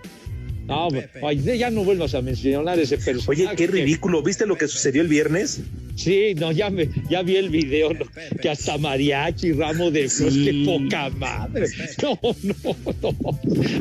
No, 0.68 0.88
ay, 1.22 1.58
ya 1.60 1.70
no 1.70 1.84
vuelvas 1.84 2.16
a 2.16 2.22
mencionar 2.22 2.80
ese 2.80 2.98
personaje. 2.98 3.44
Oye, 3.44 3.56
qué 3.56 3.68
ridículo. 3.68 4.24
¿Viste 4.24 4.48
lo 4.48 4.58
que 4.58 4.68
sucedió 4.68 5.02
el 5.04 5.08
viernes? 5.08 5.60
Sí, 5.96 6.36
no, 6.36 6.52
ya, 6.52 6.70
me, 6.70 6.90
ya 7.10 7.22
vi 7.22 7.38
el 7.38 7.50
video, 7.50 7.94
¿no? 7.94 8.06
que 8.42 8.50
hasta 8.50 8.78
mariachi, 8.78 9.54
ramo 9.54 9.92
de 9.92 10.10
flores, 10.10 10.38
qué 10.44 10.64
poca 10.66 11.10
madre. 11.10 11.68
No, 12.02 12.20
no, 12.44 13.16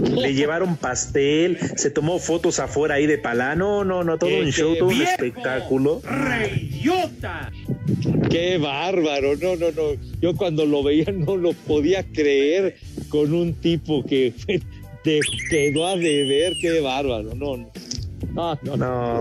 no. 0.00 0.20
Le 0.20 0.34
llevaron 0.34 0.76
pastel, 0.76 1.58
se 1.76 1.90
tomó 1.90 2.18
fotos 2.18 2.60
afuera 2.60 2.94
ahí 2.94 3.06
de 3.06 3.18
palá. 3.18 3.56
No, 3.56 3.84
no, 3.84 4.04
no, 4.04 4.16
todo 4.16 4.30
¡Qué 4.30 4.40
un 4.42 4.50
show, 4.52 4.76
todo 4.76 4.88
un 4.88 5.02
espectáculo. 5.02 6.02
¡Reyota! 6.04 7.52
Qué 8.30 8.58
bárbaro, 8.58 9.36
no, 9.36 9.56
no, 9.56 9.70
no. 9.72 9.82
Yo 10.20 10.34
cuando 10.36 10.64
lo 10.66 10.82
veía 10.82 11.12
no 11.12 11.36
lo 11.36 11.52
podía 11.52 12.04
creer 12.04 12.76
con 13.08 13.34
un 13.34 13.54
tipo 13.54 14.04
que 14.04 14.32
te 15.04 15.20
quedó 15.50 15.86
a 15.86 15.96
deber, 15.96 16.52
qué 16.60 16.80
bárbaro, 16.80 17.34
no, 17.34 17.56
no. 17.56 17.70
No, 18.34 18.58
no, 18.64 18.76
No, 18.76 19.20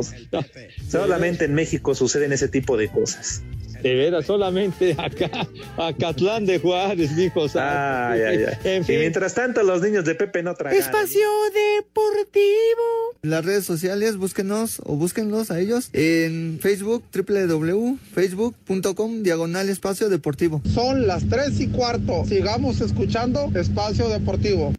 solamente 0.90 1.46
en 1.46 1.54
México 1.54 1.94
suceden 1.96 2.34
ese 2.34 2.48
tipo 2.48 2.76
de 2.78 2.90
cosas. 2.90 3.44
De 3.84 3.96
veras, 3.96 4.26
solamente 4.26 4.96
acá, 4.98 5.46
Acatlán 5.78 6.46
de 6.46 6.58
Juárez, 6.58 7.12
mijo. 7.12 7.48
Ay, 7.56 8.22
ay, 8.22 8.46
ay. 8.48 8.58
En 8.64 8.84
Y 8.88 8.98
mientras 8.98 9.34
tanto, 9.34 9.62
los 9.62 9.82
niños 9.82 10.06
de 10.06 10.16
Pepe 10.16 10.42
no 10.42 10.56
tragan. 10.56 10.80
Espacio 10.80 11.28
Deportivo. 11.54 13.18
Las 13.24 13.44
redes 13.44 13.66
sociales, 13.66 14.16
búsquenos 14.16 14.80
o 14.86 14.96
búsquenlos 14.96 15.52
a 15.52 15.60
ellos 15.60 15.90
en 15.92 16.60
Facebook, 16.62 17.04
www.facebook.com, 17.14 19.22
diagonal 19.24 19.68
espacio 19.68 20.08
deportivo. 20.08 20.62
Son 20.74 21.06
las 21.06 21.28
tres 21.28 21.60
y 21.60 21.68
cuarto. 21.68 22.24
Sigamos 22.26 22.80
escuchando 22.80 23.52
Espacio 23.54 24.08
Deportivo. 24.08 24.74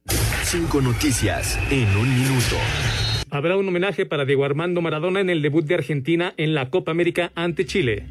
Cinco 0.45 0.81
noticias 0.81 1.59
en 1.71 1.95
un 1.95 2.09
minuto. 2.09 2.57
Habrá 3.35 3.57
un 3.57 3.67
homenaje 3.67 4.07
para 4.07 4.25
Diego 4.25 4.45
Armando 4.45 4.81
Maradona 4.81 5.21
en 5.21 5.29
el 5.29 5.43
debut 5.43 5.65
de 5.67 5.75
Argentina 5.75 6.35
en 6.37 6.55
la 6.55 6.71
Copa 6.71 6.93
América 6.93 7.33
ante 7.35 7.67
Chile. 7.67 8.07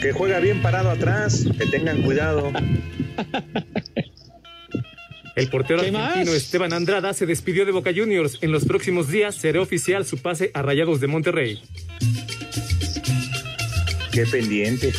Que 0.00 0.12
juega 0.12 0.38
bien 0.38 0.62
parado 0.62 0.88
atrás, 0.90 1.48
que 1.58 1.66
tengan 1.66 2.02
cuidado. 2.02 2.52
El 5.34 5.48
portero 5.48 5.80
¿Qué 5.80 5.88
argentino 5.88 6.26
más? 6.26 6.28
Esteban 6.28 6.72
Andrada 6.72 7.12
se 7.12 7.26
despidió 7.26 7.66
de 7.66 7.72
Boca 7.72 7.90
Juniors. 7.92 8.38
En 8.40 8.52
los 8.52 8.64
próximos 8.66 9.08
días 9.08 9.34
será 9.34 9.60
oficial 9.60 10.06
su 10.06 10.18
pase 10.18 10.52
a 10.54 10.62
Rayados 10.62 11.00
de 11.00 11.08
Monterrey. 11.08 11.60
Qué 14.12 14.26
pendiente. 14.26 14.92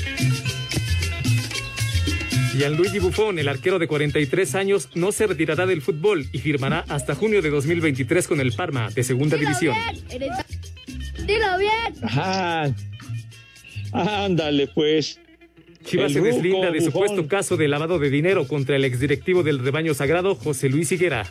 Gianluigi 2.57 2.99
Buffon, 2.99 3.37
el 3.37 3.49
arquero 3.49 3.79
de 3.79 3.87
43 3.87 4.55
años, 4.55 4.89
no 4.95 5.11
se 5.11 5.27
retirará 5.27 5.65
del 5.65 5.81
fútbol 5.81 6.25
y 6.31 6.39
firmará 6.39 6.85
hasta 6.87 7.13
junio 7.13 7.41
de 7.41 7.49
2023 7.49 8.27
con 8.27 8.39
el 8.39 8.53
Parma 8.53 8.89
de 8.89 9.03
Segunda 9.03 9.35
División. 9.35 9.75
Dilo 10.09 11.57
bien. 11.59 11.93
Ajá. 12.01 12.73
Ándale, 13.91 14.67
pues. 14.67 15.19
Chivas 15.83 16.13
se 16.13 16.21
deslinda 16.21 16.71
de 16.71 16.79
Buffon. 16.79 16.91
supuesto 16.91 17.27
caso 17.27 17.57
de 17.57 17.67
lavado 17.67 17.99
de 17.99 18.09
dinero 18.09 18.47
contra 18.47 18.75
el 18.75 18.85
exdirectivo 18.85 19.43
del 19.43 19.59
rebaño 19.59 19.93
sagrado, 19.93 20.35
José 20.35 20.69
Luis 20.69 20.91
Higuera. 20.91 21.25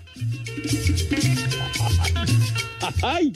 ¡Ay! 3.02 3.32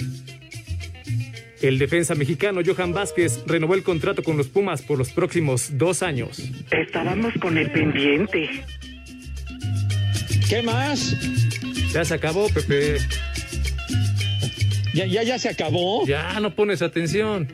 El 1.60 1.78
defensa 1.78 2.14
mexicano 2.14 2.60
Johan 2.64 2.92
Vázquez 2.92 3.42
renovó 3.46 3.74
el 3.74 3.82
contrato 3.82 4.22
con 4.22 4.36
los 4.36 4.48
Pumas 4.48 4.82
por 4.82 4.96
los 4.98 5.10
próximos 5.10 5.76
dos 5.76 6.02
años. 6.02 6.38
Estábamos 6.70 7.34
con 7.40 7.58
el 7.58 7.70
pendiente. 7.72 8.48
¿Qué 10.48 10.62
más? 10.62 11.16
Ya 11.92 12.04
se 12.04 12.14
acabó, 12.14 12.48
Pepe. 12.48 12.98
¿Ya, 14.94 15.06
ya, 15.06 15.22
ya 15.22 15.38
se 15.38 15.48
acabó? 15.48 16.06
Ya 16.06 16.38
no 16.40 16.54
pones 16.54 16.80
atención. 16.80 17.48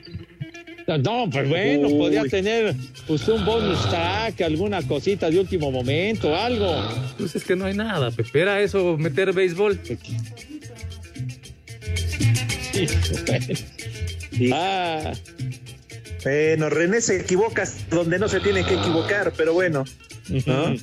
No, 0.86 1.28
pues 1.30 1.48
bueno, 1.48 1.88
Uy. 1.88 1.98
podría 1.98 2.24
tener 2.24 2.74
pues, 3.06 3.26
un 3.28 3.44
bonus 3.44 3.88
track, 3.88 4.42
alguna 4.42 4.82
cosita 4.82 5.30
de 5.30 5.40
último 5.40 5.70
momento, 5.70 6.36
algo. 6.36 6.76
Pues 7.16 7.34
es 7.34 7.44
que 7.44 7.56
no 7.56 7.64
hay 7.64 7.74
nada, 7.74 8.10
Pepe. 8.10 8.42
Era 8.42 8.60
eso, 8.60 8.98
meter 8.98 9.32
béisbol. 9.32 9.80
Ah. 14.52 15.12
Bueno, 16.24 16.70
René 16.70 17.00
se 17.00 17.20
equivoca 17.20 17.68
donde 17.90 18.18
no 18.18 18.28
se 18.28 18.40
tiene 18.40 18.64
que 18.64 18.74
equivocar, 18.74 19.32
pero 19.36 19.52
bueno. 19.52 19.84
¿no? 20.46 20.74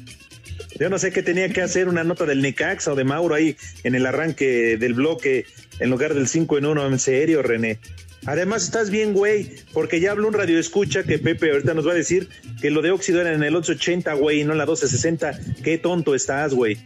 Yo 0.79 0.89
no 0.89 0.99
sé 0.99 1.11
qué 1.11 1.23
tenía 1.23 1.49
que 1.49 1.61
hacer 1.61 1.87
una 1.87 2.03
nota 2.03 2.25
del 2.25 2.41
Necaxa 2.41 2.93
o 2.93 2.95
de 2.95 3.03
Mauro 3.03 3.35
ahí 3.35 3.55
en 3.83 3.95
el 3.95 4.05
arranque 4.05 4.77
del 4.77 4.93
bloque 4.93 5.45
en 5.79 5.89
lugar 5.89 6.13
del 6.13 6.27
5 6.27 6.57
en 6.59 6.65
1. 6.65 6.87
En 6.87 6.99
serio, 6.99 7.41
René. 7.41 7.79
Además, 8.25 8.63
estás 8.63 8.91
bien, 8.91 9.13
güey, 9.13 9.49
porque 9.73 9.99
ya 9.99 10.11
habló 10.11 10.27
un 10.27 10.35
radio 10.35 10.59
escucha 10.59 11.03
que 11.03 11.17
Pepe 11.17 11.51
ahorita 11.51 11.73
nos 11.73 11.87
va 11.87 11.91
a 11.91 11.95
decir 11.95 12.29
que 12.61 12.69
lo 12.69 12.83
de 12.83 12.91
óxido 12.91 13.19
era 13.19 13.33
en 13.33 13.41
el 13.41 13.51
1180, 13.51 14.13
güey, 14.13 14.41
y 14.41 14.43
no 14.43 14.51
en 14.51 14.59
la 14.59 14.65
1260. 14.65 15.39
Qué 15.63 15.79
tonto 15.79 16.13
estás, 16.13 16.53
güey. 16.53 16.77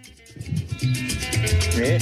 ¿Eh? 1.78 1.98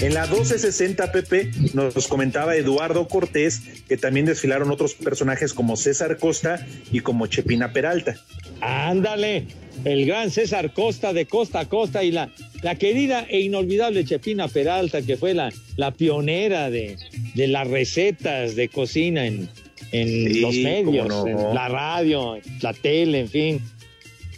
En 0.00 0.14
la 0.14 0.22
1260, 0.26 1.12
Pepe, 1.12 1.50
nos 1.74 2.08
comentaba 2.08 2.56
Eduardo 2.56 3.06
Cortés 3.06 3.60
que 3.86 3.96
también 3.98 4.24
desfilaron 4.26 4.70
otros 4.70 4.94
personajes 4.94 5.52
como 5.52 5.76
César 5.76 6.16
Costa 6.18 6.66
y 6.90 7.00
como 7.00 7.26
Chepina 7.26 7.72
Peralta. 7.72 8.16
Ándale, 8.62 9.46
el 9.84 10.06
gran 10.06 10.30
César 10.30 10.72
Costa 10.72 11.12
de 11.12 11.26
costa 11.26 11.60
a 11.60 11.68
costa 11.68 12.02
y 12.02 12.12
la, 12.12 12.30
la 12.62 12.76
querida 12.76 13.26
e 13.28 13.40
inolvidable 13.40 14.04
Chepina 14.04 14.48
Peralta, 14.48 15.02
que 15.02 15.16
fue 15.18 15.34
la, 15.34 15.52
la 15.76 15.90
pionera 15.92 16.70
de, 16.70 16.96
de 17.34 17.46
las 17.48 17.68
recetas 17.68 18.56
de 18.56 18.68
cocina 18.68 19.26
en, 19.26 19.48
en 19.92 20.08
Sí, 20.32 20.40
los 20.40 20.54
medios, 20.56 21.08
cómo 21.08 21.26
no. 21.26 21.48
en 21.50 21.54
la 21.54 21.68
radio, 21.68 22.38
la 22.62 22.72
tele, 22.72 23.20
en 23.20 23.28
fin. 23.28 23.60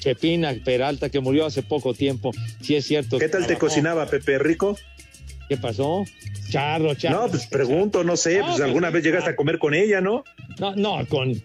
Chepina 0.02 0.52
Peralta, 0.64 1.10
que 1.10 1.20
murió 1.20 1.46
hace 1.46 1.62
poco 1.62 1.94
tiempo, 1.94 2.32
sí 2.60 2.74
es 2.74 2.84
cierto. 2.84 3.18
¿Qué 3.18 3.28
tal 3.28 3.42
te 3.42 3.46
trabajó. 3.48 3.68
cocinaba, 3.68 4.06
Pepe 4.06 4.36
Rico? 4.38 4.76
¿Qué 5.48 5.56
pasó? 5.56 6.04
Charro, 6.50 6.94
charro. 6.96 7.22
No, 7.22 7.30
pues 7.30 7.46
pregunto, 7.46 8.02
no 8.02 8.16
sé, 8.16 8.38
No, 8.38 8.46
pues 8.46 8.56
pues, 8.56 8.66
alguna 8.66 8.90
vez 8.90 9.04
llegaste 9.04 9.30
a 9.30 9.36
comer 9.36 9.60
con 9.60 9.74
ella, 9.74 10.00
¿no? 10.00 10.24
No, 10.58 10.74
no, 10.74 11.06
con. 11.06 11.40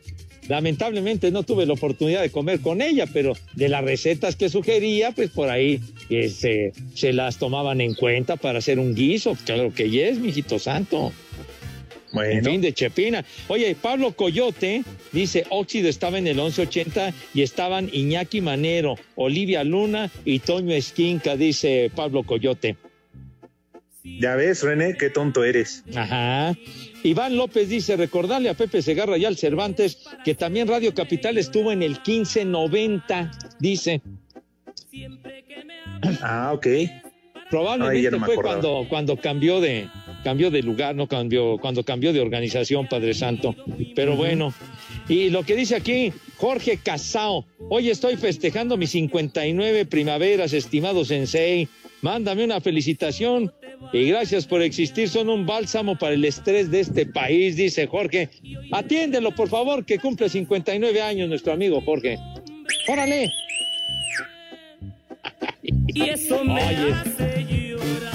Lamentablemente 0.47 1.30
no 1.30 1.43
tuve 1.43 1.68
la 1.68 1.74
oportunidad 1.74 2.22
de 2.22 2.32
comer 2.32 2.62
con 2.62 2.82
ella, 2.82 3.05
pero 3.12 3.34
de 3.53 3.70
las 3.70 3.84
recetas 3.84 4.36
que 4.36 4.49
sugería, 4.49 5.12
pues 5.12 5.30
por 5.30 5.49
ahí 5.49 5.82
este, 6.10 6.72
se 6.95 7.14
las 7.14 7.38
tomaban 7.38 7.80
en 7.82 7.93
cuenta 7.93 8.38
para 8.38 8.60
hacer 8.60 8.80
un 8.80 8.95
guiso. 8.95 9.38
Claro 9.45 9.72
que 9.74 9.89
yes, 9.89 10.18
mijito 10.18 10.58
santo. 10.58 11.12
En 12.14 12.43
fin, 12.43 12.62
de 12.62 12.74
Chepina. 12.74 13.24
Oye, 13.47 13.76
Pablo 13.80 14.14
Coyote 14.14 14.84
dice, 15.12 15.45
Óxido 15.49 15.89
estaba 15.89 16.18
en 16.18 16.28
el 16.28 16.36
1180 16.36 17.14
y 17.34 17.41
estaban 17.41 17.89
Iñaki 17.91 18.41
Manero, 18.41 18.95
Olivia 19.16 19.64
Luna 19.64 20.10
y 20.24 20.39
Toño 20.39 20.74
Esquinca, 20.74 21.36
dice 21.36 21.91
Pablo 21.93 22.24
Coyote. 22.24 22.78
Ya 24.03 24.36
ves, 24.36 24.64
René, 24.64 24.95
qué 24.95 25.10
tonto 25.10 25.43
eres. 25.43 25.84
Ajá. 25.93 26.55
Iván 27.03 27.36
López 27.36 27.68
dice, 27.70 27.97
recordarle 27.97 28.49
a 28.49 28.53
Pepe 28.53 28.82
Segarra 28.82 29.18
y 29.18 29.26
al 29.26 29.38
Cervantes 29.38 29.99
que 30.24 30.34
también 30.34 30.68
Radio 30.68 30.93
Capital 30.93 31.38
estuvo 31.38 31.72
en 31.72 31.84
el 31.84 31.91
1590, 31.91 33.32
dice. 33.60 34.01
Ah, 36.22 36.51
ok. 36.53 36.68
Probablemente 37.50 38.12
no 38.12 38.26
fue 38.26 38.36
cuando, 38.36 38.86
cuando 38.89 39.18
cambió 39.18 39.62
de 39.62 39.88
cambió 40.24 40.52
de 40.52 40.62
lugar, 40.62 40.93
no 40.93 41.08
cambió, 41.08 41.58
cuando 41.58 41.84
cambió 41.84 42.12
de 42.12 42.20
organización, 42.20 42.88
Padre 42.88 43.14
Santo. 43.14 43.56
Pero 43.95 44.18
bueno. 44.18 44.54
Y 45.08 45.30
lo 45.30 45.43
que 45.43 45.56
dice 45.56 45.76
aquí, 45.76 46.12
Jorge 46.36 46.80
Casao, 46.84 47.45
hoy 47.70 47.89
estoy 47.89 48.18
festejando 48.18 48.76
mis 48.76 48.91
59 48.91 49.86
primaveras, 49.86 50.52
estimado 50.52 51.06
Sensei. 51.06 51.70
Mándame 52.02 52.43
una 52.43 52.62
felicitación 52.62 53.52
y 53.93 54.10
gracias 54.10 54.45
por 54.45 54.62
existir. 54.62 55.08
Son 55.08 55.30
un 55.30 55.45
bálsamo 55.45 55.98
para 55.98 56.14
el 56.14 56.26
estrés 56.26 56.70
de 56.70 56.82
este 56.82 57.06
país, 57.06 57.56
dice 57.56 57.88
Jorge. 57.88 58.30
Atiéndelo, 58.72 59.34
por 59.34 59.48
favor, 59.50 59.86
que 59.86 59.98
cumple 59.98 60.30
59 60.30 61.02
años 61.02 61.30
nuestro 61.30 61.54
amigo 61.54 61.82
Jorge. 61.82 62.20
Órale. 62.88 63.32
Y 65.98 66.10
eso 66.10 66.43
me 66.43 66.64
Oye. 66.64 66.93
hace 66.93 67.43
llorar. 67.50 68.14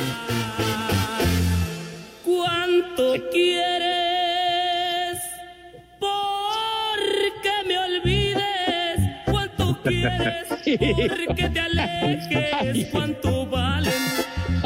¿Cuánto 2.24 3.14
quieres? 3.32 5.18
Porque 5.98 7.50
me 7.66 7.78
olvides. 7.78 9.00
¿Cuánto 9.28 9.82
quieres? 9.84 10.46
Porque 10.48 11.48
te 11.48 11.60
alejes. 11.60 12.86
¿Cuánto 12.92 13.46
valen 13.46 13.92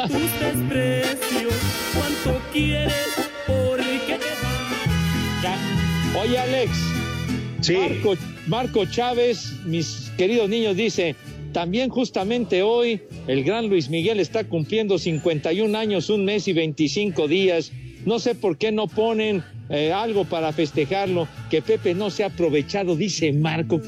tus 0.05 0.39
desprecios. 0.39 1.55
¿Cuánto 1.95 2.39
quieres? 2.53 3.07
¿Por 3.47 3.79
qué 3.79 4.19
Oye, 6.21 6.37
Alex. 6.37 6.71
Marco, 7.67 8.15
Marco 8.45 8.85
Chávez, 8.85 9.53
mis 9.65 10.11
queridos 10.17 10.47
niños, 10.49 10.75
dice, 10.75 11.15
también 11.57 11.89
justamente 11.89 12.61
hoy 12.61 13.01
el 13.25 13.43
gran 13.43 13.67
Luis 13.67 13.89
Miguel 13.89 14.19
está 14.19 14.43
cumpliendo 14.43 14.99
51 14.99 15.75
años, 15.75 16.07
un 16.11 16.23
mes 16.23 16.47
y 16.47 16.53
25 16.53 17.27
días. 17.27 17.71
No 18.05 18.19
sé 18.19 18.35
por 18.35 18.59
qué 18.59 18.71
no 18.71 18.85
ponen 18.85 19.43
eh, 19.71 19.91
algo 19.91 20.23
para 20.25 20.53
festejarlo, 20.53 21.27
que 21.49 21.63
Pepe 21.63 21.95
no 21.95 22.11
se 22.11 22.23
ha 22.23 22.27
aprovechado, 22.27 22.95
dice 22.95 23.33
Marco. 23.33 23.81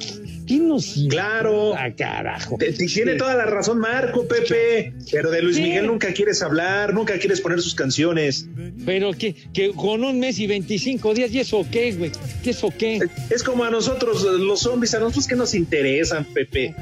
¿Quién 0.49 0.67
nos 0.67 1.05
Claro. 1.09 1.75
Ah, 1.75 1.91
carajo. 1.95 2.57
Te- 2.57 2.71
te- 2.73 2.87
Tiene 2.87 3.13
toda 3.13 3.35
la 3.35 3.45
razón 3.45 3.77
Marco, 3.77 4.27
Pepe. 4.27 4.93
Pero 5.11 5.29
de 5.29 5.43
Luis. 5.43 5.59
Miguel 5.59 5.85
nunca 5.85 6.11
quieres 6.11 6.41
hablar, 6.41 6.91
nunca 6.91 7.19
quieres 7.19 7.39
poner 7.39 7.61
sus 7.61 7.75
canciones. 7.75 8.47
Pero 8.83 9.11
que, 9.13 9.35
que 9.53 9.69
con 9.73 10.03
un 10.03 10.19
mes 10.19 10.39
y 10.39 10.47
25 10.47 11.13
días, 11.13 11.31
¿y 11.31 11.39
eso 11.41 11.63
qué, 11.71 11.91
güey? 11.91 12.11
¿Qué 12.43 12.49
eso 12.49 12.73
qué? 12.75 12.99
Es 13.29 13.43
como 13.43 13.63
a 13.63 13.69
nosotros, 13.69 14.23
los 14.23 14.61
zombies, 14.61 14.95
a 14.95 14.99
nosotros 14.99 15.27
que 15.27 15.35
nos 15.35 15.53
interesan, 15.53 16.25
Pepe. 16.25 16.73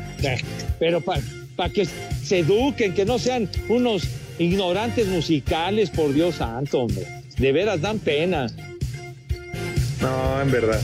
Pero 0.80 1.02
para 1.02 1.70
que 1.74 1.86
se 2.24 2.40
eduquen, 2.40 2.94
que 2.94 3.04
no 3.04 3.20
sean 3.20 3.50
unos 3.68 4.04
ignorantes 4.40 5.08
musicales, 5.08 5.90
por 5.90 6.14
Dios 6.14 6.36
santo, 6.36 6.80
hombre. 6.84 7.06
De 7.38 7.52
veras 7.52 7.82
dan 7.82 8.00
pena. 8.00 8.48
No, 10.02 10.42
en 10.42 10.52
verdad. 10.52 10.80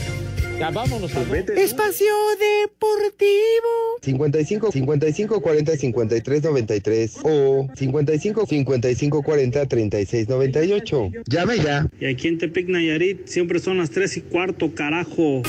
Ya 0.58 0.70
vámonos 0.70 1.14
a 1.16 1.20
Espacio 1.56 2.14
Deportivo. 2.38 3.98
55 4.02 4.70
55 4.70 5.40
40 5.40 5.76
53 5.76 6.42
93 6.42 7.16
o 7.22 7.68
55 7.74 8.46
55 8.46 9.22
40 9.22 9.66
36 9.66 10.28
98. 10.28 11.10
Llame 11.26 11.58
ya. 11.58 11.88
Y 12.00 12.06
aquí 12.06 12.28
en 12.28 12.38
Tepic 12.38 12.68
Nayarit 12.68 13.26
siempre 13.26 13.58
son 13.58 13.78
las 13.78 13.90
3 13.90 14.16
y 14.18 14.20
cuarto, 14.22 14.74
carajo. 14.74 15.42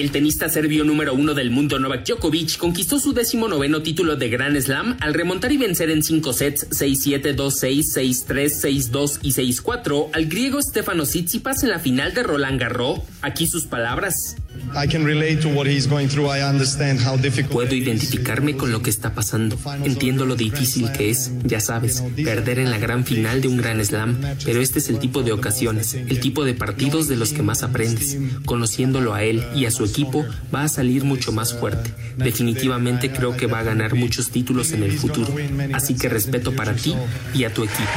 El 0.00 0.12
tenista 0.12 0.48
serbio 0.48 0.82
número 0.82 1.12
uno 1.12 1.34
del 1.34 1.50
mundo 1.50 1.78
Novak 1.78 2.06
Djokovic 2.06 2.56
conquistó 2.56 2.98
su 2.98 3.12
décimo 3.12 3.48
noveno 3.48 3.82
título 3.82 4.16
de 4.16 4.30
Grand 4.30 4.58
Slam 4.58 4.96
al 4.98 5.12
remontar 5.12 5.52
y 5.52 5.58
vencer 5.58 5.90
en 5.90 6.02
cinco 6.02 6.32
sets 6.32 6.70
6-7, 6.70 7.36
2-6, 7.36 8.24
6-3, 8.26 8.90
6-2 8.90 9.18
y 9.20 9.32
6-4 9.32 10.08
al 10.14 10.24
griego 10.24 10.62
Stefano 10.62 11.02
Tsitsipas 11.02 11.64
en 11.64 11.68
la 11.68 11.80
final 11.80 12.14
de 12.14 12.22
Roland 12.22 12.58
Garros. 12.58 13.00
Aquí 13.20 13.46
sus 13.46 13.64
palabras. 13.66 14.36
I 14.74 14.86
can 14.86 15.04
relate 15.04 15.42
to 15.42 15.48
what 15.48 15.66
he's 15.66 15.86
going 15.88 16.08
through. 16.08 16.28
I 16.28 16.42
understand 16.42 17.00
how 17.00 17.16
difficult 17.16 17.50
Puedo 17.50 17.74
identificarme 17.74 18.56
con 18.56 18.70
lo 18.70 18.80
que 18.80 18.90
está 18.90 19.12
pasando. 19.12 19.58
Entiendo 19.84 20.24
lo 20.24 20.36
difícil 20.36 20.90
que 20.92 21.10
es, 21.10 21.32
ya 21.44 21.60
sabes, 21.60 22.02
perder 22.16 22.58
en 22.58 22.70
la 22.70 22.78
gran 22.78 23.04
final 23.04 23.40
de 23.40 23.48
un 23.48 23.56
gran 23.56 23.84
slam. 23.84 24.18
Pero 24.44 24.60
este 24.60 24.78
es 24.78 24.88
el 24.88 24.98
tipo 24.98 25.22
de 25.22 25.32
ocasiones, 25.32 25.94
el 25.94 26.20
tipo 26.20 26.44
de 26.44 26.54
partidos 26.54 27.08
de 27.08 27.16
los 27.16 27.32
que 27.32 27.42
más 27.42 27.62
aprendes. 27.62 28.16
Conociéndolo 28.44 29.14
a 29.14 29.24
él 29.24 29.44
y 29.54 29.66
a 29.66 29.70
su 29.70 29.84
equipo, 29.84 30.24
va 30.54 30.64
a 30.64 30.68
salir 30.68 31.04
mucho 31.04 31.32
más 31.32 31.52
fuerte. 31.52 31.92
Definitivamente 32.16 33.10
creo 33.10 33.36
que 33.36 33.46
va 33.46 33.58
a 33.58 33.64
ganar 33.64 33.94
muchos 33.94 34.30
títulos 34.30 34.72
en 34.72 34.84
el 34.84 34.92
futuro. 34.92 35.34
Así 35.74 35.94
que 35.94 36.08
respeto 36.08 36.54
para 36.54 36.74
ti 36.74 36.94
y 37.34 37.44
a 37.44 37.52
tu 37.52 37.64
equipo. 37.64 37.90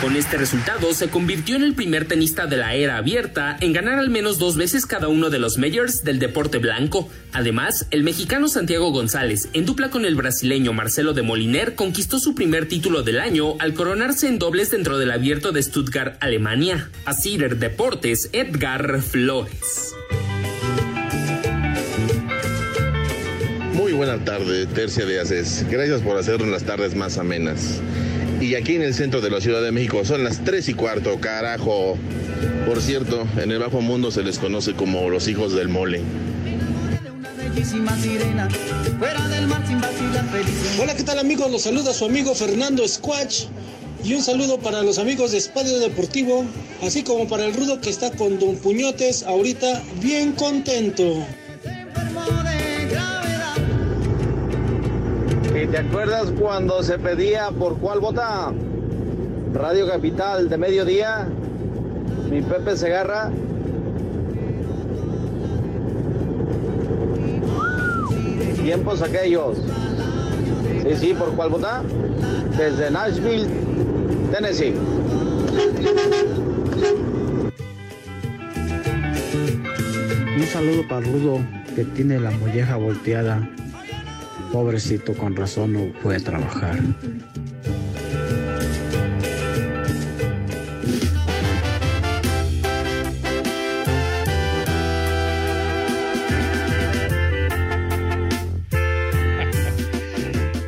Con 0.00 0.14
este 0.14 0.36
resultado 0.36 0.92
se 0.92 1.08
convirtió 1.08 1.56
en 1.56 1.62
el 1.62 1.74
primer 1.74 2.06
tenista 2.06 2.46
de 2.46 2.58
la 2.58 2.74
era 2.74 2.98
abierta 2.98 3.56
en 3.60 3.72
ganar 3.72 3.98
al 3.98 4.10
menos 4.10 4.38
dos 4.38 4.56
veces 4.56 4.84
cada 4.84 5.08
uno 5.08 5.30
de 5.30 5.38
los 5.38 5.56
majors 5.56 6.04
del 6.04 6.18
deporte 6.18 6.58
blanco. 6.58 7.08
Además, 7.32 7.86
el 7.90 8.02
mexicano 8.04 8.48
Santiago 8.48 8.90
González, 8.90 9.48
en 9.54 9.64
dupla 9.64 9.90
con 9.90 10.04
el 10.04 10.14
brasileño 10.14 10.74
Marcelo 10.74 11.14
de 11.14 11.22
Moliner, 11.22 11.74
conquistó 11.74 12.18
su 12.18 12.34
primer 12.34 12.68
título 12.68 13.02
del 13.02 13.18
año 13.18 13.54
al 13.58 13.72
coronarse 13.72 14.28
en 14.28 14.38
dobles 14.38 14.70
dentro 14.70 14.98
del 14.98 15.10
abierto 15.10 15.52
de 15.52 15.62
Stuttgart, 15.62 16.18
Alemania. 16.20 16.90
A 17.06 17.14
Cider 17.14 17.56
Deportes, 17.56 18.28
Edgar 18.32 19.00
Flores. 19.00 19.94
Muy 23.72 23.92
buena 23.92 24.22
tarde, 24.24 24.66
Tercia 24.66 25.06
de 25.06 25.20
Aces. 25.20 25.64
Gracias 25.70 26.02
por 26.02 26.18
hacernos 26.18 26.48
las 26.48 26.64
tardes 26.64 26.94
más 26.94 27.16
amenas. 27.16 27.80
Y 28.40 28.54
aquí 28.54 28.74
en 28.74 28.82
el 28.82 28.94
centro 28.94 29.20
de 29.20 29.30
la 29.30 29.40
Ciudad 29.40 29.62
de 29.62 29.72
México 29.72 30.04
son 30.04 30.22
las 30.22 30.44
3 30.44 30.68
y 30.68 30.74
cuarto, 30.74 31.18
carajo. 31.20 31.96
Por 32.66 32.82
cierto, 32.82 33.26
en 33.36 33.50
el 33.50 33.58
bajo 33.58 33.80
mundo 33.80 34.10
se 34.10 34.22
les 34.22 34.38
conoce 34.38 34.74
como 34.74 35.08
los 35.08 35.26
hijos 35.28 35.54
del 35.54 35.68
mole. 35.68 36.02
Hola, 40.78 40.94
¿qué 40.94 41.02
tal 41.02 41.18
amigos? 41.18 41.50
Los 41.50 41.62
saluda 41.62 41.94
su 41.94 42.04
amigo 42.04 42.34
Fernando 42.34 42.86
Squatch. 42.86 43.44
Y 44.04 44.12
un 44.12 44.22
saludo 44.22 44.58
para 44.58 44.82
los 44.82 44.98
amigos 44.98 45.32
de 45.32 45.38
Espacio 45.38 45.78
Deportivo, 45.78 46.44
así 46.82 47.02
como 47.02 47.26
para 47.26 47.46
el 47.46 47.54
rudo 47.54 47.80
que 47.80 47.90
está 47.90 48.10
con 48.10 48.38
Don 48.38 48.56
Puñotes 48.56 49.22
ahorita 49.22 49.82
bien 50.00 50.32
contento. 50.32 51.26
¿Y 55.56 55.66
te 55.68 55.78
acuerdas 55.78 56.32
cuando 56.38 56.82
se 56.82 56.98
pedía 56.98 57.50
por 57.50 57.78
cuál 57.78 58.00
vota? 58.00 58.52
Radio 59.54 59.88
Capital 59.88 60.50
de 60.50 60.58
mediodía, 60.58 61.26
mi 62.30 62.42
Pepe 62.42 62.76
Segarra. 62.76 63.30
Tiempos 68.62 69.00
aquellos. 69.00 69.56
Sí, 70.82 70.96
sí, 70.96 71.14
¿por 71.14 71.30
cuál 71.30 71.48
vota? 71.48 71.82
Desde 72.58 72.90
Nashville, 72.90 73.46
Tennessee. 74.32 74.74
Un 80.36 80.46
saludo 80.52 80.86
para 80.86 81.00
Rudo, 81.06 81.38
que 81.74 81.84
tiene 81.84 82.20
la 82.20 82.30
molleja 82.32 82.76
volteada. 82.76 83.48
Pobrecito, 84.56 85.12
con 85.12 85.36
razón 85.36 85.74
no 85.74 85.92
puede 86.02 86.18
trabajar. 86.18 86.78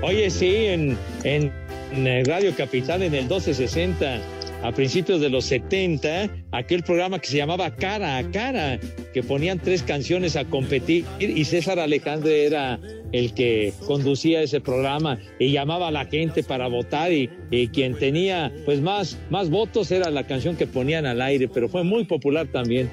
Oye, 0.03 0.29
sí, 0.29 0.67
en, 0.67 0.99
en, 1.25 1.51
en, 1.93 2.07
eh, 2.07 2.25
Radio 2.27 2.55
Capital, 2.55 3.03
en 3.03 3.15
el 3.15 3.23
1260, 3.23 4.21
a 4.65 4.73
principios 4.73 5.23
de 5.23 5.31
los 5.31 5.47
70, 5.47 6.29
aquel 6.53 6.83
programa 6.83 7.19
que 7.19 7.29
se 7.29 7.37
llamaba 7.37 7.75
Cara 7.75 8.19
a 8.19 8.31
Cara, 8.31 8.79
que 9.13 9.23
ponían 9.23 9.59
tres 9.59 9.83
canciones 9.83 10.37
a 10.37 10.45
competir 10.45 11.05
y 11.19 11.45
César 11.45 11.79
Alejandro 11.79 12.31
era 12.31 12.79
el 13.13 13.35
que 13.35 13.73
conducía 13.87 14.43
ese 14.43 14.61
programa 14.61 15.19
y 15.39 15.53
llamaba 15.53 15.89
a 15.89 15.91
la 15.91 16.05
gente 16.07 16.43
para 16.43 16.69
votar 16.69 17.13
y, 17.13 17.31
y 17.51 17.69
quien 17.69 17.95
tenía 17.95 18.53
pues 18.65 18.81
más, 18.81 19.19
más 19.31 19.51
votos 19.51 19.91
era 19.91 20.11
la 20.11 20.27
canción 20.27 20.57
que 20.57 20.67
ponían 20.67 21.07
al 21.07 21.23
aire, 21.23 21.49
pero 21.49 21.69
fue 21.69 21.85
muy 21.85 22.05
popular 22.05 22.47
también. 22.49 22.91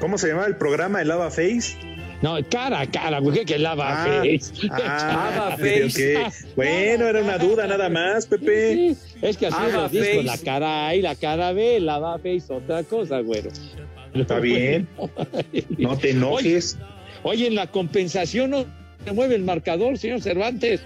¿Cómo 0.00 0.18
se 0.18 0.28
llamaba 0.28 0.46
el 0.46 0.56
programa? 0.56 1.00
¿El 1.00 1.08
Lava 1.08 1.30
Face? 1.30 1.95
No, 2.22 2.36
cara 2.48 2.80
a 2.80 2.86
cara, 2.90 3.18
güey, 3.20 3.44
que 3.44 3.58
lava 3.58 4.04
Ah, 4.04 4.06
face. 4.22 4.68
ah, 4.70 5.56
face. 5.58 6.16
Bueno, 6.56 7.06
era 7.06 7.22
una 7.22 7.36
duda 7.38 7.66
nada 7.66 7.88
más, 7.88 8.26
Pepe. 8.26 8.72
Sí, 8.74 8.96
es 9.22 9.36
que 9.36 9.46
así 9.48 9.72
los 9.72 9.90
discos, 9.92 10.24
la 10.24 10.38
cara 10.38 10.88
A 10.88 10.94
y 10.94 11.02
la 11.02 11.14
cara 11.14 11.52
B, 11.52 11.78
lava 11.80 12.16
face, 12.18 12.44
otra 12.48 12.82
cosa, 12.84 13.20
güero. 13.20 13.50
Está 14.14 14.40
bien. 14.40 14.88
No 15.78 15.96
te 15.98 16.10
enojes. 16.10 16.78
Oye, 17.22 17.36
oye, 17.42 17.46
en 17.48 17.54
la 17.54 17.66
compensación 17.66 18.50
no 18.50 18.64
se 19.04 19.12
mueve 19.12 19.34
el 19.34 19.42
marcador, 19.42 19.98
señor 19.98 20.22
Cervantes. 20.22 20.80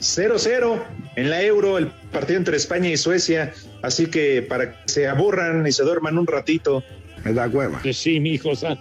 0-0 0.00 0.82
en 1.16 1.30
la 1.30 1.42
Euro, 1.42 1.78
el 1.78 1.86
partido 2.12 2.38
entre 2.38 2.56
España 2.56 2.90
y 2.90 2.96
Suecia. 2.96 3.52
Así 3.82 4.06
que 4.06 4.42
para 4.42 4.72
que 4.72 4.88
se 4.92 5.06
aburran 5.08 5.66
y 5.66 5.72
se 5.72 5.82
duerman 5.84 6.18
un 6.18 6.26
ratito. 6.26 6.82
Me 7.24 7.32
da 7.32 7.46
hueva. 7.48 7.80
Que 7.80 7.92
sí, 7.94 8.20
mi 8.20 8.32
hijo. 8.34 8.50
o 8.50 8.56
sea, 8.56 8.76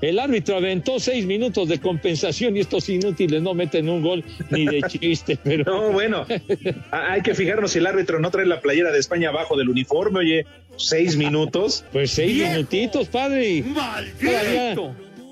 el 0.00 0.18
árbitro 0.18 0.56
aventó 0.56 0.98
seis 0.98 1.26
minutos 1.26 1.68
de 1.68 1.78
compensación 1.78 2.56
y 2.56 2.60
estos 2.60 2.88
inútiles 2.88 3.42
no 3.42 3.54
meten 3.54 3.88
un 3.88 4.02
gol 4.02 4.24
ni 4.50 4.66
de 4.66 4.82
chiste, 4.82 5.38
pero. 5.44 5.64
No, 5.64 5.92
bueno, 5.92 6.26
hay 6.90 7.22
que 7.22 7.34
fijarnos 7.34 7.72
si 7.72 7.78
el 7.78 7.86
árbitro 7.86 8.18
no 8.18 8.30
trae 8.30 8.46
la 8.46 8.60
playera 8.60 8.90
de 8.90 8.98
España 8.98 9.28
abajo 9.28 9.56
del 9.56 9.68
uniforme, 9.68 10.20
oye, 10.20 10.46
seis 10.76 11.16
minutos. 11.16 11.84
Pues 11.92 12.10
seis 12.12 12.36
minutitos, 12.36 13.08
padre. 13.08 13.64
Todavía 14.20 14.74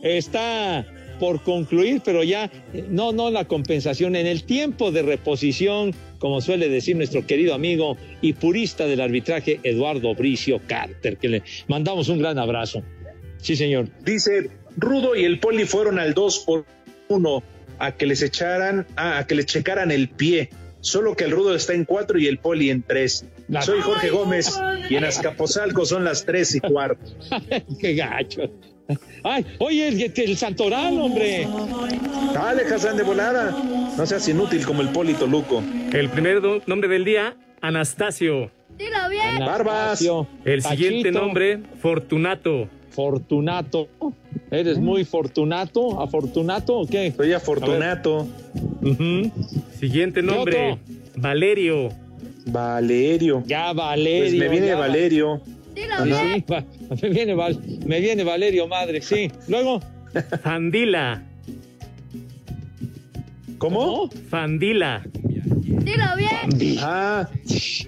está 0.03 0.87
por 1.19 1.43
concluir, 1.43 2.01
pero 2.05 2.23
ya, 2.23 2.51
eh, 2.73 2.85
no, 2.89 3.12
no 3.12 3.31
la 3.31 3.45
compensación, 3.47 4.16
en 4.16 4.27
el 4.27 4.45
tiempo 4.45 4.93
de 4.93 5.03
reposición, 5.03 5.95
como 6.19 6.41
suele 6.41 6.69
decir 6.69 6.97
nuestro 6.97 7.27
querido 7.27 7.55
amigo 7.55 7.97
y 8.21 8.35
purista 8.35 8.87
del 8.87 9.01
arbitraje, 9.01 9.61
Eduardo 9.62 10.14
Bricio 10.14 10.61
Carter, 10.66 11.16
que 11.16 11.29
le 11.29 11.43
mandamos 11.66 12.09
un 12.09 12.19
gran 12.19 12.39
abrazo. 12.39 12.83
Sí, 13.41 13.57
señor. 13.57 13.89
Dice, 14.05 14.51
Rudo 14.76 15.16
y 15.16 15.24
el 15.24 15.41
Poli 15.41 15.64
fueron 15.64 15.99
al 15.99 16.14
2 16.14 16.39
por 16.41 16.64
1 17.09 17.43
a 17.78 17.93
que 17.93 18.07
les 18.07 18.22
echaran, 18.22 18.86
a 18.97 19.26
que 19.26 19.34
les 19.34 19.47
checaran 19.47 19.91
el 19.91 20.09
pie. 20.09 20.51
Solo 20.80 21.16
que 21.16 21.24
el 21.24 21.32
rudo 21.32 21.55
está 21.57 21.74
en 21.74 21.84
cuatro 21.84 22.18
y 22.18 22.28
el 22.28 22.39
poli 22.39 22.70
en 22.70 22.82
tres. 22.82 23.24
Soy 23.62 23.80
Jorge 23.80 24.11
Gómez 24.11 24.59
y 24.89 24.95
en 24.95 25.05
Azcapotzalco 25.05 25.84
son 25.84 26.05
las 26.05 26.24
tres 26.24 26.55
y 26.55 26.61
cuarto. 26.61 27.05
Qué 27.80 27.95
gacho. 27.95 28.43
Ay, 29.22 29.45
oye, 29.59 29.89
el, 29.89 30.12
el 30.14 30.36
Santoral, 30.36 30.99
hombre. 30.99 31.47
Dale, 32.32 32.62
Hassan 32.62 32.97
de 32.97 33.03
volada. 33.03 33.51
No 33.97 34.07
seas 34.07 34.26
inútil 34.28 34.64
como 34.64 34.82
el 34.82 34.91
Poli 34.91 35.14
Toluco. 35.14 35.62
El 35.93 36.09
primer 36.11 36.41
nombre 36.66 36.89
del 36.89 37.05
día, 37.05 37.36
Anastasio. 37.61 38.51
Dilo 38.78 39.09
bien. 39.11 39.41
Barbas. 39.41 40.03
El 40.45 40.62
siguiente 40.62 41.11
nombre, 41.11 41.61
Fortunato. 41.82 42.68
Fortunato. 42.91 43.89
¿Eres 44.51 44.78
muy 44.78 45.05
fortunato? 45.05 46.01
¿Afortunato 46.01 46.78
o 46.80 46.86
qué? 46.86 47.12
Soy 47.16 47.32
afortunato. 47.32 48.26
Siguiente 49.78 50.22
nombre? 50.22 50.78
Valerio. 51.16 51.91
Valerio. 52.47 53.43
Ya, 53.47 53.72
Valerio. 53.72 54.22
Pues 54.22 54.34
me 54.34 54.49
viene 54.49 54.66
ya, 54.68 54.76
Valerio. 54.76 55.43
Sí, 55.74 56.45
va- 56.51 56.64
me, 57.03 57.09
viene 57.11 57.34
Val- 57.34 57.61
me 57.86 58.01
viene 58.01 58.24
Valerio, 58.24 58.66
madre, 58.66 59.01
sí. 59.03 59.30
Luego. 59.47 59.80
Fandila. 60.43 61.22
¿Cómo? 63.59 64.09
Fandila. 64.30 65.05
Dilo 65.51 66.05
bien. 66.16 66.78
Ah, 66.80 67.28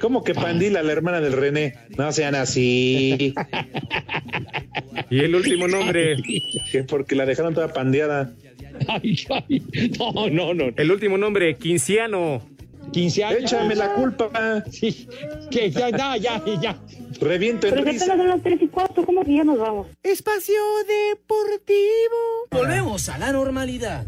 ¿cómo 0.00 0.22
que 0.24 0.34
Pandila, 0.34 0.82
la 0.82 0.92
hermana 0.92 1.20
del 1.20 1.32
René? 1.32 1.74
No 1.96 2.10
sean 2.12 2.34
así. 2.34 3.34
Y 5.10 5.18
el 5.20 5.34
último 5.34 5.66
nombre, 5.68 6.16
Que 6.70 6.84
porque 6.84 7.14
la 7.14 7.26
dejaron 7.26 7.54
toda 7.54 7.72
pandeada. 7.72 8.32
Ay, 8.88 9.16
ay, 9.28 9.62
no, 9.98 10.28
no, 10.30 10.54
no. 10.54 10.64
el 10.76 10.90
último 10.90 11.18
nombre, 11.18 11.56
Quinciano. 11.56 12.42
15 12.92 13.24
años. 13.24 13.40
Échame 13.42 13.74
la 13.76 13.92
culpa. 13.94 14.64
Sí, 14.70 15.06
que 15.50 15.70
ya, 15.70 15.90
ya, 15.90 16.16
ya, 16.16 16.42
ya. 16.60 16.76
Reviento 17.20 17.66
en 17.68 17.74
Pero 17.74 17.84
que 17.84 17.92
risa. 17.92 18.06
apenas 18.06 18.26
las 18.26 18.42
tres 18.42 18.62
y 18.62 18.66
cuarto, 18.68 19.04
¿cómo 19.04 19.22
que 19.24 19.34
ya 19.34 19.44
nos 19.44 19.58
vamos? 19.58 19.86
Espacio 20.02 20.54
Deportivo. 20.88 22.48
Volvemos 22.50 23.08
a 23.08 23.18
la 23.18 23.32
normalidad. 23.32 24.06